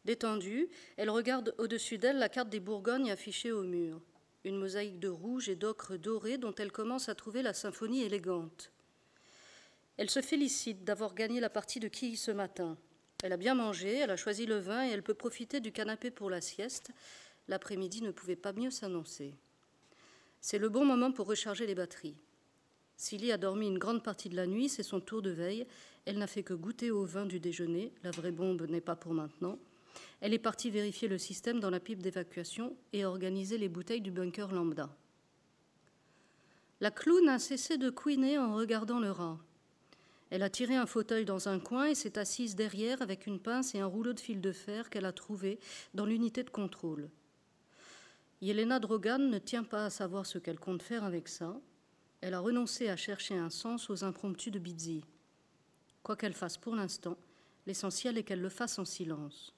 Détendue, 0.05 0.69
elle 0.97 1.11
regarde 1.11 1.55
au-dessus 1.59 1.97
d'elle 1.97 2.19
la 2.19 2.29
carte 2.29 2.49
des 2.49 2.59
Bourgognes 2.59 3.13
affichée 3.13 3.53
au 3.53 3.63
mur, 3.63 4.01
une 4.43 4.57
mosaïque 4.57 4.99
de 4.99 5.11
rouge 5.11 5.49
et 5.49 5.55
d'ocre 5.55 5.95
doré 5.95 6.39
dont 6.39 6.57
elle 6.57 6.73
commence 6.73 7.09
à 7.09 7.15
trouver 7.15 7.43
la 7.43 7.55
symphonie 7.55 8.03
élégante. 8.03 8.73
Elle 9.97 10.11
se 10.11 10.23
félicite 10.23 10.85
d'avoir 10.85 11.15
gagné 11.15 11.41
la 11.41 11.51
partie 11.51 11.81
de 11.81 11.89
quilles 11.89 12.17
ce 12.17 12.31
matin. 12.31 12.77
Elle 13.23 13.33
a 13.33 13.37
bien 13.37 13.55
mangé, 13.55 13.99
elle 13.99 14.11
a 14.11 14.17
choisi 14.17 14.45
le 14.45 14.59
vin 14.59 14.87
et 14.87 14.91
elle 14.91 15.03
peut 15.03 15.15
profiter 15.15 15.61
du 15.61 15.73
canapé 15.73 16.11
pour 16.11 16.31
la 16.31 16.41
sieste. 16.41 16.91
L'après-midi 17.49 18.03
ne 18.03 18.11
pouvait 18.11 18.37
pas 18.37 18.53
mieux 18.53 18.71
s'annoncer. 18.71 19.35
C'est 20.41 20.59
le 20.59 20.69
bon 20.69 20.85
moment 20.85 21.13
pour 21.13 21.27
recharger 21.27 21.67
les 21.67 21.75
batteries. 21.75 22.17
Silly 22.97 23.33
a 23.33 23.39
dormi 23.39 23.67
une 23.67 23.79
grande 23.79 24.03
partie 24.03 24.29
de 24.29 24.37
la 24.37 24.47
nuit, 24.47 24.69
c'est 24.69 24.83
son 24.83 25.01
tour 25.01 25.23
de 25.23 25.31
veille. 25.31 25.67
Elle 26.05 26.19
n'a 26.19 26.27
fait 26.27 26.43
que 26.43 26.55
goûter 26.55 26.91
au 26.91 27.05
vin 27.05 27.27
du 27.27 27.41
déjeuner. 27.41 27.93
La 28.03 28.11
vraie 28.11 28.31
bombe 28.31 28.69
n'est 28.69 28.81
pas 28.81 28.97
pour 28.97 29.15
maintenant. 29.15 29.59
Elle 30.21 30.35
est 30.35 30.39
partie 30.39 30.71
vérifier 30.71 31.09
le 31.09 31.19
système 31.19 31.61
dans 31.61 31.71
la 31.71 31.81
pipe 31.81 32.03
d'évacuation 32.03 32.77
et 32.93 33.05
organiser 33.05 33.59
les 33.59 33.69
bouteilles 33.69 34.01
du 34.01 34.11
bunker 34.11 34.53
lambda. 34.53 34.95
La 36.81 36.91
clown 36.91 37.29
a 37.29 37.39
cessé 37.39 37.79
de 37.79 37.91
couiner 37.91 38.39
en 38.39 38.55
regardant 38.55 39.01
le 39.01 39.11
rat. 39.11 39.39
Elle 40.35 40.43
a 40.43 40.51
tiré 40.51 40.75
un 40.75 40.87
fauteuil 40.87 41.25
dans 41.25 41.49
un 41.49 41.61
coin 41.61 41.87
et 41.87 41.95
s'est 41.95 42.19
assise 42.19 42.57
derrière 42.57 43.01
avec 43.03 43.29
une 43.29 43.39
pince 43.39 43.73
et 43.77 43.79
un 43.79 43.87
rouleau 43.87 44.13
de 44.13 44.19
fil 44.19 44.41
de 44.41 44.51
fer 44.51 44.91
qu'elle 44.91 45.05
a 45.05 45.13
trouvé 45.13 45.61
dans 45.95 46.07
l'unité 46.07 46.43
de 46.43 46.51
contrôle. 46.51 47.09
Yelena 48.41 48.81
Drogan 48.81 49.31
ne 49.31 49.39
tient 49.39 49.63
pas 49.63 49.85
à 49.85 49.91
savoir 49.91 50.27
ce 50.27 50.39
qu'elle 50.39 50.59
compte 50.59 50.83
faire 50.83 51.05
avec 51.05 51.29
ça. 51.29 51.57
Elle 52.21 52.35
a 52.35 52.41
renoncé 52.41 52.89
à 52.89 52.97
chercher 52.97 53.37
un 53.37 53.49
sens 53.49 53.89
aux 53.91 54.03
impromptus 54.03 54.53
de 54.53 54.59
Bizzi. 54.59 55.05
Quoi 56.03 56.17
qu'elle 56.17 56.35
fasse 56.35 56.59
pour 56.59 56.75
l'instant, 56.75 57.17
l'essentiel 57.69 58.19
est 58.19 58.25
qu'elle 58.25 58.43
le 58.43 58.49
fasse 58.49 58.81
en 58.81 58.85
silence. 58.85 59.55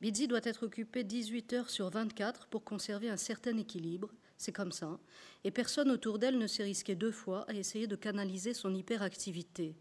Bizzi 0.00 0.28
doit 0.28 0.40
être 0.44 0.66
occupée 0.66 1.02
18 1.02 1.52
heures 1.54 1.70
sur 1.70 1.90
24 1.90 2.46
pour 2.46 2.62
conserver 2.62 3.10
un 3.10 3.16
certain 3.16 3.58
équilibre 3.58 4.08
c'est 4.42 4.52
comme 4.52 4.72
ça. 4.72 4.98
Et 5.44 5.52
personne 5.52 5.90
autour 5.90 6.18
d'elle 6.18 6.36
ne 6.36 6.48
s'est 6.48 6.64
risqué 6.64 6.96
deux 6.96 7.12
fois 7.12 7.44
à 7.48 7.54
essayer 7.54 7.86
de 7.86 7.94
canaliser 7.94 8.54
son 8.54 8.74
hyperactivité. 8.74 9.76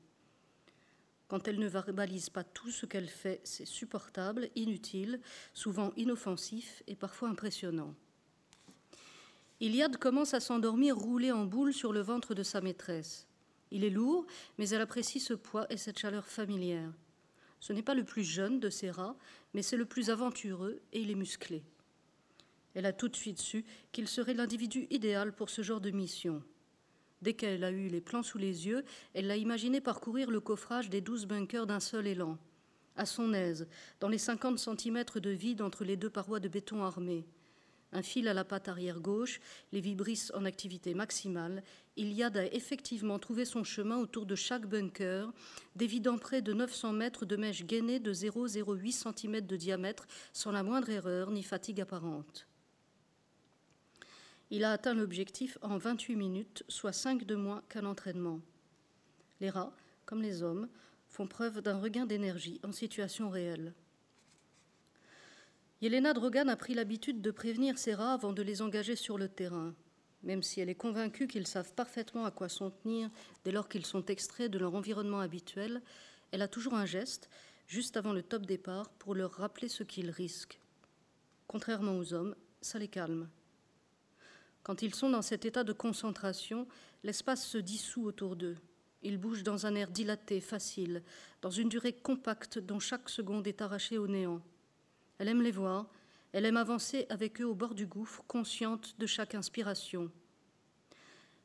Quand 1.28 1.48
elle 1.48 1.58
ne 1.58 1.68
verbalise 1.68 2.30
pas 2.30 2.44
tout 2.44 2.70
ce 2.70 2.86
qu'elle 2.86 3.08
fait, 3.08 3.42
c'est 3.44 3.66
supportable, 3.66 4.50
inutile, 4.56 5.20
souvent 5.56 5.94
inoffensif 5.96 6.84
et 6.86 6.96
parfois 6.96 7.30
impressionnant. 7.30 7.96
Iliade 9.62 9.98
commence 9.98 10.36
à 10.36 10.40
s'endormir 10.40 10.96
roulé 10.96 11.32
en 11.32 11.46
boule 11.46 11.74
sur 11.74 11.92
le 11.92 12.02
ventre 12.02 12.36
de 12.36 12.44
sa 12.44 12.62
maîtresse. 12.62 13.28
Il 13.72 13.84
est 13.84 13.90
lourd, 13.90 14.28
mais 14.60 14.70
elle 14.70 14.82
apprécie 14.82 15.20
ce 15.20 15.34
poids 15.34 15.66
et 15.72 15.78
cette 15.78 15.98
chaleur 15.98 16.28
familière. 16.28 16.92
Ce 17.60 17.74
n'est 17.74 17.82
pas 17.82 17.96
le 17.96 18.04
plus 18.04 18.24
jeune 18.24 18.60
de 18.60 18.70
ses 18.70 18.92
rats, 18.92 19.16
mais 19.56 19.64
c'est 19.64 19.78
le 19.78 19.86
plus 19.86 20.12
aventureux 20.12 20.82
et 20.94 21.02
il 21.02 21.10
est 21.10 21.16
musclé. 21.16 21.64
Elle 22.76 22.86
a 22.86 22.94
tout 22.94 23.10
de 23.10 23.16
suite 23.16 23.40
su 23.40 23.66
qu'il 23.92 24.08
serait 24.08 24.34
l'individu 24.34 24.88
idéal 24.90 25.34
pour 25.34 25.50
ce 25.50 25.62
genre 25.62 25.82
de 25.82 25.92
mission. 25.92 26.42
Dès 27.22 27.34
qu'elle 27.34 27.64
a 27.64 27.72
eu 27.72 27.88
les 27.88 28.02
plans 28.02 28.24
sous 28.24 28.38
les 28.38 28.68
yeux, 28.68 28.84
elle 29.14 29.28
l'a 29.28 29.38
imaginé 29.38 29.80
parcourir 29.80 30.32
le 30.32 30.40
coffrage 30.40 30.90
des 30.90 31.02
douze 31.02 31.26
bunkers 31.26 31.68
d'un 31.68 31.80
seul 31.80 32.08
élan, 32.08 32.38
à 32.96 33.06
son 33.06 33.34
aise, 33.34 33.68
dans 34.00 34.10
les 34.10 34.18
50 34.18 34.58
cm 34.58 35.04
de 35.16 35.30
vide 35.30 35.62
entre 35.62 35.84
les 35.84 35.98
deux 35.98 36.10
parois 36.10 36.40
de 36.40 36.48
béton 36.48 36.84
armé. 36.84 37.26
Un 37.94 38.02
fil 38.02 38.28
à 38.30 38.34
la 38.34 38.46
patte 38.46 38.70
arrière 38.70 39.02
gauche, 39.02 39.42
les 39.74 39.82
vibrisses 39.82 40.32
en 40.34 40.46
activité 40.46 40.94
maximale, 40.94 41.62
Iliad 41.98 42.38
a 42.38 42.46
effectivement 42.46 43.20
trouvé 43.20 43.44
son 43.44 43.66
chemin 43.66 43.98
autour 43.98 44.26
de 44.26 44.36
chaque 44.36 44.66
bunker, 44.66 45.32
dévidant 45.76 46.18
près 46.18 46.42
de 46.42 46.54
900 46.54 46.94
mètres 46.94 47.26
de 47.26 47.36
mèche 47.36 47.66
gainée 47.66 48.00
de 48.00 48.14
0,08 48.14 49.14
cm 49.14 49.42
de 49.42 49.58
diamètre 49.58 50.08
sans 50.32 50.52
la 50.52 50.64
moindre 50.64 50.90
erreur 50.90 51.32
ni 51.32 51.44
fatigue 51.44 51.82
apparente. 51.82 52.48
Il 54.54 54.66
a 54.66 54.74
atteint 54.74 54.94
l'objectif 54.94 55.58
en 55.62 55.78
28 55.78 56.18
minutes, 56.18 56.64
soit 56.68 56.92
5 56.92 57.24
de 57.26 57.36
moins 57.36 57.64
qu'un 57.70 57.86
entraînement. 57.86 58.42
Les 59.40 59.50
rats, 59.50 59.74
comme 60.06 60.22
les 60.22 60.44
hommes, 60.44 60.68
font 61.08 61.26
preuve 61.26 61.62
d'un 61.62 61.80
regain 61.80 62.06
d'énergie 62.06 62.60
en 62.66 62.74
situation 62.74 63.30
réelle. 63.30 63.74
Yelena 65.82 66.12
Drogan 66.14 66.50
a 66.50 66.58
pris 66.58 66.74
l'habitude 66.74 67.22
de 67.22 67.32
prévenir 67.32 67.78
ses 67.78 67.94
rats 67.94 68.14
avant 68.14 68.34
de 68.34 68.42
les 68.42 68.62
engager 68.62 68.98
sur 68.98 69.18
le 69.18 69.30
terrain, 69.30 69.74
même 70.22 70.44
si 70.44 70.60
elle 70.60 70.70
est 70.70 70.76
convaincue 70.76 71.28
qu'ils 71.28 71.48
savent 71.48 71.74
parfaitement 71.74 72.26
à 72.26 72.32
quoi 72.32 72.50
s'en 72.50 72.72
tenir 72.72 73.10
dès 73.46 73.54
lors 73.54 73.70
qu'ils 73.70 73.86
sont 73.86 74.06
extraits 74.08 74.52
de 74.52 74.60
leur 74.60 74.76
environnement 74.76 75.22
habituel. 75.22 75.82
Elle 76.32 76.42
a 76.42 76.50
toujours 76.50 76.74
un 76.74 76.86
geste, 76.86 77.30
juste 77.68 77.96
avant 77.96 78.12
le 78.12 78.22
top 78.22 78.46
départ, 78.46 78.90
pour 79.00 79.16
leur 79.16 79.32
rappeler 79.32 79.70
ce 79.70 79.84
qu'ils 79.84 80.12
risquent. 80.12 80.60
Contrairement 81.48 81.98
aux 81.98 82.14
hommes, 82.14 82.36
ça 82.60 82.80
les 82.80 82.90
calme. 82.90 83.30
Quand 84.64 84.82
ils 84.82 84.94
sont 84.94 85.10
dans 85.10 85.22
cet 85.22 85.46
état 85.46 85.64
de 85.64 85.74
concentration, 85.74 86.68
l'espace 87.04 87.46
se 87.46 87.58
dissout 87.58 88.04
autour 88.04 88.36
d'eux. 88.36 88.58
Ils 89.04 89.18
bougent 89.18 89.44
dans 89.44 89.66
un 89.66 89.74
air 89.74 89.90
dilaté, 89.90 90.40
facile, 90.40 91.04
dans 91.42 91.50
une 91.50 91.70
durée 91.70 91.94
compacte 91.94 92.60
dont 92.60 92.80
chaque 92.80 93.10
seconde 93.10 93.48
est 93.48 93.62
arrachée 93.62 93.98
au 93.98 94.08
néant. 94.08 94.42
Elle 95.18 95.28
aime 95.28 95.42
les 95.42 95.52
voir, 95.52 95.90
elle 96.34 96.46
aime 96.46 96.58
avancer 96.58 97.08
avec 97.10 97.42
eux 97.42 97.46
au 97.46 97.56
bord 97.56 97.74
du 97.74 97.88
gouffre, 97.88 98.24
consciente 98.28 98.96
de 99.00 99.08
chaque 99.08 99.36
inspiration. 99.36 100.12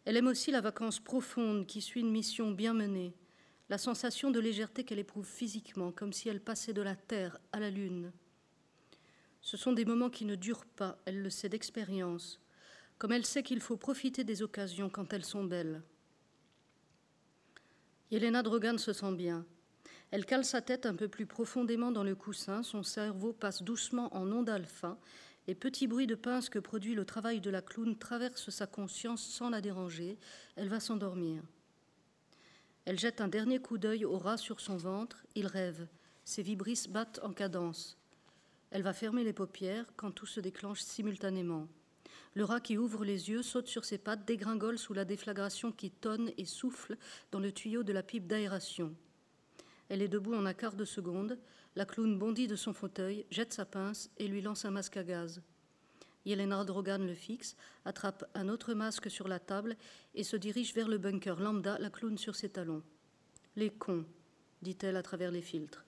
Elle 0.04 0.16
aime 0.16 0.28
aussi 0.28 0.50
la 0.50 0.60
vacance 0.60 1.00
profonde 1.00 1.66
qui 1.66 1.80
suit 1.80 2.00
une 2.00 2.12
mission 2.12 2.50
bien 2.52 2.74
menée, 2.74 3.14
la 3.68 3.78
sensation 3.78 4.30
de 4.30 4.38
légèreté 4.38 4.84
qu'elle 4.84 5.00
éprouve 5.00 5.26
physiquement, 5.26 5.90
comme 5.90 6.12
si 6.12 6.28
elle 6.28 6.40
passait 6.40 6.72
de 6.72 6.82
la 6.82 6.94
terre 6.94 7.38
à 7.52 7.58
la 7.58 7.70
lune. 7.70 8.12
Ce 9.40 9.56
sont 9.56 9.72
des 9.72 9.84
moments 9.84 10.10
qui 10.10 10.24
ne 10.24 10.36
durent 10.36 10.66
pas, 10.66 10.98
elle 11.06 11.22
le 11.22 11.30
sait 11.30 11.48
d'expérience, 11.48 12.40
comme 12.98 13.12
elle 13.12 13.26
sait 13.26 13.42
qu'il 13.42 13.60
faut 13.60 13.76
profiter 13.76 14.24
des 14.24 14.42
occasions 14.42 14.88
quand 14.88 15.12
elles 15.12 15.24
sont 15.24 15.44
belles. 15.44 15.82
Yelena 18.10 18.42
Drogan 18.42 18.78
se 18.78 18.92
sent 18.92 19.12
bien. 19.12 19.44
Elle 20.10 20.24
cale 20.24 20.44
sa 20.44 20.62
tête 20.62 20.86
un 20.86 20.94
peu 20.94 21.08
plus 21.08 21.26
profondément 21.26 21.90
dans 21.90 22.04
le 22.04 22.14
coussin, 22.14 22.62
son 22.62 22.82
cerveau 22.82 23.32
passe 23.32 23.62
doucement 23.62 24.14
en 24.16 24.30
onde 24.30 24.48
alpha, 24.48 24.98
les 25.46 25.54
petits 25.54 25.86
bruits 25.86 26.06
de 26.06 26.14
pince 26.14 26.48
que 26.48 26.58
produit 26.58 26.94
le 26.94 27.04
travail 27.04 27.40
de 27.40 27.50
la 27.50 27.62
clown 27.62 27.96
traversent 27.96 28.50
sa 28.50 28.66
conscience 28.66 29.24
sans 29.24 29.50
la 29.50 29.60
déranger, 29.60 30.18
elle 30.56 30.68
va 30.68 30.80
s'endormir. 30.80 31.42
Elle 32.84 32.98
jette 32.98 33.20
un 33.20 33.28
dernier 33.28 33.60
coup 33.60 33.78
d'œil 33.78 34.04
au 34.04 34.18
rat 34.18 34.38
sur 34.38 34.60
son 34.60 34.76
ventre, 34.76 35.24
il 35.34 35.46
rêve, 35.46 35.86
ses 36.24 36.42
vibrisses 36.42 36.88
battent 36.88 37.20
en 37.22 37.32
cadence. 37.32 37.96
Elle 38.70 38.82
va 38.82 38.92
fermer 38.92 39.24
les 39.24 39.32
paupières 39.32 39.86
quand 39.96 40.10
tout 40.10 40.26
se 40.26 40.40
déclenche 40.40 40.80
simultanément. 40.80 41.68
Le 42.36 42.44
rat 42.44 42.60
qui 42.60 42.76
ouvre 42.76 43.02
les 43.02 43.30
yeux 43.30 43.42
saute 43.42 43.66
sur 43.66 43.86
ses 43.86 43.96
pattes, 43.96 44.26
dégringole 44.26 44.78
sous 44.78 44.92
la 44.92 45.06
déflagration 45.06 45.72
qui 45.72 45.90
tonne 45.90 46.30
et 46.36 46.44
souffle 46.44 46.98
dans 47.32 47.40
le 47.40 47.50
tuyau 47.50 47.82
de 47.82 47.94
la 47.94 48.02
pipe 48.02 48.26
d'aération. 48.26 48.94
Elle 49.88 50.02
est 50.02 50.08
debout 50.08 50.34
en 50.34 50.44
un 50.44 50.52
quart 50.52 50.76
de 50.76 50.84
seconde. 50.84 51.38
La 51.76 51.86
clown 51.86 52.18
bondit 52.18 52.46
de 52.46 52.54
son 52.54 52.74
fauteuil, 52.74 53.24
jette 53.30 53.54
sa 53.54 53.64
pince 53.64 54.10
et 54.18 54.28
lui 54.28 54.42
lance 54.42 54.66
un 54.66 54.70
masque 54.70 54.98
à 54.98 55.02
gaz. 55.02 55.40
Yelena 56.26 56.62
Drogan 56.64 57.06
le 57.06 57.14
fixe, 57.14 57.56
attrape 57.86 58.30
un 58.34 58.50
autre 58.50 58.74
masque 58.74 59.10
sur 59.10 59.28
la 59.28 59.38
table 59.38 59.74
et 60.14 60.22
se 60.22 60.36
dirige 60.36 60.74
vers 60.74 60.88
le 60.88 60.98
bunker 60.98 61.40
lambda, 61.40 61.78
la 61.78 61.88
clown 61.88 62.18
sur 62.18 62.36
ses 62.36 62.50
talons. 62.50 62.82
Les 63.56 63.70
cons, 63.70 64.04
dit-elle 64.60 64.96
à 64.96 65.02
travers 65.02 65.30
les 65.30 65.40
filtres. 65.40 65.86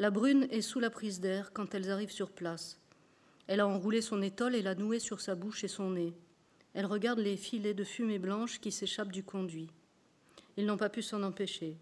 La 0.00 0.10
brune 0.10 0.48
est 0.50 0.62
sous 0.62 0.80
la 0.80 0.90
prise 0.90 1.20
d'air 1.20 1.52
quand 1.52 1.76
elles 1.76 1.92
arrivent 1.92 2.10
sur 2.10 2.32
place. 2.32 2.80
Elle 3.46 3.60
a 3.60 3.66
enroulé 3.66 4.00
son 4.00 4.22
étole 4.22 4.54
et 4.54 4.62
l'a 4.62 4.74
nouée 4.74 4.98
sur 4.98 5.20
sa 5.20 5.34
bouche 5.34 5.64
et 5.64 5.68
son 5.68 5.90
nez. 5.90 6.14
Elle 6.74 6.86
regarde 6.86 7.20
les 7.20 7.36
filets 7.36 7.74
de 7.74 7.84
fumée 7.84 8.18
blanche 8.18 8.60
qui 8.60 8.72
s'échappent 8.72 9.12
du 9.12 9.22
conduit. 9.22 9.70
Ils 10.56 10.66
n'ont 10.66 10.76
pas 10.76 10.88
pu 10.88 11.02
s'en 11.02 11.22
empêcher. 11.22 11.76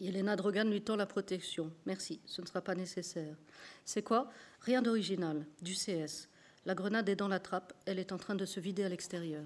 Yelena 0.00 0.36
Drogan 0.36 0.70
lui 0.70 0.80
tend 0.80 0.96
la 0.96 1.06
protection. 1.06 1.70
Merci, 1.84 2.20
ce 2.24 2.40
ne 2.40 2.46
sera 2.46 2.62
pas 2.62 2.74
nécessaire. 2.74 3.36
C'est 3.84 4.02
quoi? 4.02 4.30
Rien 4.60 4.80
d'original, 4.82 5.46
du 5.60 5.74
CS. 5.74 6.28
La 6.64 6.74
grenade 6.74 7.08
est 7.08 7.16
dans 7.16 7.28
la 7.28 7.40
trappe, 7.40 7.72
elle 7.86 7.98
est 7.98 8.12
en 8.12 8.18
train 8.18 8.34
de 8.34 8.46
se 8.46 8.60
vider 8.60 8.84
à 8.84 8.88
l'extérieur. 8.88 9.44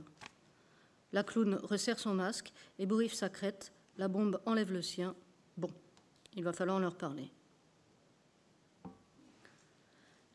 La 1.12 1.22
clown 1.22 1.55
resserre 1.62 1.99
son 1.99 2.14
masque 2.14 2.53
et 2.78 2.87
bourrife 2.87 3.14
sa 3.14 3.28
crête. 3.28 3.72
La 3.97 4.09
bombe 4.09 4.41
enlève 4.47 4.72
le 4.72 4.82
sien. 4.82 5.14
Bon, 5.57 5.70
il 6.35 6.43
va 6.43 6.53
falloir 6.53 6.80
leur 6.80 6.97
parler. 6.97 7.30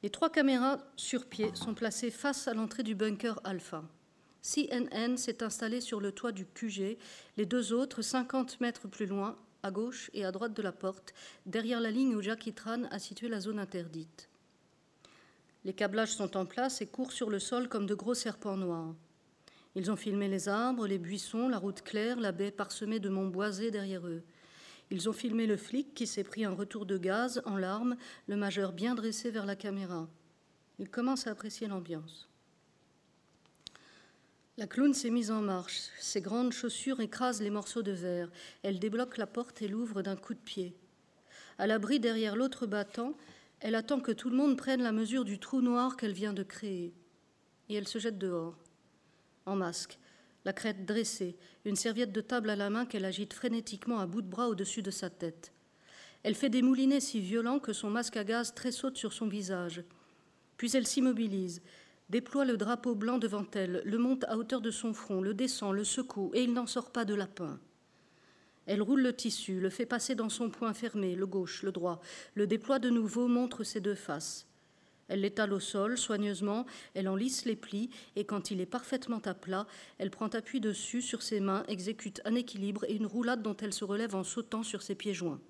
Les 0.01 0.09
trois 0.09 0.29
caméras 0.29 0.77
sur 0.95 1.25
pied 1.25 1.51
sont 1.55 1.73
placées 1.73 2.09
face 2.11 2.47
à 2.47 2.53
l'entrée 2.53 2.83
du 2.83 2.95
bunker 2.95 3.41
Alpha. 3.43 3.83
CNN 4.41 5.17
s'est 5.17 5.43
installé 5.43 5.81
sur 5.81 5.99
le 5.99 6.13
toit 6.13 6.31
du 6.31 6.45
QG, 6.45 6.97
les 7.35 7.45
deux 7.45 7.73
autres, 7.73 8.01
50 8.01 8.61
mètres 8.61 8.87
plus 8.87 9.07
loin, 9.07 9.37
à 9.61 9.71
gauche 9.71 10.09
et 10.13 10.23
à 10.23 10.31
droite 10.31 10.53
de 10.53 10.61
la 10.61 10.71
porte, 10.71 11.13
derrière 11.45 11.81
la 11.81 11.91
ligne 11.91 12.15
où 12.15 12.21
Jackie 12.21 12.53
Tran 12.53 12.83
a 12.91 12.99
situé 12.99 13.27
la 13.27 13.41
zone 13.41 13.59
interdite. 13.59 14.29
Les 15.65 15.73
câblages 15.73 16.13
sont 16.13 16.37
en 16.37 16.45
place 16.45 16.81
et 16.81 16.87
courent 16.87 17.11
sur 17.11 17.29
le 17.29 17.39
sol 17.39 17.67
comme 17.67 17.85
de 17.85 17.93
gros 17.93 18.13
serpents 18.13 18.55
noirs. 18.55 18.95
Ils 19.75 19.91
ont 19.91 19.97
filmé 19.97 20.29
les 20.29 20.47
arbres, 20.47 20.87
les 20.87 20.97
buissons, 20.97 21.49
la 21.49 21.57
route 21.57 21.81
claire, 21.81 22.21
la 22.21 22.31
baie 22.31 22.51
parsemée 22.51 22.99
de 22.99 23.09
monts 23.09 23.27
boisés 23.27 23.69
derrière 23.69 24.07
eux. 24.07 24.23
Ils 24.91 25.07
ont 25.07 25.13
filmé 25.13 25.45
le 25.45 25.57
flic 25.57 25.93
qui 25.93 26.07
s'est 26.07 26.23
pris 26.23 26.45
un 26.45 26.53
retour 26.53 26.85
de 26.85 26.97
gaz 26.97 27.41
en 27.45 27.57
larmes, 27.57 27.95
le 28.27 28.35
majeur 28.35 28.71
bien 28.71 28.95
dressé 28.95 29.29
vers 29.29 29.45
la 29.45 29.55
caméra. 29.55 30.07
Ils 30.79 30.89
commencent 30.89 31.27
à 31.27 31.31
apprécier 31.31 31.67
l'ambiance. 31.67 32.27
La 34.57 34.67
clown 34.67 34.93
s'est 34.93 35.09
mise 35.09 35.31
en 35.31 35.41
marche. 35.41 35.89
Ses 35.99 36.21
grandes 36.21 36.51
chaussures 36.51 36.99
écrasent 36.99 37.41
les 37.41 37.49
morceaux 37.49 37.81
de 37.81 37.91
verre. 37.91 38.29
Elle 38.63 38.79
débloque 38.79 39.17
la 39.17 39.27
porte 39.27 39.61
et 39.61 39.67
l'ouvre 39.67 40.01
d'un 40.01 40.17
coup 40.17 40.33
de 40.33 40.39
pied. 40.39 40.75
À 41.57 41.67
l'abri 41.67 41.99
derrière 41.99 42.35
l'autre 42.35 42.65
battant, 42.65 43.15
elle 43.59 43.75
attend 43.75 43.99
que 43.99 44.11
tout 44.11 44.29
le 44.29 44.35
monde 44.35 44.57
prenne 44.57 44.81
la 44.81 44.91
mesure 44.91 45.23
du 45.23 45.39
trou 45.39 45.61
noir 45.61 45.95
qu'elle 45.97 46.13
vient 46.13 46.33
de 46.33 46.43
créer. 46.43 46.93
Et 47.69 47.75
elle 47.75 47.87
se 47.87 47.99
jette 47.99 48.17
dehors, 48.17 48.57
en 49.45 49.55
masque, 49.55 49.99
la 50.49 50.53
crête 50.53 50.83
dressée, 50.83 51.37
une 51.63 51.75
serviette 51.75 52.11
de 52.11 52.21
table 52.21 52.49
à 52.49 52.55
la 52.55 52.71
main 52.71 52.87
qu'elle 52.87 53.05
agite 53.05 53.33
frénétiquement 53.33 53.99
à 53.99 54.07
bout 54.07 54.23
de 54.23 54.27
bras 54.27 54.47
au-dessus 54.49 54.81
de 54.81 54.89
sa 54.89 55.11
tête. 55.11 55.53
Elle 56.23 56.33
fait 56.33 56.49
des 56.49 56.63
moulinets 56.63 57.01
si 57.01 57.19
violents 57.19 57.59
que 57.59 57.71
son 57.71 57.91
masque 57.91 58.17
à 58.17 58.23
gaz 58.23 58.55
tressaute 58.55 58.97
sur 58.97 59.13
son 59.13 59.27
visage. 59.27 59.83
Puis 60.57 60.71
elle 60.75 60.87
s'immobilise, 60.87 61.61
déploie 62.09 62.45
le 62.45 62.57
drapeau 62.57 62.95
blanc 62.95 63.19
devant 63.19 63.45
elle, 63.53 63.83
le 63.85 63.97
monte 63.99 64.23
à 64.23 64.37
hauteur 64.37 64.59
de 64.59 64.71
son 64.71 64.95
front, 64.95 65.21
le 65.21 65.35
descend, 65.35 65.75
le 65.75 65.83
secoue, 65.83 66.31
et 66.33 66.41
il 66.41 66.53
n'en 66.53 66.65
sort 66.65 66.89
pas 66.89 67.05
de 67.05 67.13
lapin. 67.13 67.59
Elle 68.65 68.81
roule 68.81 69.03
le 69.03 69.15
tissu, 69.15 69.59
le 69.59 69.69
fait 69.69 69.85
passer 69.85 70.15
dans 70.15 70.29
son 70.29 70.49
poing 70.49 70.73
fermé, 70.73 71.13
le 71.13 71.27
gauche, 71.27 71.61
le 71.61 71.71
droit, 71.71 72.01
le 72.33 72.47
déploie 72.47 72.79
de 72.79 72.89
nouveau, 72.89 73.27
montre 73.27 73.63
ses 73.63 73.81
deux 73.81 73.93
faces. 73.93 74.47
Elle 75.09 75.21
l'étale 75.21 75.51
au 75.51 75.59
sol 75.59 75.97
soigneusement, 75.97 76.65
elle 76.93 77.09
en 77.09 77.15
lisse 77.15 77.45
les 77.45 77.55
plis, 77.55 77.89
et 78.15 78.25
quand 78.25 78.51
il 78.51 78.61
est 78.61 78.65
parfaitement 78.65 79.21
à 79.25 79.33
plat, 79.33 79.67
elle 79.97 80.11
prend 80.11 80.27
appui 80.27 80.61
dessus 80.61 81.01
sur 81.01 81.23
ses 81.23 81.39
mains, 81.39 81.63
exécute 81.67 82.21
un 82.25 82.35
équilibre 82.35 82.85
et 82.87 82.95
une 82.95 83.07
roulade 83.07 83.41
dont 83.41 83.57
elle 83.57 83.73
se 83.73 83.83
relève 83.83 84.15
en 84.15 84.23
sautant 84.23 84.63
sur 84.63 84.83
ses 84.83 84.95
pieds 84.95 85.13
joints. 85.15 85.41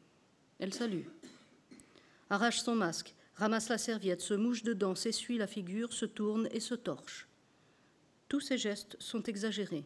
Elle 0.59 0.73
salue. 0.73 1.05
Arrache 2.29 2.59
son 2.59 2.75
masque, 2.75 3.13
ramasse 3.35 3.69
la 3.69 3.77
serviette, 3.77 4.21
se 4.21 4.33
mouche 4.33 4.63
dedans, 4.63 4.95
s'essuie 4.95 5.37
la 5.37 5.47
figure, 5.47 5.93
se 5.93 6.05
tourne 6.05 6.47
et 6.51 6.59
se 6.59 6.75
torche. 6.75 7.27
Tous 8.29 8.39
ces 8.39 8.57
gestes 8.57 8.95
sont 8.99 9.23
exagérés. 9.23 9.85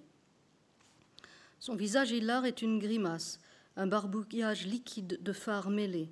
Son 1.60 1.76
visage 1.76 2.12
hilar 2.12 2.46
est 2.46 2.62
une 2.62 2.78
grimace, 2.78 3.40
un 3.76 3.88
barbouillage 3.88 4.66
liquide 4.66 5.20
de 5.24 5.34
fards 5.34 5.70
mêlés. 5.70 6.12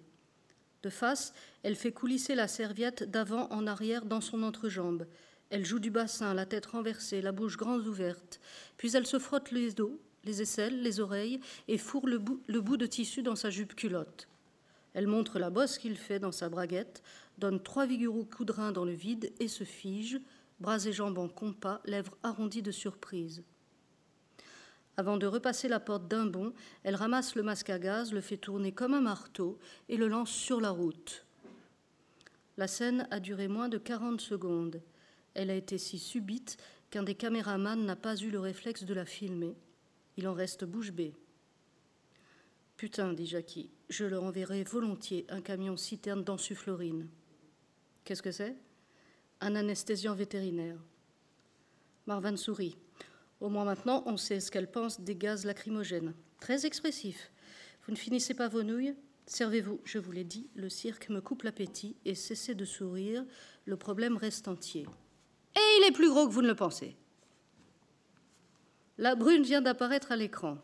De 0.83 0.89
face, 0.89 1.33
elle 1.63 1.75
fait 1.75 1.91
coulisser 1.91 2.33
la 2.33 2.47
serviette 2.47 3.03
d'avant 3.03 3.47
en 3.51 3.67
arrière 3.67 4.05
dans 4.05 4.21
son 4.21 4.41
entrejambe, 4.41 5.05
Elle 5.51 5.65
joue 5.65 5.79
du 5.79 5.91
bassin, 5.91 6.33
la 6.33 6.45
tête 6.45 6.67
renversée, 6.67 7.21
la 7.21 7.33
bouche 7.33 7.57
grande 7.57 7.85
ouverte. 7.85 8.39
Puis 8.77 8.95
elle 8.95 9.05
se 9.05 9.19
frotte 9.19 9.51
les 9.51 9.73
dos, 9.73 9.99
les 10.23 10.41
aisselles, 10.41 10.81
les 10.81 10.99
oreilles 11.01 11.41
et 11.67 11.77
fourre 11.77 12.07
le 12.07 12.17
bout, 12.17 12.77
de 12.77 12.85
tissu 12.85 13.21
dans 13.21 13.35
sa 13.35 13.49
jupe 13.49 13.75
culotte. 13.75 14.27
Elle 14.93 15.07
montre 15.07 15.39
la 15.39 15.49
bosse 15.49 15.77
qu'il 15.77 15.97
fait 15.97 16.19
dans 16.19 16.31
sa 16.31 16.49
braguette, 16.49 17.03
donne 17.37 17.61
trois 17.61 17.85
vigoureux 17.85 18.23
coups 18.23 18.47
de 18.47 18.53
rein 18.53 18.71
dans 18.71 18.85
le 18.85 18.93
vide 18.93 19.33
et 19.39 19.47
se 19.47 19.63
fige, 19.63 20.19
bras 20.59 20.85
et 20.85 20.93
jambes 20.93 21.17
en 21.17 21.27
compas, 21.27 21.81
lèvres 21.85 22.17
arrondies 22.23 22.61
de 22.61 22.71
surprise. 22.71 23.43
Avant 25.01 25.17
de 25.17 25.25
repasser 25.25 25.67
la 25.67 25.79
porte 25.79 26.07
d'un 26.07 26.27
bond, 26.27 26.53
elle 26.83 26.93
ramasse 26.93 27.33
le 27.33 27.41
masque 27.41 27.71
à 27.71 27.79
gaz, 27.79 28.13
le 28.13 28.21
fait 28.21 28.37
tourner 28.37 28.71
comme 28.71 28.93
un 28.93 29.01
marteau 29.01 29.57
et 29.89 29.97
le 29.97 30.07
lance 30.07 30.29
sur 30.29 30.61
la 30.61 30.69
route. 30.69 31.25
La 32.55 32.67
scène 32.67 33.07
a 33.09 33.19
duré 33.19 33.47
moins 33.47 33.67
de 33.67 33.79
40 33.79 34.21
secondes. 34.21 34.79
Elle 35.33 35.49
a 35.49 35.55
été 35.55 35.79
si 35.79 35.97
subite 35.97 36.57
qu'un 36.91 37.01
des 37.01 37.15
caméramans 37.15 37.83
n'a 37.83 37.95
pas 37.95 38.15
eu 38.15 38.29
le 38.29 38.39
réflexe 38.39 38.83
de 38.83 38.93
la 38.93 39.05
filmer. 39.05 39.55
Il 40.17 40.27
en 40.27 40.35
reste 40.35 40.65
bouche 40.65 40.91
bée. 40.91 41.15
Putain, 42.77 43.11
dit 43.13 43.25
Jackie, 43.25 43.71
je 43.89 44.05
leur 44.05 44.23
enverrai 44.23 44.63
volontiers 44.63 45.25
un 45.29 45.41
camion 45.41 45.77
citerne 45.77 46.23
d'ensufflorine. 46.23 47.07
Qu'est-ce 48.03 48.21
que 48.21 48.31
c'est? 48.31 48.55
Un 49.39 49.55
anesthésiant 49.55 50.13
vétérinaire. 50.13 50.77
Marvan 52.05 52.37
sourit. 52.37 52.77
Au 53.41 53.49
moins 53.49 53.65
maintenant, 53.65 54.03
on 54.05 54.17
sait 54.17 54.39
ce 54.39 54.51
qu'elle 54.51 54.69
pense 54.69 55.01
des 55.01 55.15
gaz 55.15 55.45
lacrymogènes. 55.45 56.13
Très 56.39 56.65
expressif. 56.65 57.31
Vous 57.83 57.91
ne 57.91 57.97
finissez 57.97 58.35
pas 58.35 58.47
vos 58.47 58.63
nouilles 58.63 58.95
Servez-vous, 59.25 59.79
je 59.83 59.97
vous 59.97 60.11
l'ai 60.11 60.23
dit, 60.23 60.49
le 60.55 60.69
cirque 60.69 61.09
me 61.09 61.21
coupe 61.21 61.43
l'appétit 61.43 61.95
et 62.05 62.15
cessez 62.15 62.53
de 62.53 62.65
sourire, 62.65 63.23
le 63.65 63.77
problème 63.77 64.17
reste 64.17 64.47
entier. 64.47 64.85
Et 65.55 65.79
il 65.79 65.87
est 65.87 65.93
plus 65.93 66.09
gros 66.09 66.27
que 66.27 66.33
vous 66.33 66.41
ne 66.41 66.47
le 66.47 66.55
pensez. 66.55 66.95
La 68.97 69.15
brune 69.15 69.43
vient 69.43 69.61
d'apparaître 69.61 70.11
à 70.11 70.15
l'écran. 70.15 70.57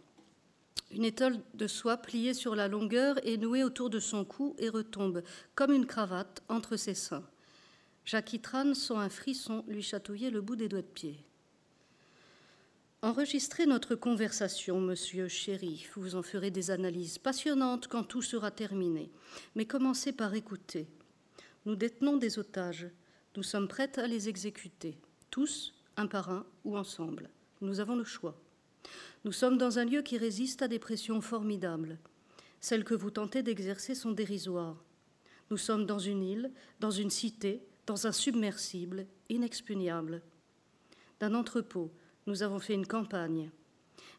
Une 0.92 1.06
étole 1.06 1.38
de 1.54 1.68
soie 1.68 1.98
pliée 1.98 2.34
sur 2.34 2.56
la 2.56 2.68
longueur 2.68 3.26
est 3.26 3.38
nouée 3.38 3.64
autour 3.64 3.90
de 3.90 4.00
son 4.00 4.26
cou 4.26 4.56
et 4.60 4.70
retombe, 4.70 5.24
comme 5.56 5.72
une 5.72 5.86
cravate, 5.86 6.44
entre 6.50 6.76
ses 6.76 6.94
seins. 6.94 7.26
Jackie 8.06 8.40
Tran 8.40 8.74
sent 8.74 8.96
un 8.96 9.10
frisson 9.10 9.64
lui 9.68 9.82
chatouiller 9.82 10.30
le 10.30 10.42
bout 10.42 10.56
des 10.56 10.70
doigts 10.70 10.82
de 10.82 10.88
pied. 10.88 11.27
Enregistrez 13.04 13.68
notre 13.68 13.94
conversation, 13.94 14.82
monsieur 14.82 15.28
chéri. 15.28 15.86
Vous 15.96 16.16
en 16.16 16.24
ferez 16.24 16.50
des 16.50 16.72
analyses 16.72 17.20
passionnantes 17.20 17.88
quand 17.88 18.04
tout 18.04 18.24
sera 18.24 18.50
terminé. 18.50 19.12
Mais 19.56 19.66
commencez 19.66 20.12
par 20.12 20.34
écouter. 20.34 20.88
Nous 21.68 21.76
détenons 21.76 22.18
des 22.18 22.40
otages. 22.40 22.88
Nous 23.36 23.44
sommes 23.44 23.68
prêtes 23.68 24.00
à 24.00 24.08
les 24.08 24.30
exécuter, 24.30 24.98
tous, 25.30 25.76
un 25.96 26.08
par 26.08 26.32
un 26.32 26.44
ou 26.66 26.76
ensemble. 26.76 27.30
Nous 27.62 27.80
avons 27.80 27.96
le 27.96 28.04
choix. 28.04 28.36
Nous 29.26 29.32
sommes 29.32 29.60
dans 29.60 29.78
un 29.78 29.86
lieu 29.86 30.02
qui 30.02 30.18
résiste 30.18 30.64
à 30.64 30.68
des 30.68 30.80
pressions 30.80 31.22
formidables. 31.22 32.00
Celles 32.62 32.84
que 32.84 32.96
vous 32.96 33.12
tentez 33.12 33.44
d'exercer 33.44 33.94
sont 33.94 34.12
dérisoires. 34.12 34.84
Nous 35.52 35.58
sommes 35.58 35.86
dans 35.86 36.00
une 36.00 36.24
île, 36.24 36.52
dans 36.80 36.90
une 36.90 37.12
cité, 37.12 37.62
dans 37.86 38.08
un 38.08 38.12
submersible, 38.12 39.06
inexpugnable. 39.30 40.24
D'un 41.20 41.36
entrepôt, 41.36 41.92
nous 42.28 42.44
avons 42.44 42.60
fait 42.60 42.74
une 42.74 42.86
campagne. 42.86 43.50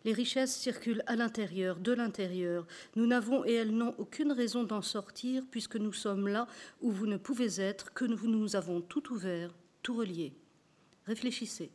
Les 0.05 0.13
richesses 0.13 0.57
circulent 0.57 1.03
à 1.07 1.17
l'intérieur, 1.17 1.79
de 1.79 1.93
l'intérieur. 1.93 2.67
Nous 2.97 3.07
n'avons 3.07 3.45
et 3.45 3.53
elles 3.53 3.77
n'ont 3.77 3.95
aucune 3.99 4.33
raison 4.33 4.65
d'en 4.65 4.83
sortir 4.83 5.45
puisque 5.51 5.77
nous 5.77 5.93
sommes 5.93 6.29
là 6.29 6.47
où 6.81 6.91
vous 6.91 7.07
ne 7.07 7.17
pouvez 7.17 7.61
être, 7.61 7.93
que 7.93 8.05
nous, 8.05 8.19
nous 8.29 8.57
avons 8.57 8.81
tout 8.81 9.13
ouvert, 9.13 9.55
tout 9.83 9.97
relié. 9.97 10.33
Réfléchissez. 11.07 11.71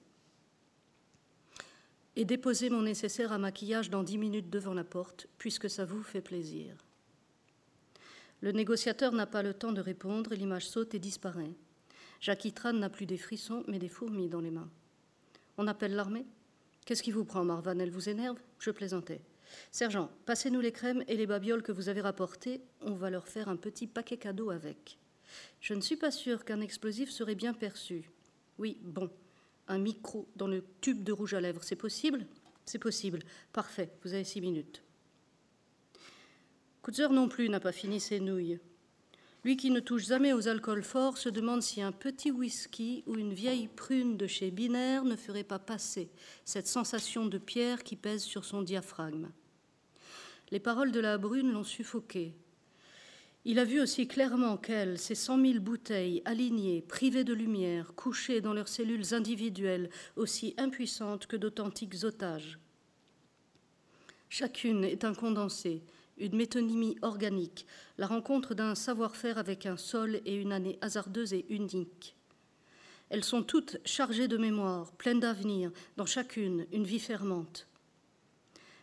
Et 2.16 2.26
déposez 2.26 2.70
mon 2.70 2.84
nécessaire 2.84 3.32
à 3.32 3.38
maquillage 3.38 3.90
dans 3.90 4.04
dix 4.04 4.18
minutes 4.18 4.50
devant 4.50 4.74
la 4.74 4.84
porte, 4.84 5.28
puisque 5.38 5.70
ça 5.70 5.84
vous 5.84 6.04
fait 6.04 6.22
plaisir. 6.22 6.76
Le 8.42 8.52
négociateur 8.52 9.12
n'a 9.14 9.26
pas 9.26 9.42
le 9.42 9.54
temps 9.54 9.72
de 9.72 9.82
répondre, 9.82 10.34
l'image 10.36 10.68
saute 10.68 10.94
et 10.94 11.00
disparaît. 11.00 11.56
Jackie 12.20 12.54
Tran 12.54 12.74
n'a 12.74 12.90
plus 12.90 13.06
des 13.06 13.18
frissons, 13.18 13.64
mais 13.68 13.80
des 13.80 13.90
fourmis 13.90 14.30
dans 14.30 14.42
les 14.42 14.52
mains. 14.52 14.70
On 15.58 15.68
appelle 15.68 15.96
l'armée 15.96 16.26
Qu'est-ce 16.86 17.04
qui 17.04 17.12
vous 17.12 17.26
prend, 17.26 17.46
Marvan? 17.46 17.80
Elle 17.80 17.92
vous 17.92 18.10
énerve? 18.10 18.38
Je 18.60 18.72
plaisantais. 18.72 19.22
Sergent, 19.72 20.10
passez-nous 20.26 20.60
les 20.60 20.72
crèmes 20.72 21.04
et 21.08 21.16
les 21.16 21.28
babioles 21.28 21.64
que 21.64 21.72
vous 21.72 21.90
avez 21.90 22.02
rapportées. 22.02 22.62
On 22.82 22.94
va 22.94 23.10
leur 23.10 23.28
faire 23.28 23.50
un 23.50 23.56
petit 23.56 23.88
paquet 23.88 24.18
cadeau 24.18 24.50
avec. 24.50 24.98
Je 25.62 25.74
ne 25.74 25.82
suis 25.82 25.96
pas 25.96 26.12
sûre 26.12 26.44
qu'un 26.44 26.62
explosif 26.62 27.10
serait 27.10 27.36
bien 27.36 27.54
perçu. 27.54 28.12
Oui, 28.58 28.78
bon. 28.84 29.10
Un 29.68 29.78
micro 29.78 30.28
dans 30.36 30.48
le 30.48 30.64
tube 30.82 31.04
de 31.04 31.14
rouge 31.14 31.34
à 31.34 31.42
lèvres, 31.42 31.64
c'est 31.64 31.78
possible? 31.78 32.26
C'est 32.66 32.80
possible. 32.80 33.20
Parfait, 33.54 33.92
vous 34.04 34.14
avez 34.14 34.26
six 34.26 34.42
minutes. 34.42 34.84
Kutzer 36.82 37.10
non 37.10 37.30
plus 37.30 37.48
n'a 37.48 37.62
pas 37.62 37.72
fini 37.72 38.02
ses 38.02 38.20
nouilles. 38.20 38.60
Lui 39.44 39.58
qui 39.58 39.72
ne 39.72 39.82
touche 39.82 40.08
jamais 40.08 40.32
aux 40.32 40.48
alcools 40.48 40.84
forts 40.84 41.18
se 41.18 41.28
demande 41.28 41.62
si 41.62 41.82
un 41.82 41.92
petit 41.92 42.32
whisky 42.32 43.04
ou 43.08 43.16
une 43.18 43.34
vieille 43.34 43.68
prune 43.68 44.16
de 44.16 44.26
chez 44.26 44.52
Binaire 44.52 45.04
ne 45.04 45.18
ferait 45.18 45.44
pas 45.44 45.60
passer 45.60 46.10
cette 46.46 46.68
sensation 46.68 47.26
de 47.26 47.38
pierre 47.38 47.84
qui 47.84 47.98
pèse 47.98 48.24
sur 48.24 48.46
son 48.46 48.62
diaphragme. 48.62 49.30
Les 50.52 50.62
paroles 50.62 50.94
de 50.94 51.00
la 51.02 51.18
brune 51.18 51.52
l'ont 51.52 51.66
suffoqué. 51.66 52.34
Il 53.44 53.60
a 53.60 53.66
vu 53.66 53.82
aussi 53.82 54.08
clairement 54.08 54.56
qu'elle, 54.56 54.98
ces 54.98 55.16
cent 55.16 55.36
mille 55.36 55.60
bouteilles 55.60 56.22
alignées, 56.24 56.82
privées 56.82 57.26
de 57.26 57.34
lumière, 57.34 57.94
couchées 57.96 58.40
dans 58.40 58.54
leurs 58.54 58.70
cellules 58.70 59.14
individuelles, 59.14 59.90
aussi 60.16 60.54
impuissantes 60.58 61.28
que 61.28 61.36
d'authentiques 61.36 62.06
otages. 62.06 62.60
Chacune 64.30 64.86
est 64.86 65.04
un 65.04 65.14
condensé, 65.14 65.84
une 66.18 66.36
métonymie 66.36 66.98
organique, 67.02 67.66
la 67.98 68.08
rencontre 68.08 68.54
d'un 68.54 68.76
savoir-faire 68.76 69.38
avec 69.38 69.66
un 69.66 69.78
sol 69.78 70.22
et 70.26 70.36
une 70.36 70.52
année 70.52 70.78
hasardeuse 70.82 71.34
et 71.34 71.46
unique. 71.50 72.16
Elles 73.10 73.24
sont 73.24 73.44
toutes 73.44 73.78
chargées 73.86 74.28
de 74.28 74.38
mémoire, 74.38 74.92
pleines 74.94 75.20
d'avenir, 75.20 75.72
dans 75.98 76.06
chacune 76.06 76.66
une 76.72 76.86
vie 76.86 77.00
fermante. 77.00 77.68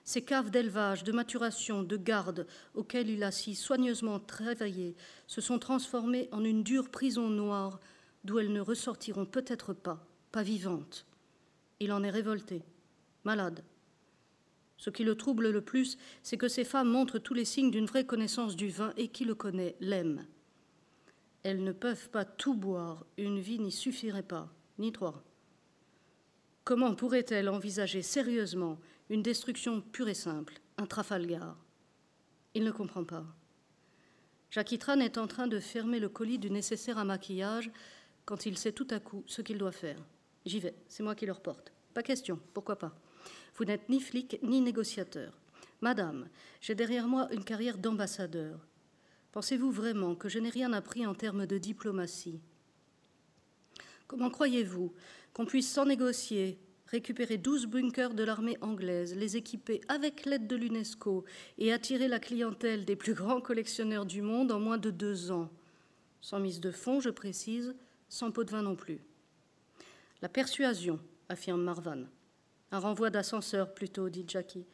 Ces 0.04 0.22
caves 0.22 0.50
d'élevage, 0.50 1.04
de 1.04 1.12
maturation, 1.12 1.82
de 1.82 1.96
garde 1.96 2.46
auxquelles 2.74 3.10
il 3.10 3.22
a 3.22 3.30
si 3.30 3.54
soigneusement 3.54 4.18
travaillé 4.18 4.96
se 5.26 5.40
sont 5.40 5.58
transformées 5.58 6.28
en 6.32 6.44
une 6.44 6.62
dure 6.62 6.90
prison 6.90 7.28
noire 7.28 7.80
d'où 8.24 8.38
elles 8.38 8.52
ne 8.52 8.60
ressortiront 8.60 9.26
peut-être 9.26 9.72
pas, 9.72 10.06
pas 10.32 10.42
vivantes. 10.42 11.06
Il 11.78 11.92
en 11.92 12.02
est 12.02 12.10
révolté, 12.10 12.62
malade, 13.24 13.62
ce 14.80 14.88
qui 14.88 15.04
le 15.04 15.14
trouble 15.14 15.50
le 15.50 15.60
plus, 15.60 15.98
c'est 16.22 16.38
que 16.38 16.48
ces 16.48 16.64
femmes 16.64 16.88
montrent 16.88 17.18
tous 17.18 17.34
les 17.34 17.44
signes 17.44 17.70
d'une 17.70 17.84
vraie 17.84 18.06
connaissance 18.06 18.56
du 18.56 18.70
vin 18.70 18.94
et 18.96 19.08
qui 19.08 19.26
le 19.26 19.34
connaît 19.34 19.76
l'aime. 19.78 20.26
Elles 21.42 21.62
ne 21.62 21.72
peuvent 21.72 22.08
pas 22.08 22.24
tout 22.24 22.54
boire, 22.54 23.04
une 23.18 23.40
vie 23.40 23.58
n'y 23.58 23.72
suffirait 23.72 24.22
pas, 24.22 24.50
ni 24.78 24.90
trois. 24.90 25.22
Comment 26.64 26.94
pourrait-elle 26.94 27.50
envisager 27.50 28.00
sérieusement 28.00 28.80
une 29.10 29.22
destruction 29.22 29.82
pure 29.82 30.08
et 30.08 30.14
simple, 30.14 30.54
un 30.78 30.86
Trafalgar? 30.86 31.58
Il 32.54 32.64
ne 32.64 32.70
comprend 32.70 33.04
pas. 33.04 33.26
Jackie 34.50 34.78
Tran 34.78 34.98
est 35.00 35.18
en 35.18 35.26
train 35.26 35.46
de 35.46 35.60
fermer 35.60 36.00
le 36.00 36.08
colis 36.08 36.38
du 36.38 36.50
nécessaire 36.50 36.96
à 36.96 37.04
maquillage 37.04 37.70
quand 38.24 38.46
il 38.46 38.56
sait 38.56 38.72
tout 38.72 38.88
à 38.90 38.98
coup 38.98 39.24
ce 39.26 39.42
qu'il 39.42 39.58
doit 39.58 39.72
faire. 39.72 39.98
J'y 40.46 40.58
vais, 40.58 40.74
c'est 40.88 41.02
moi 41.02 41.14
qui 41.14 41.26
le 41.26 41.32
reporte. 41.32 41.70
Pas 41.92 42.02
question, 42.02 42.40
pourquoi 42.54 42.76
pas? 42.76 42.96
Vous 43.60 43.66
n'êtes 43.66 43.90
ni 43.90 44.00
flic 44.00 44.38
ni 44.42 44.62
négociateur. 44.62 45.38
Madame, 45.82 46.30
j'ai 46.62 46.74
derrière 46.74 47.06
moi 47.06 47.28
une 47.30 47.44
carrière 47.44 47.76
d'ambassadeur. 47.76 48.58
Pensez-vous 49.32 49.70
vraiment 49.70 50.14
que 50.14 50.30
je 50.30 50.38
n'ai 50.38 50.48
rien 50.48 50.72
appris 50.72 51.04
en 51.04 51.14
termes 51.14 51.44
de 51.44 51.58
diplomatie? 51.58 52.40
Comment 54.06 54.30
croyez-vous 54.30 54.94
qu'on 55.34 55.44
puisse 55.44 55.70
sans 55.70 55.84
négocier 55.84 56.58
récupérer 56.86 57.36
douze 57.36 57.66
bunkers 57.66 58.14
de 58.14 58.24
l'armée 58.24 58.56
anglaise, 58.62 59.14
les 59.14 59.36
équiper 59.36 59.82
avec 59.88 60.24
l'aide 60.24 60.46
de 60.46 60.56
l'UNESCO 60.56 61.26
et 61.58 61.70
attirer 61.70 62.08
la 62.08 62.18
clientèle 62.18 62.86
des 62.86 62.96
plus 62.96 63.12
grands 63.12 63.42
collectionneurs 63.42 64.06
du 64.06 64.22
monde 64.22 64.52
en 64.52 64.58
moins 64.58 64.78
de 64.78 64.90
deux 64.90 65.30
ans? 65.30 65.50
Sans 66.22 66.40
mise 66.40 66.60
de 66.60 66.70
fonds, 66.70 67.00
je 67.00 67.10
précise, 67.10 67.74
sans 68.08 68.30
pot 68.30 68.42
de 68.42 68.52
vin 68.52 68.62
non 68.62 68.74
plus. 68.74 69.02
La 70.22 70.30
persuasion, 70.30 70.98
affirme 71.28 71.62
Marvan. 71.62 72.06
Un 72.72 72.78
renvoi 72.78 73.10
d'ascenseur 73.10 73.74
plutôt, 73.74 74.08
dit 74.08 74.24
Jackie. 74.26 74.66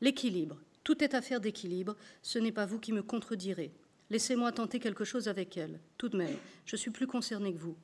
L'équilibre. 0.00 0.60
Tout 0.84 1.02
est 1.02 1.14
affaire 1.14 1.40
d'équilibre. 1.40 1.96
Ce 2.22 2.38
n'est 2.38 2.52
pas 2.52 2.66
vous 2.66 2.78
qui 2.78 2.92
me 2.92 3.02
contredirez. 3.02 3.72
Laissez-moi 4.10 4.52
tenter 4.52 4.78
quelque 4.78 5.04
chose 5.04 5.28
avec 5.28 5.56
elle. 5.56 5.80
Tout 5.96 6.08
de 6.08 6.16
même, 6.16 6.36
je 6.66 6.76
suis 6.76 6.90
plus 6.90 7.06
concernée 7.06 7.52
que 7.52 7.58
vous. 7.58 7.76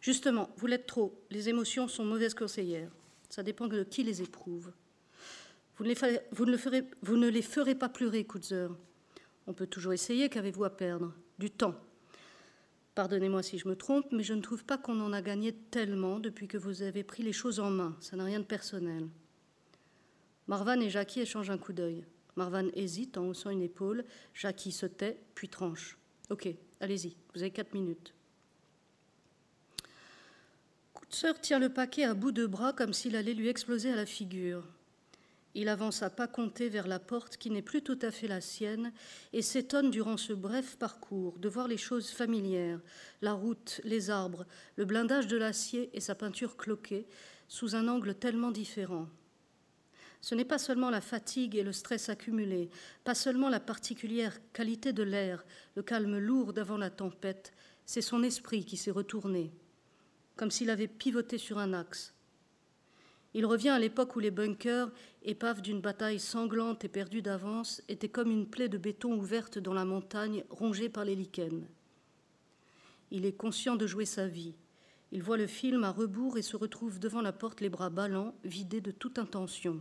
Justement, 0.00 0.50
vous 0.56 0.66
l'êtes 0.66 0.86
trop. 0.86 1.18
Les 1.30 1.48
émotions 1.48 1.88
sont 1.88 2.04
mauvaises 2.04 2.34
conseillères. 2.34 2.90
Ça 3.30 3.42
dépend 3.42 3.66
de 3.66 3.82
qui 3.82 4.04
les 4.04 4.22
éprouve. 4.22 4.70
Vous 5.76 5.84
ne 5.84 5.88
les, 5.88 5.94
ferez, 5.94 6.20
vous 7.02 7.16
ne 7.16 7.28
les 7.28 7.42
ferez 7.42 7.74
pas 7.74 7.88
pleurer, 7.88 8.24
Kutzer. 8.24 8.68
On 9.46 9.54
peut 9.54 9.66
toujours 9.66 9.92
essayer. 9.92 10.28
Qu'avez-vous 10.28 10.64
à 10.64 10.76
perdre? 10.76 11.12
Du 11.38 11.50
temps. 11.50 11.74
Pardonnez-moi 12.94 13.42
si 13.42 13.58
je 13.58 13.68
me 13.68 13.74
trompe, 13.74 14.06
mais 14.12 14.22
je 14.22 14.34
ne 14.34 14.40
trouve 14.40 14.64
pas 14.64 14.78
qu'on 14.78 15.00
en 15.00 15.12
a 15.12 15.20
gagné 15.20 15.52
tellement 15.52 16.20
depuis 16.20 16.46
que 16.46 16.56
vous 16.56 16.82
avez 16.82 17.02
pris 17.02 17.22
les 17.22 17.32
choses 17.32 17.58
en 17.58 17.70
main. 17.70 17.96
Ça 18.00 18.16
n'a 18.16 18.24
rien 18.24 18.38
de 18.38 18.44
personnel. 18.44 19.08
Marvan 20.46 20.80
et 20.80 20.90
Jackie 20.90 21.20
échangent 21.20 21.50
un 21.50 21.58
coup 21.58 21.72
d'œil. 21.72 22.04
Marvan 22.36 22.68
hésite 22.74 23.18
en 23.18 23.26
haussant 23.26 23.50
une 23.50 23.62
épaule. 23.62 24.04
Jackie 24.32 24.72
se 24.72 24.86
tait, 24.86 25.18
puis 25.34 25.48
tranche. 25.48 25.98
Ok, 26.30 26.48
allez-y, 26.80 27.16
vous 27.34 27.42
avez 27.42 27.50
quatre 27.50 27.74
minutes. 27.74 28.14
Sœur 31.14 31.40
tient 31.40 31.60
le 31.60 31.68
paquet 31.68 32.02
à 32.02 32.12
bout 32.12 32.32
de 32.32 32.44
bras 32.44 32.72
comme 32.72 32.92
s'il 32.92 33.14
allait 33.14 33.34
lui 33.34 33.46
exploser 33.46 33.92
à 33.92 33.94
la 33.94 34.04
figure. 34.04 34.64
Il 35.54 35.68
avance 35.68 36.02
à 36.02 36.10
pas 36.10 36.26
compter 36.26 36.68
vers 36.68 36.88
la 36.88 36.98
porte 36.98 37.36
qui 37.36 37.50
n'est 37.50 37.62
plus 37.62 37.82
tout 37.82 37.98
à 38.02 38.10
fait 38.10 38.26
la 38.26 38.40
sienne 38.40 38.92
et 39.32 39.42
s'étonne 39.42 39.90
durant 39.90 40.16
ce 40.16 40.32
bref 40.32 40.76
parcours 40.76 41.38
de 41.38 41.48
voir 41.48 41.68
les 41.68 41.76
choses 41.76 42.10
familières, 42.10 42.80
la 43.22 43.32
route, 43.32 43.80
les 43.84 44.10
arbres, 44.10 44.46
le 44.76 44.84
blindage 44.84 45.28
de 45.28 45.36
l'acier 45.36 45.90
et 45.92 46.00
sa 46.00 46.14
peinture 46.14 46.56
cloquée 46.56 47.06
sous 47.46 47.76
un 47.76 47.86
angle 47.86 48.14
tellement 48.14 48.50
différent. 48.50 49.06
Ce 50.20 50.34
n'est 50.34 50.44
pas 50.44 50.58
seulement 50.58 50.90
la 50.90 51.02
fatigue 51.02 51.54
et 51.54 51.62
le 51.62 51.72
stress 51.72 52.08
accumulés, 52.08 52.70
pas 53.04 53.14
seulement 53.14 53.48
la 53.48 53.60
particulière 53.60 54.38
qualité 54.52 54.92
de 54.92 55.02
l'air, 55.02 55.44
le 55.76 55.82
calme 55.82 56.18
lourd 56.18 56.52
d'avant 56.52 56.78
la 56.78 56.90
tempête, 56.90 57.52
c'est 57.84 58.00
son 58.00 58.22
esprit 58.22 58.64
qui 58.64 58.76
s'est 58.76 58.90
retourné 58.90 59.52
comme 60.36 60.50
s'il 60.50 60.70
avait 60.70 60.88
pivoté 60.88 61.38
sur 61.38 61.58
un 61.58 61.72
axe. 61.72 62.14
Il 63.34 63.46
revient 63.46 63.70
à 63.70 63.78
l'époque 63.78 64.14
où 64.16 64.20
les 64.20 64.30
bunkers, 64.30 64.90
épaves 65.24 65.62
d'une 65.62 65.80
bataille 65.80 66.20
sanglante 66.20 66.84
et 66.84 66.88
perdue 66.88 67.22
d'avance, 67.22 67.82
étaient 67.88 68.08
comme 68.08 68.30
une 68.30 68.46
plaie 68.46 68.68
de 68.68 68.78
béton 68.78 69.14
ouverte 69.14 69.58
dans 69.58 69.74
la 69.74 69.84
montagne, 69.84 70.44
rongée 70.50 70.88
par 70.88 71.04
les 71.04 71.16
lichens. 71.16 71.66
Il 73.10 73.26
est 73.26 73.32
conscient 73.32 73.76
de 73.76 73.86
jouer 73.86 74.04
sa 74.04 74.26
vie. 74.26 74.54
Il 75.12 75.22
voit 75.22 75.36
le 75.36 75.46
film 75.46 75.84
à 75.84 75.90
rebours 75.90 76.38
et 76.38 76.42
se 76.42 76.56
retrouve 76.56 76.98
devant 76.98 77.22
la 77.22 77.32
porte, 77.32 77.60
les 77.60 77.68
bras 77.68 77.90
ballants, 77.90 78.34
vidés 78.44 78.80
de 78.80 78.90
toute 78.90 79.18
intention. 79.18 79.80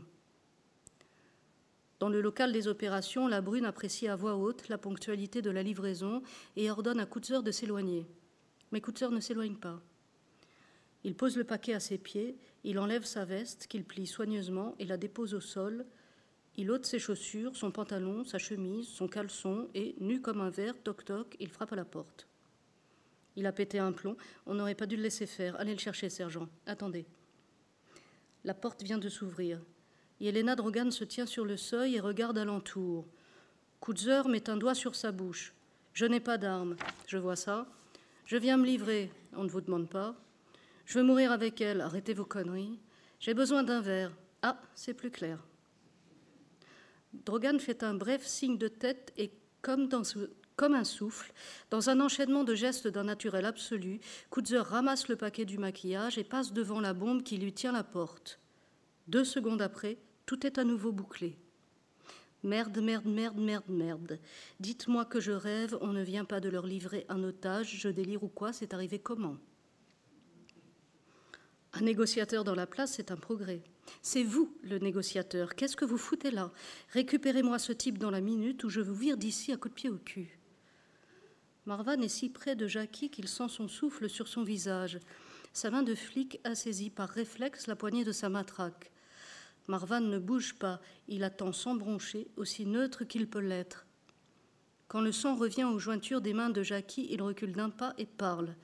Dans 2.00 2.10
le 2.10 2.22
local 2.22 2.52
des 2.52 2.68
opérations, 2.68 3.28
la 3.28 3.42
brune 3.42 3.66
apprécie 3.66 4.08
à 4.08 4.16
voix 4.16 4.36
haute 4.36 4.68
la 4.70 4.78
ponctualité 4.78 5.42
de 5.42 5.50
la 5.50 5.64
livraison 5.64 6.22
et 6.56 6.70
ordonne 6.70 7.00
à 7.00 7.06
Coutzer 7.06 7.42
de 7.42 7.52
s'éloigner. 7.52 8.06
Mais 8.72 8.82
Coutzer 8.82 9.10
ne 9.10 9.20
s'éloigne 9.20 9.56
pas. 9.56 9.82
Il 11.04 11.16
pose 11.16 11.38
le 11.38 11.44
paquet 11.44 11.74
à 11.74 11.80
ses 11.80 11.98
pieds, 11.98 12.38
il 12.64 12.80
enlève 12.80 13.04
sa 13.04 13.26
veste 13.26 13.68
qu'il 13.68 13.84
plie 13.84 14.08
soigneusement 14.08 14.76
et 14.80 14.86
la 14.86 14.98
dépose 14.98 15.34
au 15.34 15.42
sol. 15.42 15.86
Il 16.56 16.72
ôte 16.72 16.86
ses 16.86 17.00
chaussures, 17.00 17.56
son 17.56 17.72
pantalon, 17.72 18.24
sa 18.24 18.38
chemise, 18.38 18.88
son 18.88 19.08
caleçon 19.08 19.68
et, 19.74 19.96
nu 20.00 20.22
comme 20.22 20.42
un 20.42 20.50
verre, 20.50 20.82
toc-toc, 20.82 21.36
il 21.40 21.50
frappe 21.50 21.74
à 21.74 21.76
la 21.76 21.86
porte. 21.86 22.28
Il 23.36 23.48
a 23.48 23.52
pété 23.52 23.80
un 23.80 23.92
plomb, 23.92 24.16
on 24.46 24.54
n'aurait 24.54 24.76
pas 24.76 24.86
dû 24.86 24.96
le 24.96 25.04
laisser 25.04 25.26
faire. 25.26 25.60
Allez 25.60 25.74
le 25.74 25.80
chercher, 25.80 26.10
sergent. 26.10 26.48
Attendez. 26.66 27.06
La 28.44 28.54
porte 28.54 28.84
vient 28.84 29.00
de 29.00 29.10
s'ouvrir. 29.10 29.60
Yelena 30.20 30.56
Drogan 30.56 30.92
se 30.92 31.04
tient 31.04 31.26
sur 31.26 31.44
le 31.44 31.58
seuil 31.58 31.96
et 31.96 32.00
regarde 32.00 32.38
alentour. 32.38 33.06
Kutzer 33.82 34.22
met 34.30 34.50
un 34.50 34.58
doigt 34.58 34.76
sur 34.76 34.96
sa 34.96 35.12
bouche. 35.12 35.54
Je 35.94 36.06
n'ai 36.06 36.20
pas 36.20 36.38
d'armes. 36.38 36.76
Je 37.08 37.18
vois 37.18 37.36
ça. 37.36 37.68
Je 38.26 38.38
viens 38.38 38.58
me 38.58 38.66
livrer. 38.66 39.12
On 39.36 39.44
ne 39.44 39.50
vous 39.50 39.62
demande 39.62 39.90
pas. 39.90 40.16
Je 40.86 41.00
veux 41.00 41.06
mourir 41.06 41.32
avec 41.32 41.62
elle, 41.62 41.82
arrêtez 41.82 42.14
vos 42.14 42.26
conneries. 42.26 42.80
J'ai 43.20 43.34
besoin 43.34 43.64
d'un 43.64 43.82
verre. 43.82 44.12
Ah, 44.42 44.60
c'est 44.76 44.94
plus 44.94 45.12
clair. 45.12 45.40
Drogan 47.14 47.60
fait 47.60 47.84
un 47.84 47.94
bref 47.94 48.26
signe 48.26 48.58
de 48.58 48.68
tête 48.68 49.14
et, 49.18 49.32
comme, 49.62 49.88
un 49.94 50.84
souffle, 50.84 51.32
dans 51.70 51.90
un 51.90 52.00
enchaînement 52.02 52.44
de 52.44 52.56
gestes 52.56 52.88
d'un 52.88 53.06
naturel 53.06 53.46
absolu, 53.46 54.00
Kutzer 54.32 54.60
ramasse 54.60 55.08
le 55.08 55.16
paquet 55.16 55.46
du 55.46 55.58
maquillage 55.58 56.18
et 56.18 56.24
passe 56.24 56.52
devant 56.52 56.82
la 56.82 56.94
bombe 56.94 57.24
qui 57.24 57.38
lui 57.38 57.54
tient 57.54 57.72
la 57.72 57.84
porte. 57.84 58.40
Deux 59.08 59.24
secondes 59.26 59.62
après, 59.62 59.98
tout 60.26 60.46
est 60.46 60.58
à 60.58 60.64
nouveau 60.64 60.92
bouclé. 60.92 61.38
Merde, 62.44 62.80
merde, 62.80 63.06
merde, 63.06 63.38
merde, 63.38 63.70
merde. 63.70 64.20
Dites-moi 64.60 65.06
que 65.06 65.22
je 65.22 65.32
rêve, 65.32 65.78
on 65.80 65.94
ne 65.94 66.04
vient 66.04 66.26
pas 66.26 66.42
de 66.42 66.50
leur 66.50 66.66
livrer 66.66 67.06
un 67.08 67.24
otage, 67.24 67.78
je 67.78 67.88
délire 67.88 68.24
ou 68.24 68.28
quoi, 68.28 68.52
c'est 68.52 68.74
arrivé 68.74 69.00
comment? 69.00 69.38
Un 71.74 71.82
négociateur 71.82 72.44
dans 72.44 72.56
la 72.56 72.68
place, 72.68 72.94
c'est 72.94 73.12
un 73.12 73.18
progrès. 73.18 73.62
C'est 74.02 74.24
vous, 74.24 74.56
le 74.64 74.80
négociateur. 74.80 75.56
Qu'est-ce 75.56 75.76
que 75.76 75.86
vous 75.86 75.98
foutez 75.98 76.32
là? 76.32 76.52
Récupérez-moi 76.90 77.60
ce 77.60 77.74
type 77.74 77.98
dans 77.98 78.12
la 78.12 78.22
minute 78.22 78.64
où 78.64 78.70
je 78.70 78.82
vous 78.82 78.96
vire 78.96 79.18
d'ici 79.18 79.52
à 79.52 79.58
coup 79.58 79.70
de 79.70 79.74
pied 79.74 79.90
au 79.90 79.98
cul. 79.98 80.40
Marvan 81.66 82.02
est 82.02 82.10
si 82.10 82.30
près 82.30 82.56
de 82.56 82.68
Jackie 82.68 83.10
qu'il 83.10 83.28
sent 83.28 83.50
son 83.50 83.68
souffle 83.68 84.10
sur 84.10 84.28
son 84.28 84.44
visage. 84.44 85.00
Sa 85.54 85.72
main 85.72 85.84
de 85.84 85.96
flic 85.96 86.40
a 86.44 86.56
saisi 86.56 86.90
par 86.90 87.10
réflexe 87.10 87.68
la 87.68 87.76
poignée 87.76 88.04
de 88.04 88.12
sa 88.12 88.30
matraque. 88.30 88.92
Marvan 89.68 90.02
ne 90.02 90.20
bouge 90.20 90.56
pas, 90.56 90.82
il 91.08 91.24
attend 91.24 91.54
sans 91.54 91.76
broncher, 91.76 92.28
aussi 92.36 92.66
neutre 92.66 93.06
qu'il 93.06 93.30
peut 93.30 93.40
l'être. 93.40 93.86
Quand 94.90 95.02
le 95.02 95.14
sang 95.14 95.36
revient 95.36 95.64
aux 95.64 95.80
jointures 95.80 96.22
des 96.22 96.34
mains 96.34 96.50
de 96.50 96.64
Jackie, 96.64 97.08
il 97.10 97.22
recule 97.22 97.54
d'un 97.54 97.70
pas 97.70 97.94
et 97.98 98.06
parle. 98.06 98.56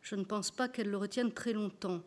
Je 0.00 0.14
ne 0.14 0.24
pense 0.24 0.50
pas 0.50 0.68
qu'elle 0.68 0.90
le 0.90 0.96
retienne 0.96 1.32
très 1.32 1.52
longtemps. 1.52 2.02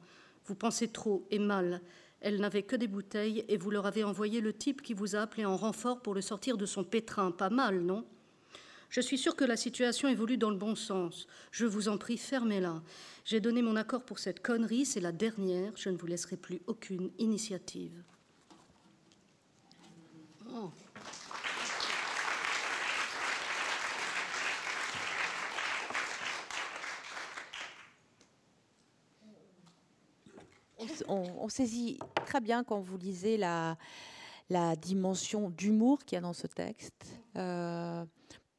Vous 0.50 0.56
pensez 0.56 0.88
trop 0.88 1.28
et 1.30 1.38
mal. 1.38 1.80
Elle 2.22 2.42
n'avait 2.42 2.64
que 2.64 2.76
des 2.76 2.88
bouteilles 2.88 3.46
et 3.48 3.56
vous 3.56 3.70
leur 3.70 3.86
avez 3.86 4.04
envoyé 4.04 4.42
le 4.42 4.52
type 4.52 4.82
qui 4.82 4.96
vous 4.96 5.16
a 5.16 5.20
appelé 5.20 5.46
en 5.46 5.56
renfort 5.56 6.02
pour 6.02 6.16
le 6.16 6.22
sortir 6.22 6.58
de 6.58 6.66
son 6.66 6.84
pétrin. 6.84 7.30
Pas 7.30 7.52
mal, 7.52 7.82
non? 7.82 8.04
Je 8.90 9.00
suis 9.00 9.20
sûre 9.20 9.36
que 9.36 9.46
la 9.46 9.56
situation 9.56 10.10
évolue 10.10 10.38
dans 10.38 10.50
le 10.50 10.58
bon 10.58 10.74
sens. 10.74 11.28
Je 11.52 11.68
vous 11.68 11.88
en 11.88 12.00
prie, 12.00 12.18
fermez-la. 12.18 12.82
J'ai 13.26 13.40
donné 13.40 13.62
mon 13.62 13.76
accord 13.76 14.04
pour 14.04 14.18
cette 14.18 14.42
connerie, 14.42 14.88
c'est 14.88 15.00
la 15.00 15.12
dernière. 15.12 15.72
Je 15.76 15.90
ne 15.90 15.98
vous 15.98 16.08
laisserai 16.08 16.36
plus 16.36 16.62
aucune 16.66 17.12
initiative. 17.20 18.02
Oh. 20.52 20.72
On, 31.08 31.50
saisit 31.50 32.00
très 32.26 32.42
bien 32.42 32.64
quand 32.64 32.80
vous 32.80 32.98
lisez 32.98 33.38
la, 33.38 33.78
la 34.50 34.76
dimension 34.76 35.50
d'humour 35.50 36.04
qu'il 36.04 36.16
y 36.16 36.20
a 36.20 36.22
dans 36.22 36.34
ce 36.34 36.48
texte. 36.48 37.06
Euh, 37.36 38.06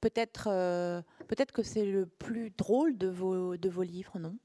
peut-être, 0.01 0.49
euh, 0.51 1.03
peut-être 1.29 1.53
que 1.53 1.63
c'est 1.63 1.85
le 1.85 2.07
plus 2.07 2.51
drôle 2.51 2.97
de 2.97 3.09
vos, 3.09 3.57
de 3.57 3.69
vos 3.69 3.83
livres, 3.83 4.19
non? 4.19 4.37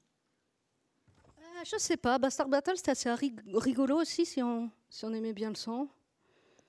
Euh, 1.38 1.64
Je 1.64 1.78
sais 1.78 1.96
pas. 1.96 2.18
Bastard 2.18 2.48
Battle, 2.48 2.76
c'était 2.76 2.92
assez 2.92 3.10
rigolo 3.12 3.96
aussi 4.00 4.26
si 4.26 4.42
on, 4.42 4.70
si 4.90 5.04
on 5.04 5.12
aimait 5.12 5.32
bien 5.32 5.48
le 5.48 5.56
sang. 5.56 5.88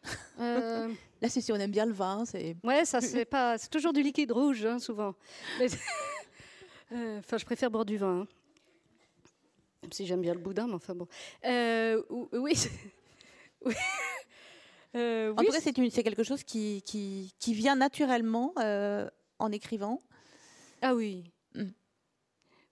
Là, 0.40 1.30
c'est 1.30 1.42
si 1.42 1.52
on 1.52 1.56
aime 1.56 1.72
bien 1.72 1.86
le 1.86 1.94
vin. 1.94 2.24
C'est... 2.26 2.56
Ouais, 2.64 2.86
ça 2.86 3.02
c'est 3.02 3.26
pas. 3.26 3.58
C'est 3.58 3.70
toujours 3.70 3.94
du 3.94 4.02
liquide 4.02 4.32
rouge, 4.32 4.66
hein, 4.66 4.80
souvent. 4.80 5.16
Enfin, 6.90 7.38
je 7.38 7.44
préfère 7.44 7.70
boire 7.70 7.84
du 7.84 7.98
vin. 7.98 8.22
Hein. 8.22 8.28
Même 9.84 9.92
si 9.92 10.06
j'aime 10.06 10.22
bien 10.22 10.34
le 10.34 10.40
boudin, 10.40 10.68
mais 10.68 10.74
enfin 10.74 10.96
bon. 10.96 11.08
Euh, 11.46 12.02
oui. 12.34 12.54
oui. 13.66 13.74
Euh, 14.96 15.34
en 15.34 15.44
tout 15.44 15.52
cas, 15.52 15.60
c'est 15.60 15.74
quelque 16.04 16.24
chose 16.24 16.44
qui, 16.44 16.82
qui, 16.84 17.34
qui 17.40 17.54
vient 17.54 17.76
naturellement 17.76 18.54
euh, 18.60 19.08
en 19.38 19.52
écrivant. 19.52 20.02
Ah 20.82 20.96
oui. 20.96 21.32
Mm. 21.54 21.66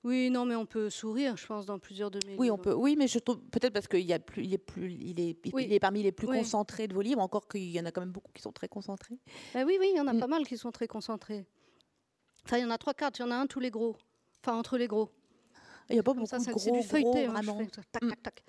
Oui, 0.03 0.29
non, 0.29 0.45
mais 0.45 0.55
on 0.55 0.65
peut 0.65 0.89
sourire, 0.89 1.35
je 1.35 1.45
pense, 1.45 1.65
dans 1.65 1.79
plusieurs 1.79 2.11
de 2.11 2.19
mes 2.27 2.35
oui, 2.37 2.51
On 2.51 2.57
peut, 2.57 2.73
oui, 2.73 2.95
mais 2.95 3.07
je 3.07 3.17
trouve 3.17 3.41
peut-être 3.51 3.73
parce 3.73 3.87
qu'il 3.87 4.09
est, 4.11 4.19
plus, 4.19 4.43
il 4.43 4.53
est, 4.53 4.59
plus, 4.59 4.93
il 4.93 5.19
est, 5.19 5.37
il 5.43 5.73
est 5.73 5.79
parmi 5.79 6.03
les 6.03 6.11
plus 6.11 6.27
concentrés 6.27 6.87
de 6.87 6.93
vos 6.93 7.01
livres, 7.01 7.21
encore 7.21 7.47
qu'il 7.47 7.71
y 7.71 7.79
en 7.79 7.85
a 7.85 7.91
quand 7.91 8.01
même 8.01 8.11
beaucoup 8.11 8.31
qui 8.31 8.41
sont 8.41 8.51
très 8.51 8.67
concentrés. 8.67 9.17
Bah 9.53 9.63
oui, 9.65 9.77
oui, 9.79 9.89
il 9.93 9.97
y 9.97 9.99
en 9.99 10.07
a 10.07 10.13
mm. 10.13 10.19
pas 10.19 10.27
mal 10.27 10.45
qui 10.45 10.57
sont 10.57 10.71
très 10.71 10.87
concentrés. 10.87 11.45
Enfin, 12.45 12.57
il 12.57 12.61
y 12.61 12.65
en 12.65 12.69
a 12.69 12.77
trois, 12.77 12.93
quatre, 12.93 13.17
il 13.19 13.23
y 13.23 13.25
en 13.25 13.31
a 13.31 13.35
un 13.35 13.47
tous 13.47 13.59
les 13.59 13.71
gros. 13.71 13.95
Enfin, 14.41 14.55
entre 14.55 14.77
les 14.77 14.87
gros. 14.87 15.09
Il 15.89 15.93
n'y 15.93 15.99
a 15.99 16.03
pas 16.03 16.13
beaucoup 16.13 16.27
ça, 16.27 16.39
de 16.39 16.51
gros, 16.51 16.71
du 16.71 16.83
feuilleté, 16.83 17.25
hein, 17.25 17.41
tac, 17.91 18.03
mm. 18.03 18.09
tac, 18.09 18.21
tac. 18.23 18.43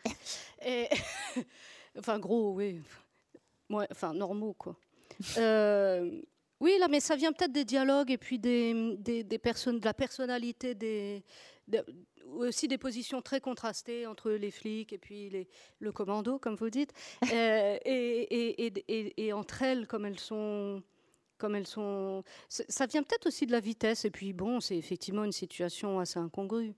Et 0.64 0.88
enfin, 1.98 2.18
gros, 2.18 2.54
oui. 2.54 2.80
Ouais, 3.68 3.86
enfin, 3.90 4.14
normaux, 4.14 4.54
quoi. 4.54 4.76
euh, 5.36 6.22
oui, 6.60 6.76
là, 6.80 6.88
mais 6.88 7.00
ça 7.00 7.16
vient 7.16 7.32
peut-être 7.32 7.52
des 7.52 7.64
dialogues 7.64 8.10
et 8.10 8.18
puis 8.18 8.38
des, 8.38 8.96
des, 8.98 9.22
des 9.22 9.38
personnes, 9.38 9.78
de 9.78 9.84
la 9.84 9.92
personnalité 9.92 10.74
des, 10.74 11.22
aussi 12.34 12.68
des 12.68 12.78
positions 12.78 13.20
très 13.20 13.40
contrastées 13.40 14.06
entre 14.06 14.30
les 14.30 14.50
flics 14.50 14.92
et 14.92 14.98
puis 14.98 15.28
les, 15.28 15.48
le 15.78 15.92
commando, 15.92 16.38
comme 16.38 16.56
vous 16.56 16.70
dites, 16.70 16.92
euh, 17.32 17.78
et, 17.84 18.66
et, 18.66 18.72
et, 18.88 19.26
et, 19.26 19.32
entre 19.32 19.62
elles, 19.62 19.86
comme 19.86 20.06
elles 20.06 20.20
sont. 20.20 20.82
Comme 21.38 21.54
elles 21.54 21.66
sont, 21.66 22.24
ça 22.48 22.86
vient 22.86 23.02
peut-être 23.02 23.26
aussi 23.26 23.44
de 23.44 23.52
la 23.52 23.60
vitesse 23.60 24.06
et 24.06 24.10
puis 24.10 24.32
bon, 24.32 24.58
c'est 24.58 24.78
effectivement 24.78 25.22
une 25.22 25.32
situation 25.32 26.00
assez 26.00 26.18
incongrue. 26.18 26.72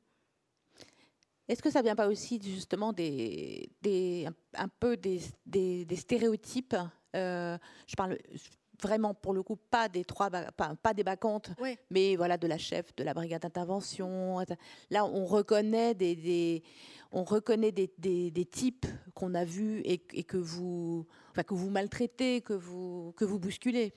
Est-ce 1.48 1.62
que 1.62 1.70
ça 1.70 1.80
vient 1.80 1.96
pas 1.96 2.08
aussi 2.08 2.38
justement 2.42 2.92
des, 2.92 3.70
des 3.80 4.28
un 4.54 4.68
peu 4.68 4.96
des, 4.96 5.20
des, 5.46 5.96
stéréotypes 5.96 6.76
euh, 7.16 7.56
Je 7.86 7.96
parle 7.96 8.18
vraiment 8.82 9.14
pour 9.14 9.32
le 9.32 9.42
coup 9.42 9.56
pas 9.56 9.88
des 9.88 10.04
trois 10.04 10.30
pas, 10.30 10.94
des 10.94 11.02
bacchantes 11.02 11.50
mais 11.90 12.16
voilà 12.16 12.36
de 12.36 12.46
la 12.46 12.58
chef 12.58 12.94
de 12.94 13.02
la 13.02 13.12
brigade 13.12 13.42
d'intervention 13.42 14.38
là 14.90 15.04
on 15.04 15.24
reconnaît 15.24 15.94
des, 15.94 16.62
on 17.10 17.24
reconnaît 17.24 17.72
des, 17.72 17.90
des, 17.98 18.44
types 18.44 18.86
qu'on 19.14 19.34
a 19.34 19.44
vus 19.44 19.80
et, 19.84 19.98
que 19.98 20.36
vous 20.36 21.06
enfin, 21.30 21.42
que 21.42 21.54
vous 21.54 21.70
maltraitez 21.70 22.40
que 22.42 22.52
vous 22.52 23.12
que 23.16 23.24
vous 23.24 23.38
bousculez. 23.38 23.94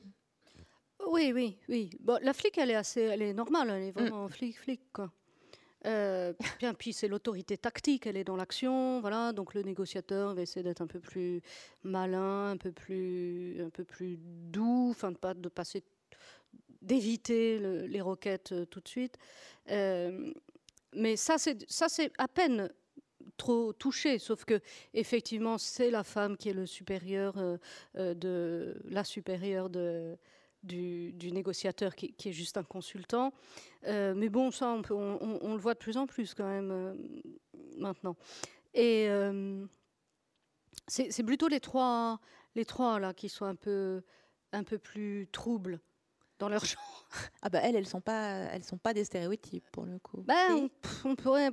Oui 1.07 1.31
oui 1.33 1.57
oui. 1.69 1.89
Bon 1.99 2.19
la 2.23 2.33
flic 2.33 2.57
elle 2.57 2.71
est 2.71 2.75
assez 2.75 3.01
elle 3.01 3.21
est 3.21 3.33
normale 3.33 3.69
elle 3.69 3.83
est 3.83 3.91
vraiment 3.91 4.25
mm. 4.25 4.29
flic 4.29 4.57
flic 4.57 4.81
quoi 4.93 5.11
euh, 5.85 6.33
bien, 6.59 6.73
puis 6.73 6.93
c'est 6.93 7.07
l'autorité 7.07 7.57
tactique, 7.57 8.05
elle 8.05 8.17
est 8.17 8.23
dans 8.23 8.35
l'action, 8.35 9.01
voilà. 9.01 9.33
Donc 9.33 9.53
le 9.53 9.63
négociateur 9.63 10.35
va 10.35 10.41
essayer 10.41 10.63
d'être 10.63 10.81
un 10.81 10.87
peu 10.87 10.99
plus 10.99 11.41
malin, 11.83 12.51
un 12.51 12.57
peu 12.57 12.71
plus, 12.71 13.61
un 13.61 13.69
peu 13.69 13.83
plus 13.83 14.17
doux, 14.19 14.89
enfin 14.91 15.11
de 15.11 15.17
pas 15.17 15.33
de 15.33 15.49
passer, 15.49 15.83
d'éviter 16.81 17.59
les 17.87 18.01
roquettes 18.01 18.51
euh, 18.51 18.65
tout 18.65 18.79
de 18.79 18.87
suite. 18.87 19.17
Euh, 19.69 20.31
mais 20.93 21.15
ça, 21.15 21.37
c'est 21.37 21.69
ça, 21.69 21.89
c'est 21.89 22.11
à 22.17 22.27
peine 22.27 22.69
trop 23.37 23.73
touché, 23.73 24.19
sauf 24.19 24.45
que 24.45 24.59
effectivement, 24.93 25.57
c'est 25.57 25.89
la 25.89 26.03
femme 26.03 26.37
qui 26.37 26.49
est 26.49 26.53
de 26.53 26.59
la 28.89 29.03
supérieure 29.03 29.69
de 29.69 30.17
du, 30.63 31.31
négociateur 31.31 31.95
qui, 31.95 32.15
est 32.25 32.31
juste 32.31 32.57
un 32.57 32.63
consultant. 32.63 33.33
Euh, 33.87 34.13
mais 34.15 34.29
bon, 34.29 34.51
ça, 34.51 34.67
on, 34.91 35.53
le 35.53 35.59
voit 35.59 35.73
de 35.73 35.79
plus 35.79 35.97
en 35.97 36.07
plus 36.07 36.33
quand 36.33 36.47
même 36.47 36.71
euh, 36.71 36.93
maintenant. 37.77 38.15
Et 38.73 39.07
euh, 39.09 39.65
c'est 40.87 41.23
plutôt 41.23 41.47
les 41.47 41.59
trois, 41.59 42.19
les 42.55 42.65
trois 42.65 42.99
là 42.99 43.13
qui 43.13 43.29
sont 43.29 43.45
un 43.45 43.55
peu, 43.55 44.01
un 44.51 44.63
peu 44.63 44.77
plus 44.77 45.27
troubles 45.31 45.79
dans 46.41 46.49
leur 46.49 46.65
genre. 46.65 47.05
Ah 47.41 47.49
bah 47.49 47.59
elles, 47.61 47.75
elles 47.75 47.87
sont 47.87 48.01
pas, 48.01 48.29
elles 48.51 48.63
sont 48.63 48.77
pas 48.77 48.93
des 48.93 49.03
stéréotypes 49.03 49.69
pour 49.71 49.85
le 49.85 49.99
coup. 49.99 50.23
Ben, 50.23 50.69
on, 51.05 51.15
pourrait, 51.15 51.51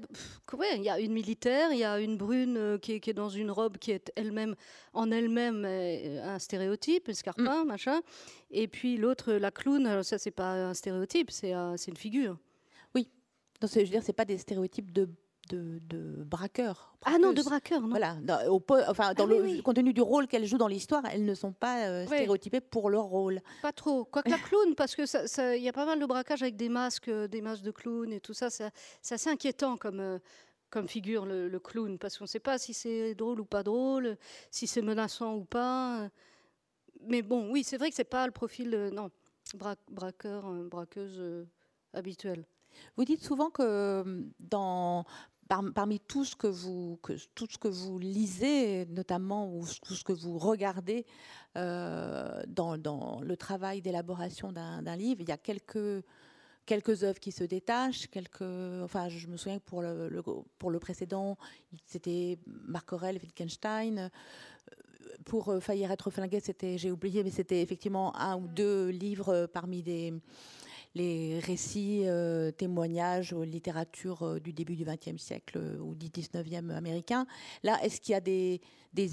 il 0.77 0.83
y 0.83 0.89
a 0.89 0.99
une 0.99 1.13
militaire, 1.13 1.73
il 1.73 1.79
y 1.79 1.85
a 1.85 2.01
une 2.01 2.17
brune 2.17 2.57
euh, 2.57 2.79
qui, 2.79 2.93
est, 2.93 3.13
dans 3.13 3.29
une 3.29 3.51
robe 3.51 3.77
qui 3.77 3.91
est 3.91 4.11
elle-même, 4.17 4.55
en 4.95 5.11
elle-même, 5.11 5.65
euh, 5.67 6.25
un 6.25 6.39
stéréotype, 6.39 7.09
un 7.09 7.13
scarpin, 7.13 7.65
mm. 7.65 7.67
machin. 7.67 8.01
Et 8.51 8.67
puis 8.67 8.97
l'autre, 8.97 9.33
la 9.33 9.51
clown, 9.51 10.03
ça 10.03 10.17
c'est 10.17 10.31
pas 10.31 10.53
un 10.53 10.75
stéréotype, 10.75 11.31
c'est 11.31 11.53
une 11.53 11.97
figure. 11.97 12.39
Oui. 12.95 13.11
Donc, 13.61 13.71
je 13.75 13.81
veux 13.81 13.85
dire, 13.85 14.03
c'est 14.03 14.13
pas 14.13 14.25
des 14.25 14.39
stéréotypes 14.39 14.93
de 14.93 15.09
de, 15.49 15.81
de 15.89 16.23
braqueurs. 16.25 16.97
Ah 17.05 17.19
non, 17.19 17.33
de 17.33 17.43
braqueurs, 17.43 17.81
non. 17.81 17.89
Voilà, 17.89 18.17
dans, 18.23 18.47
au, 18.49 18.65
enfin, 18.89 19.15
dans 19.15 19.25
ah 19.25 19.27
le 19.27 19.63
compte 19.63 19.77
tenu 19.77 19.93
du 19.93 20.01
rôle 20.01 20.27
qu'elles 20.27 20.47
jouent 20.47 20.59
dans 20.59 20.69
l'histoire, 20.69 21.03
elles 21.13 21.25
ne 21.25 21.35
sont 21.35 21.53
pas 21.53 21.87
euh, 21.87 22.07
stéréotypées 22.07 22.61
pour 22.61 22.91
leur 22.91 23.05
rôle. 23.05 23.41
Pas 23.63 23.73
trop. 23.73 24.05
Quoique 24.05 24.29
la 24.29 24.39
clown, 24.39 24.75
parce 24.75 24.95
que 24.95 25.57
il 25.57 25.63
y 25.63 25.69
a 25.69 25.73
pas 25.73 25.87
mal 25.87 25.99
de 26.01 26.07
braquages 26.07 26.43
avec 26.43 26.57
des 26.57 26.69
masques, 26.69 27.09
euh, 27.09 27.29
des 27.29 27.41
masques 27.41 27.63
de 27.63 27.71
clown 27.71 28.13
et 28.13 28.21
tout 28.21 28.35
ça. 28.35 28.51
C'est 28.51 28.71
assez 29.11 29.31
inquiétant 29.31 29.77
comme. 29.77 30.01
Euh, 30.01 30.19
comme 30.71 30.87
figure 30.87 31.25
le, 31.25 31.59
clown, 31.59 31.97
parce 31.99 32.19
qu'on 32.19 32.25
ne 32.25 32.29
sait 32.29 32.41
pas 32.41 32.59
si 32.59 32.75
c'est 32.75 33.15
drôle 33.15 33.41
ou 33.41 33.47
pas 33.47 33.63
drôle, 33.63 34.19
si 34.51 34.67
c'est 34.67 34.83
menaçant 34.83 35.35
ou 35.35 35.45
pas. 35.47 36.11
Mais 37.07 37.23
bon, 37.23 37.51
oui, 37.51 37.65
c'est 37.65 37.79
vrai 37.79 37.89
que 37.89 37.97
c'est 37.97 38.05
pas 38.05 38.27
le 38.27 38.33
profil, 38.33 38.91
non, 38.93 39.09
braqueur, 39.89 40.53
braqueuse 40.65 41.47
habituel. 41.95 42.45
Vous 42.97 43.05
dites 43.05 43.23
souvent 43.23 43.51
que 43.51 44.25
dans, 44.41 45.05
parmi 45.49 45.99
tout 46.01 46.25
ce 46.25 46.37
que 46.37 46.47
vous, 46.47 47.99
lisez, 47.99 48.87
notamment 48.87 49.49
ou 49.49 49.65
tout 49.83 49.95
ce 49.95 50.05
que 50.05 50.13
vous 50.13 50.39
regardez 50.39 51.07
euh, 51.57 52.43
dans, 52.47 53.21
le 53.23 53.37
travail 53.37 53.81
d'élaboration 53.81 54.53
d'un 54.53 54.97
livre, 54.97 55.21
il 55.23 55.29
y 55.29 55.33
a 55.33 55.39
quelques 55.39 56.05
œuvres 57.03 57.19
qui 57.19 57.33
se 57.33 57.45
détachent, 57.45 58.09
quelques, 58.09 58.43
enfin, 58.83 59.09
je 59.09 59.27
me 59.27 59.37
souviens 59.37 59.59
que 59.59 59.65
pour 59.65 59.81
le, 59.83 60.79
précédent, 60.79 61.39
c'était 61.87 62.39
Marc 62.47 62.93
Aurel, 62.93 63.19
Wittgenstein. 63.23 64.11
Pour 65.25 65.49
euh, 65.49 65.61
Faillir 65.61 65.91
être 65.91 66.11
flingué, 66.11 66.41
c'était, 66.41 66.79
j'ai 66.79 66.91
oublié, 66.91 67.25
mais 67.25 67.31
c'était 67.31 67.63
effectivement 67.63 68.15
un 68.17 68.37
ou 68.37 68.47
deux 68.47 68.89
livres 68.89 69.47
parmi 69.47 69.83
des, 69.83 70.15
les 70.95 71.39
récits, 71.41 72.03
euh, 72.07 72.51
témoignages, 72.51 73.35
littérature 73.35 74.23
euh, 74.23 74.41
du 74.41 74.53
début 74.53 74.77
du 74.77 74.85
XXe 74.85 75.21
siècle 75.23 75.59
euh, 75.59 75.79
ou 75.79 75.95
du 75.95 76.09
XIXe 76.09 76.71
américain. 76.71 77.27
Là, 77.63 77.79
est-ce 77.83 78.01
qu'il 78.01 78.13
y 78.13 78.17
a 78.17 78.21
des, 78.21 78.61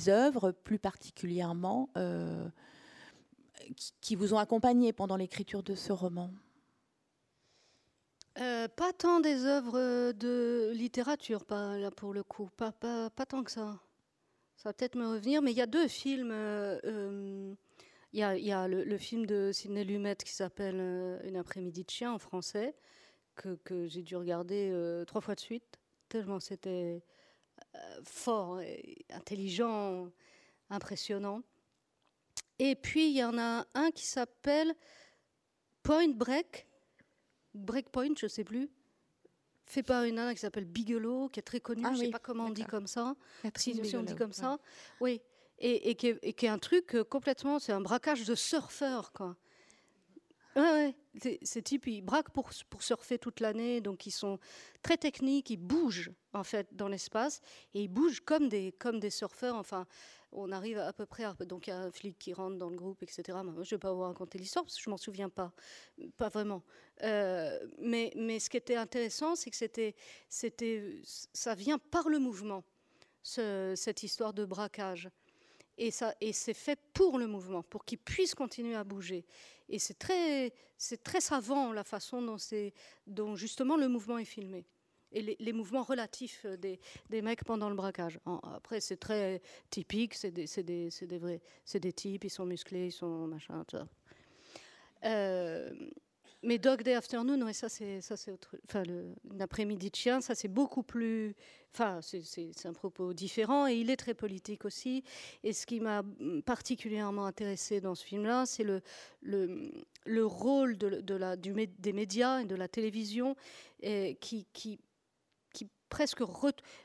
œuvres 0.10 0.52
plus 0.52 0.80
particulièrement 0.80 1.90
qui, 4.02 4.16
vous 4.16 4.34
ont 4.34 4.40
accompagné 4.40 4.94
pendant 4.94 5.16
l'écriture 5.16 5.64
de 5.64 5.76
ce 5.76 5.92
roman? 5.94 6.32
Pas 8.36 8.94
tant 8.98 9.20
des 9.20 9.46
œuvres 9.46 10.12
de 10.12 10.72
littérature, 10.74 11.46
pas 11.46 11.78
là 11.78 11.92
pour 11.92 12.14
le 12.14 12.24
coup, 12.24 12.50
pas 12.58 12.72
tant 12.72 13.44
que 13.44 13.52
ça. 13.52 13.80
Ça 14.58 14.70
va 14.70 14.74
peut-être 14.74 14.96
me 14.96 15.08
revenir, 15.08 15.42
mais 15.42 15.52
il 15.52 15.58
y 15.58 15.62
a 15.62 15.68
deux 15.68 15.88
films 15.88 16.34
il 18.16 18.46
y 18.46 18.52
a, 18.54 18.68
le, 18.68 18.98
film 18.98 19.26
de 19.26 19.52
Sidney 19.52 19.84
Lumet 19.84 20.16
qui 20.16 20.32
s'appelle 20.32 20.78
euh, 20.80 21.20
Une 21.24 21.36
après-midi 21.36 21.84
de 21.84 21.90
chien 21.90 22.14
en 22.14 22.20
français, 22.20 22.74
que, 23.36 23.88
j'ai 23.88 24.02
dû 24.02 24.16
regarder 24.16 24.70
euh, 24.72 25.04
trois 25.04 25.20
fois 25.20 25.36
de 25.36 25.42
suite, 25.42 25.80
tellement 26.08 26.40
c'était 26.40 27.04
euh, 27.76 27.80
fort, 28.06 28.62
intelligent, 29.10 30.10
impressionnant. 30.70 31.42
Et 32.58 32.76
puis 32.76 33.10
il 33.10 33.18
y 33.18 33.24
en 33.24 33.38
a 33.38 33.68
un 33.74 33.92
qui 33.92 34.06
s'appelle 34.06 34.74
Point 35.84 36.14
Break, 36.14 36.68
Breakpoint, 37.54 38.16
je 38.18 38.28
ne 38.28 38.30
sais 38.30 38.46
plus, 38.46 38.70
fait 39.66 39.84
par 39.84 40.06
une 40.06 40.16
nana 40.16 40.34
qui 40.34 40.40
s'appelle 40.40 40.64
Bigelow, 40.64 41.28
qui 41.28 41.42
est 41.42 41.44
très 41.44 41.60
connue, 41.60 41.84
ah 41.86 41.92
je 41.94 42.00
ne 42.00 42.06
sais 42.06 42.12
pas 42.12 42.20
comment 42.20 42.46
on 42.46 42.52
dit 42.52 42.64
comme 42.64 42.88
ça, 42.88 43.14
si, 43.58 43.78
on 43.94 44.04
dit 44.04 44.16
comme 44.16 44.32
ça. 44.32 44.58
Oui, 45.02 45.22
et, 45.60 45.96
qui 45.96 46.08
est, 46.08 46.48
un 46.48 46.60
truc 46.60 46.96
euh, 46.96 47.04
complètement, 47.04 47.60
c'est 47.60 47.72
un 47.72 47.82
braquage 47.82 48.26
de 48.26 48.36
surfeurs, 48.36 49.12
quoi. 49.14 49.36
Ouais, 50.56 50.62
ouais. 50.62 51.38
Ces 51.44 51.62
types, 51.62 51.88
ils 51.88 52.02
braquent 52.02 52.30
pour, 52.30 52.52
surfer 52.80 53.20
toute 53.20 53.42
l'année, 53.42 53.82
donc 53.82 54.06
ils 54.06 54.12
sont 54.12 54.40
très 54.82 54.96
techniques, 54.96 55.50
ils 55.50 55.58
bougent 55.58 56.12
en 56.34 56.46
fait 56.46 56.68
dans 56.74 56.88
l'espace, 56.88 57.42
et 57.74 57.84
ils 57.84 57.88
bougent 57.90 58.22
comme 58.22 58.48
des, 58.48 58.72
comme 58.74 59.00
des 59.02 59.10
surfeurs. 59.10 59.56
Enfin, 59.56 59.86
on 60.32 60.52
arrive 60.52 60.78
à 60.78 60.94
peu 60.94 61.06
près 61.06 61.26
à... 61.26 61.34
Donc 61.34 61.68
il 61.68 61.72
y 61.72 61.74
a 61.74 61.80
un 61.80 61.92
flic 61.92 62.18
qui 62.18 62.34
rentre 62.34 62.58
dans 62.58 62.70
le 62.70 62.76
groupe, 62.78 63.04
etc. 63.04 63.24
je 63.28 63.40
ne 63.40 63.64
vais 63.64 63.78
pas 63.78 63.94
vous 63.94 64.02
raconter 64.02 64.38
l'histoire, 64.38 64.64
parce 64.64 64.78
que 64.78 64.84
je 64.84 64.90
m'en 64.90 64.98
souviens 64.98 65.30
pas, 65.30 65.52
pas 66.16 66.30
vraiment. 66.30 66.64
Euh, 67.04 67.60
mais, 67.80 68.12
ce 68.40 68.50
qui 68.50 68.58
était 68.58 68.76
intéressant, 68.76 69.36
c'est 69.36 69.50
que 69.50 69.58
c'était, 69.58 69.96
c'était, 70.30 71.02
ça 71.04 71.54
vient 71.56 71.80
par 71.80 72.08
le 72.08 72.20
mouvement, 72.20 72.64
ce, 73.24 73.74
cette 73.76 74.04
histoire 74.04 74.34
de 74.34 74.46
braquage. 74.46 75.10
Et, 75.78 75.92
ça, 75.92 76.16
et 76.22 76.32
c'est 76.34 76.54
fait 76.54 76.80
pour 76.94 77.18
le 77.18 77.28
mouvement, 77.28 77.64
pour 77.64 77.84
qu'il 77.86 77.98
puisse 77.98 78.34
continuer 78.34 78.76
à 78.76 78.84
bouger. 78.84 79.26
Et 79.68 79.80
c'est 79.80 79.98
très, 79.98 80.54
c'est 80.78 81.04
très 81.04 81.22
savant 81.22 81.74
la 81.74 81.84
façon 81.84 82.38
dont, 83.08 83.36
justement 83.36 83.78
le 83.78 83.88
mouvement 83.88 84.18
est 84.18 84.26
filmé. 84.26 84.66
Et 85.12 85.38
les, 85.40 85.54
mouvements 85.54 85.84
relatifs 85.84 86.46
des, 86.46 86.80
des, 87.10 87.22
mecs 87.22 87.46
pendant 87.46 87.70
le 87.70 87.76
braquage. 87.76 88.20
après, 88.26 88.82
c'est 88.82 88.98
très 88.98 89.42
typique, 89.70 90.14
c'est 90.14 90.32
des, 90.32 90.46
des, 90.46 90.90
des, 90.90 91.18
vrais, 91.18 91.42
c'est 91.64 91.80
des 91.80 91.94
types, 91.94 92.26
ils 92.26 92.30
sont 92.30 92.46
musclés, 92.46 92.88
ils 92.88 92.92
sont 92.92 93.28
machin, 93.28 93.64
tout 93.66 93.78
ça. 93.78 93.88
Euh, 95.06 95.74
mais 96.46 96.58
Dog 96.60 96.84
Day 96.84 96.94
Afternoon, 96.94 97.42
ouais, 97.42 97.54
ça 97.54 97.70
c'est 97.70 98.02
ça 98.02 98.16
c'est 98.16 98.32
autre. 98.32 98.56
Enfin, 98.68 98.84
l'après-midi 99.34 99.90
de 99.90 99.96
chien, 99.96 100.22
ça 100.22 100.36
c'est 100.36 100.48
beaucoup 100.48 100.84
plus. 100.84 101.36
Enfin, 101.74 102.00
c'est 102.02 102.66
un 102.66 102.74
propos 102.74 103.14
différent 103.14 103.68
et 103.68 103.76
il 103.76 103.90
est 103.90 103.98
très 103.98 104.14
politique 104.14 104.64
aussi. 104.64 105.04
Et 105.44 105.52
ce 105.52 105.66
qui 105.66 105.82
m'a 105.82 106.04
particulièrement 106.46 107.26
intéressé 107.26 107.82
dans 107.82 107.96
ce 107.96 108.06
film-là, 108.06 108.46
c'est 108.46 108.64
le, 108.64 108.82
le, 109.22 109.72
le 110.06 110.26
rôle 110.26 110.78
de, 110.78 111.16
la, 111.16 111.36
du, 111.36 111.54
des 111.54 111.92
médias 111.92 112.40
et 112.40 112.46
de 112.46 112.56
la 112.56 112.70
télévision 112.70 113.36
qui, 113.82 114.48
qui, 114.54 114.80
qui 115.54 115.68
presque 115.90 116.22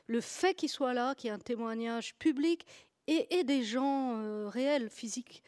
le 0.07 0.21
fait 0.21 0.55
qu'il 0.55 0.69
soit 0.69 0.93
là, 0.93 1.15
qu'il 1.15 1.29
y 1.29 1.31
ait 1.31 1.35
un 1.35 1.39
témoignage 1.39 2.15
public 2.15 2.65
et, 3.07 3.39
et 3.39 3.43
des 3.43 3.63
gens 3.63 4.17
euh, 4.17 4.47
réels, 4.47 4.89
physiques, 4.89 5.43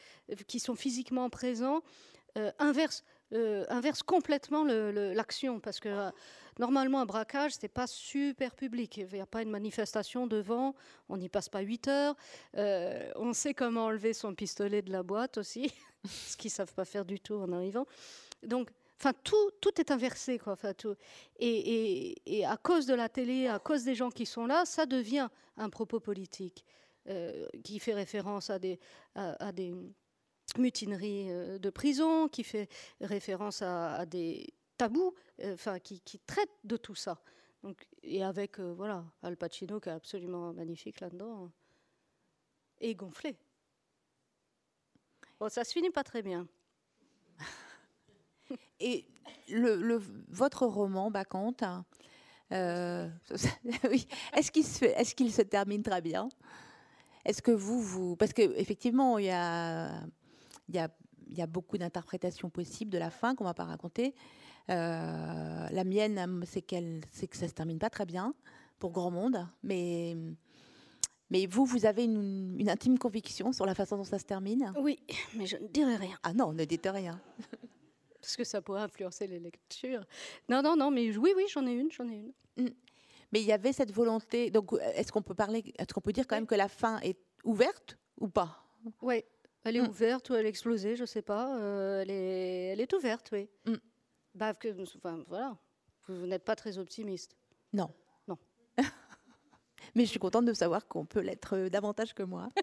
qui 0.47 0.59
sont 0.59 0.75
physiquement 0.75 1.29
présents, 1.29 1.81
euh, 2.37 2.51
inverse 2.59 3.03
euh, 3.33 3.65
inverse 3.69 4.03
complètement 4.03 4.63
l'action 4.63 5.59
parce 5.59 5.79
que 5.79 5.89
euh, 5.89 6.11
normalement 6.59 6.99
un 6.99 7.05
braquage 7.05 7.53
c'est 7.59 7.67
pas 7.67 7.87
super 7.87 8.53
public 8.53 8.97
il 8.97 9.07
n'y 9.07 9.19
a 9.19 9.25
pas 9.25 9.41
une 9.41 9.49
manifestation 9.49 10.27
devant 10.27 10.75
on 11.09 11.17
n'y 11.17 11.29
passe 11.29 11.49
pas 11.49 11.61
8 11.61 11.87
heures 11.87 12.15
euh, 12.57 13.11
on 13.15 13.33
sait 13.33 13.55
comment 13.55 13.85
enlever 13.85 14.13
son 14.13 14.35
pistolet 14.35 14.83
de 14.83 14.91
la 14.91 15.01
boîte 15.01 15.39
aussi 15.39 15.73
ce 16.05 16.37
qu'ils 16.37 16.51
savent 16.51 16.73
pas 16.75 16.85
faire 16.85 17.05
du 17.05 17.19
tout 17.19 17.35
en 17.35 17.51
arrivant 17.51 17.87
donc 18.43 18.69
Enfin, 18.99 19.13
tout, 19.21 19.51
tout 19.59 19.81
est 19.81 19.91
inversé, 19.91 20.39
quoi. 20.39 20.53
Enfin, 20.53 20.73
tout. 20.73 20.95
Et, 21.37 22.45
à 22.47 22.55
cause 22.55 22.85
de 22.85 22.93
la 22.93 23.09
télé, 23.09 23.47
à 23.47 23.59
cause 23.59 23.83
des 23.83 23.95
gens 23.95 24.09
qui 24.09 24.25
sont 24.25 24.45
là, 24.45 24.63
ça 24.63 24.85
devient 24.85 25.27
un 25.57 25.69
propos 25.69 25.99
politique 25.99 26.63
qui 27.65 27.79
fait 27.79 27.95
référence 27.95 28.49
à 28.49 28.59
des, 28.59 28.79
à 29.15 29.51
des, 29.51 29.73
mutinerie 30.57 31.31
euh, 31.31 31.57
de 31.57 31.69
prison, 31.69 32.27
qui 32.27 32.43
fait 32.43 32.69
référence 33.01 33.61
à, 33.61 34.05
des 34.05 34.53
tabous, 34.77 35.13
euh, 35.41 35.53
enfin, 35.53 35.79
qui, 35.79 36.01
qui, 36.01 36.19
traite 36.19 36.51
de 36.63 36.77
tout 36.77 36.95
ça. 36.95 37.21
Donc, 37.63 37.87
et 38.01 38.23
avec, 38.23 38.59
voilà, 38.59 39.05
Al 39.21 39.37
Pacino 39.37 39.79
qui 39.79 39.89
est 39.89 39.93
absolument 39.93 40.53
magnifique 40.53 40.99
là-dedans, 40.99 41.49
et 42.79 42.95
gonflé. 42.95 43.37
Bon, 45.39 45.49
ça 45.49 45.63
se 45.63 45.71
finit 45.71 45.89
pas 45.89 46.03
très 46.03 46.21
bien. 46.21 46.47
Et 48.79 49.07
votre 50.29 50.65
roman, 50.65 51.09
Bacante, 51.09 51.63
euh, 52.51 53.09
oui. 53.89 54.07
est-ce 54.35 54.51
qu'il 54.51 54.65
se, 54.65 54.85
se 55.35 55.41
termine 55.41 55.81
très 55.81 56.01
bien? 56.01 56.29
Est-ce 57.25 57.41
que 57.41 57.51
vous, 57.51 57.81
vous, 57.81 58.15
parce 58.15 58.33
que 58.33 58.41
effectivement, 58.57 59.17
il 59.17 59.25
y 59.25 59.31
a, 59.31 60.03
il 60.69 60.75
y 60.75 60.79
a, 60.79 60.89
il 61.27 61.37
y 61.37 61.41
a 61.41 61.47
beaucoup 61.47 61.77
d'interprétations 61.77 62.49
possibles 62.49 62.91
de 62.91 62.97
la 62.97 63.09
fin 63.09 63.35
qu'on 63.35 63.43
va 63.43 63.53
pas 63.53 63.65
raconter. 63.65 64.15
Euh, 64.69 65.67
la 65.69 65.83
mienne, 65.83 66.43
c'est 66.45 66.61
qu'elle, 66.61 67.01
c'est 67.11 67.27
que 67.27 67.37
ça 67.37 67.47
se 67.47 67.53
termine 67.53 67.79
pas 67.79 67.89
très 67.89 68.05
bien 68.05 68.33
pour 68.79 68.91
grand 68.91 69.11
monde, 69.11 69.47
mais 69.63 70.15
mais 71.29 71.47
vous, 71.47 71.65
vous 71.65 71.87
avez 71.87 72.03
une, 72.03 72.55
une, 72.59 72.69
intime 72.69 72.99
conviction 72.99 73.53
sur 73.53 73.65
la 73.65 73.73
façon 73.73 73.97
dont 73.97 74.03
ça 74.03 74.19
se 74.19 74.25
termine? 74.25 74.71
Oui, 74.77 74.99
mais 75.35 75.47
je 75.47 75.57
ne 75.57 75.67
dirai 75.67 75.95
rien. 75.95 76.15
Ah 76.21 76.31
non, 76.31 76.53
ne 76.53 76.63
dites 76.63 76.85
rien 76.85 77.19
parce 78.23 78.37
que 78.37 78.43
ça 78.45 78.61
pourrait 78.61 78.81
influencer 78.81 79.27
les 79.27 79.39
lectures. 79.39 80.05
Non, 80.47 80.61
non, 80.61 80.77
non, 80.77 80.91
mais 80.91 81.15
oui, 81.17 81.33
oui, 81.35 81.43
j'en 81.51 81.67
ai 81.67 81.73
une, 81.73 81.91
j'en 81.91 82.07
ai 82.07 82.15
une. 82.15 82.33
Mm. 82.65 82.69
Mais 83.33 83.41
il 83.41 83.45
y 83.45 83.51
avait 83.51 83.73
cette 83.73 83.91
volonté. 83.91 84.49
Donc, 84.49 84.73
est-ce 84.95 85.11
qu'on 85.11 85.21
peut 85.21 85.33
parler, 85.33 85.73
est-ce 85.77 85.93
qu'on 85.93 86.01
peut 86.01 86.13
dire 86.13 86.25
quand 86.25 86.37
même 86.37 86.47
que 86.47 86.55
la 86.55 86.69
fin 86.69 86.99
est 86.99 87.17
ouverte 87.43 87.97
ou 88.19 88.29
pas? 88.29 88.63
Oui, 89.01 89.23
elle 89.63 89.77
est 89.77 89.81
mm. 89.81 89.89
ouverte 89.89 90.29
ou 90.29 90.35
elle 90.35 90.45
est 90.45 90.49
explosée, 90.49 90.95
je 90.95 91.01
ne 91.01 91.07
sais 91.07 91.21
pas. 91.21 91.57
Euh, 91.57 92.01
elle, 92.01 92.11
est, 92.11 92.73
elle 92.73 92.81
est 92.81 92.93
ouverte, 92.93 93.29
oui. 93.31 93.49
Mm. 93.65 93.75
Bah, 94.35 94.53
que, 94.53 94.69
enfin, 94.97 95.23
voilà. 95.27 95.57
Vous, 96.07 96.27
n'êtes 96.27 96.43
pas 96.43 96.55
très 96.55 96.77
optimiste. 96.77 97.37
Non. 97.71 97.89
Non. 98.27 98.37
Mais 99.95 100.03
je 100.05 100.09
suis 100.09 100.19
contente 100.19 100.45
de 100.45 100.53
savoir 100.53 100.87
qu'on 100.87 101.05
peut 101.05 101.21
l'être 101.21 101.55
euh, 101.55 101.69
davantage 101.69 102.13
que 102.13 102.23
moi. 102.23 102.49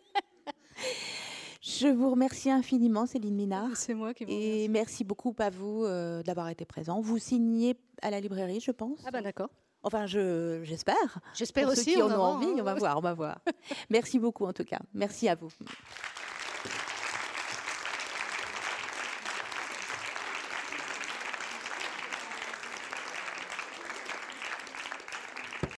Je 1.62 1.88
vous 1.88 2.10
remercie 2.10 2.50
infiniment, 2.50 3.04
Céline 3.04 3.34
Minard. 3.34 3.76
C'est 3.76 3.92
moi 3.92 4.14
qui 4.14 4.24
vous 4.24 4.30
remercie. 4.30 4.62
Et 4.62 4.68
merci 4.68 5.04
beaucoup 5.04 5.34
à 5.38 5.50
vous 5.50 5.84
euh, 5.84 6.22
d'avoir 6.22 6.48
été 6.48 6.64
présent. 6.64 7.00
Vous 7.00 7.18
signez 7.18 7.76
à 8.00 8.10
la 8.10 8.18
librairie, 8.18 8.60
je 8.60 8.70
pense. 8.70 9.00
Ah 9.06 9.10
ben 9.10 9.22
d'accord. 9.22 9.50
Enfin, 9.82 10.06
je, 10.06 10.60
j'espère. 10.64 11.20
J'espère 11.34 11.68
aussi. 11.68 11.84
Ceux 11.84 11.96
qui 11.96 12.02
en 12.02 12.10
ont 12.10 12.22
envie, 12.22 12.60
on 12.60 12.62
va 12.62 12.74
voir, 12.74 12.96
on 12.96 13.02
va 13.02 13.14
voir. 13.14 13.40
merci 13.90 14.18
beaucoup 14.18 14.46
en 14.46 14.52
tout 14.54 14.64
cas. 14.64 14.78
Merci 14.94 15.28
à 15.28 15.34
vous. 15.34 15.50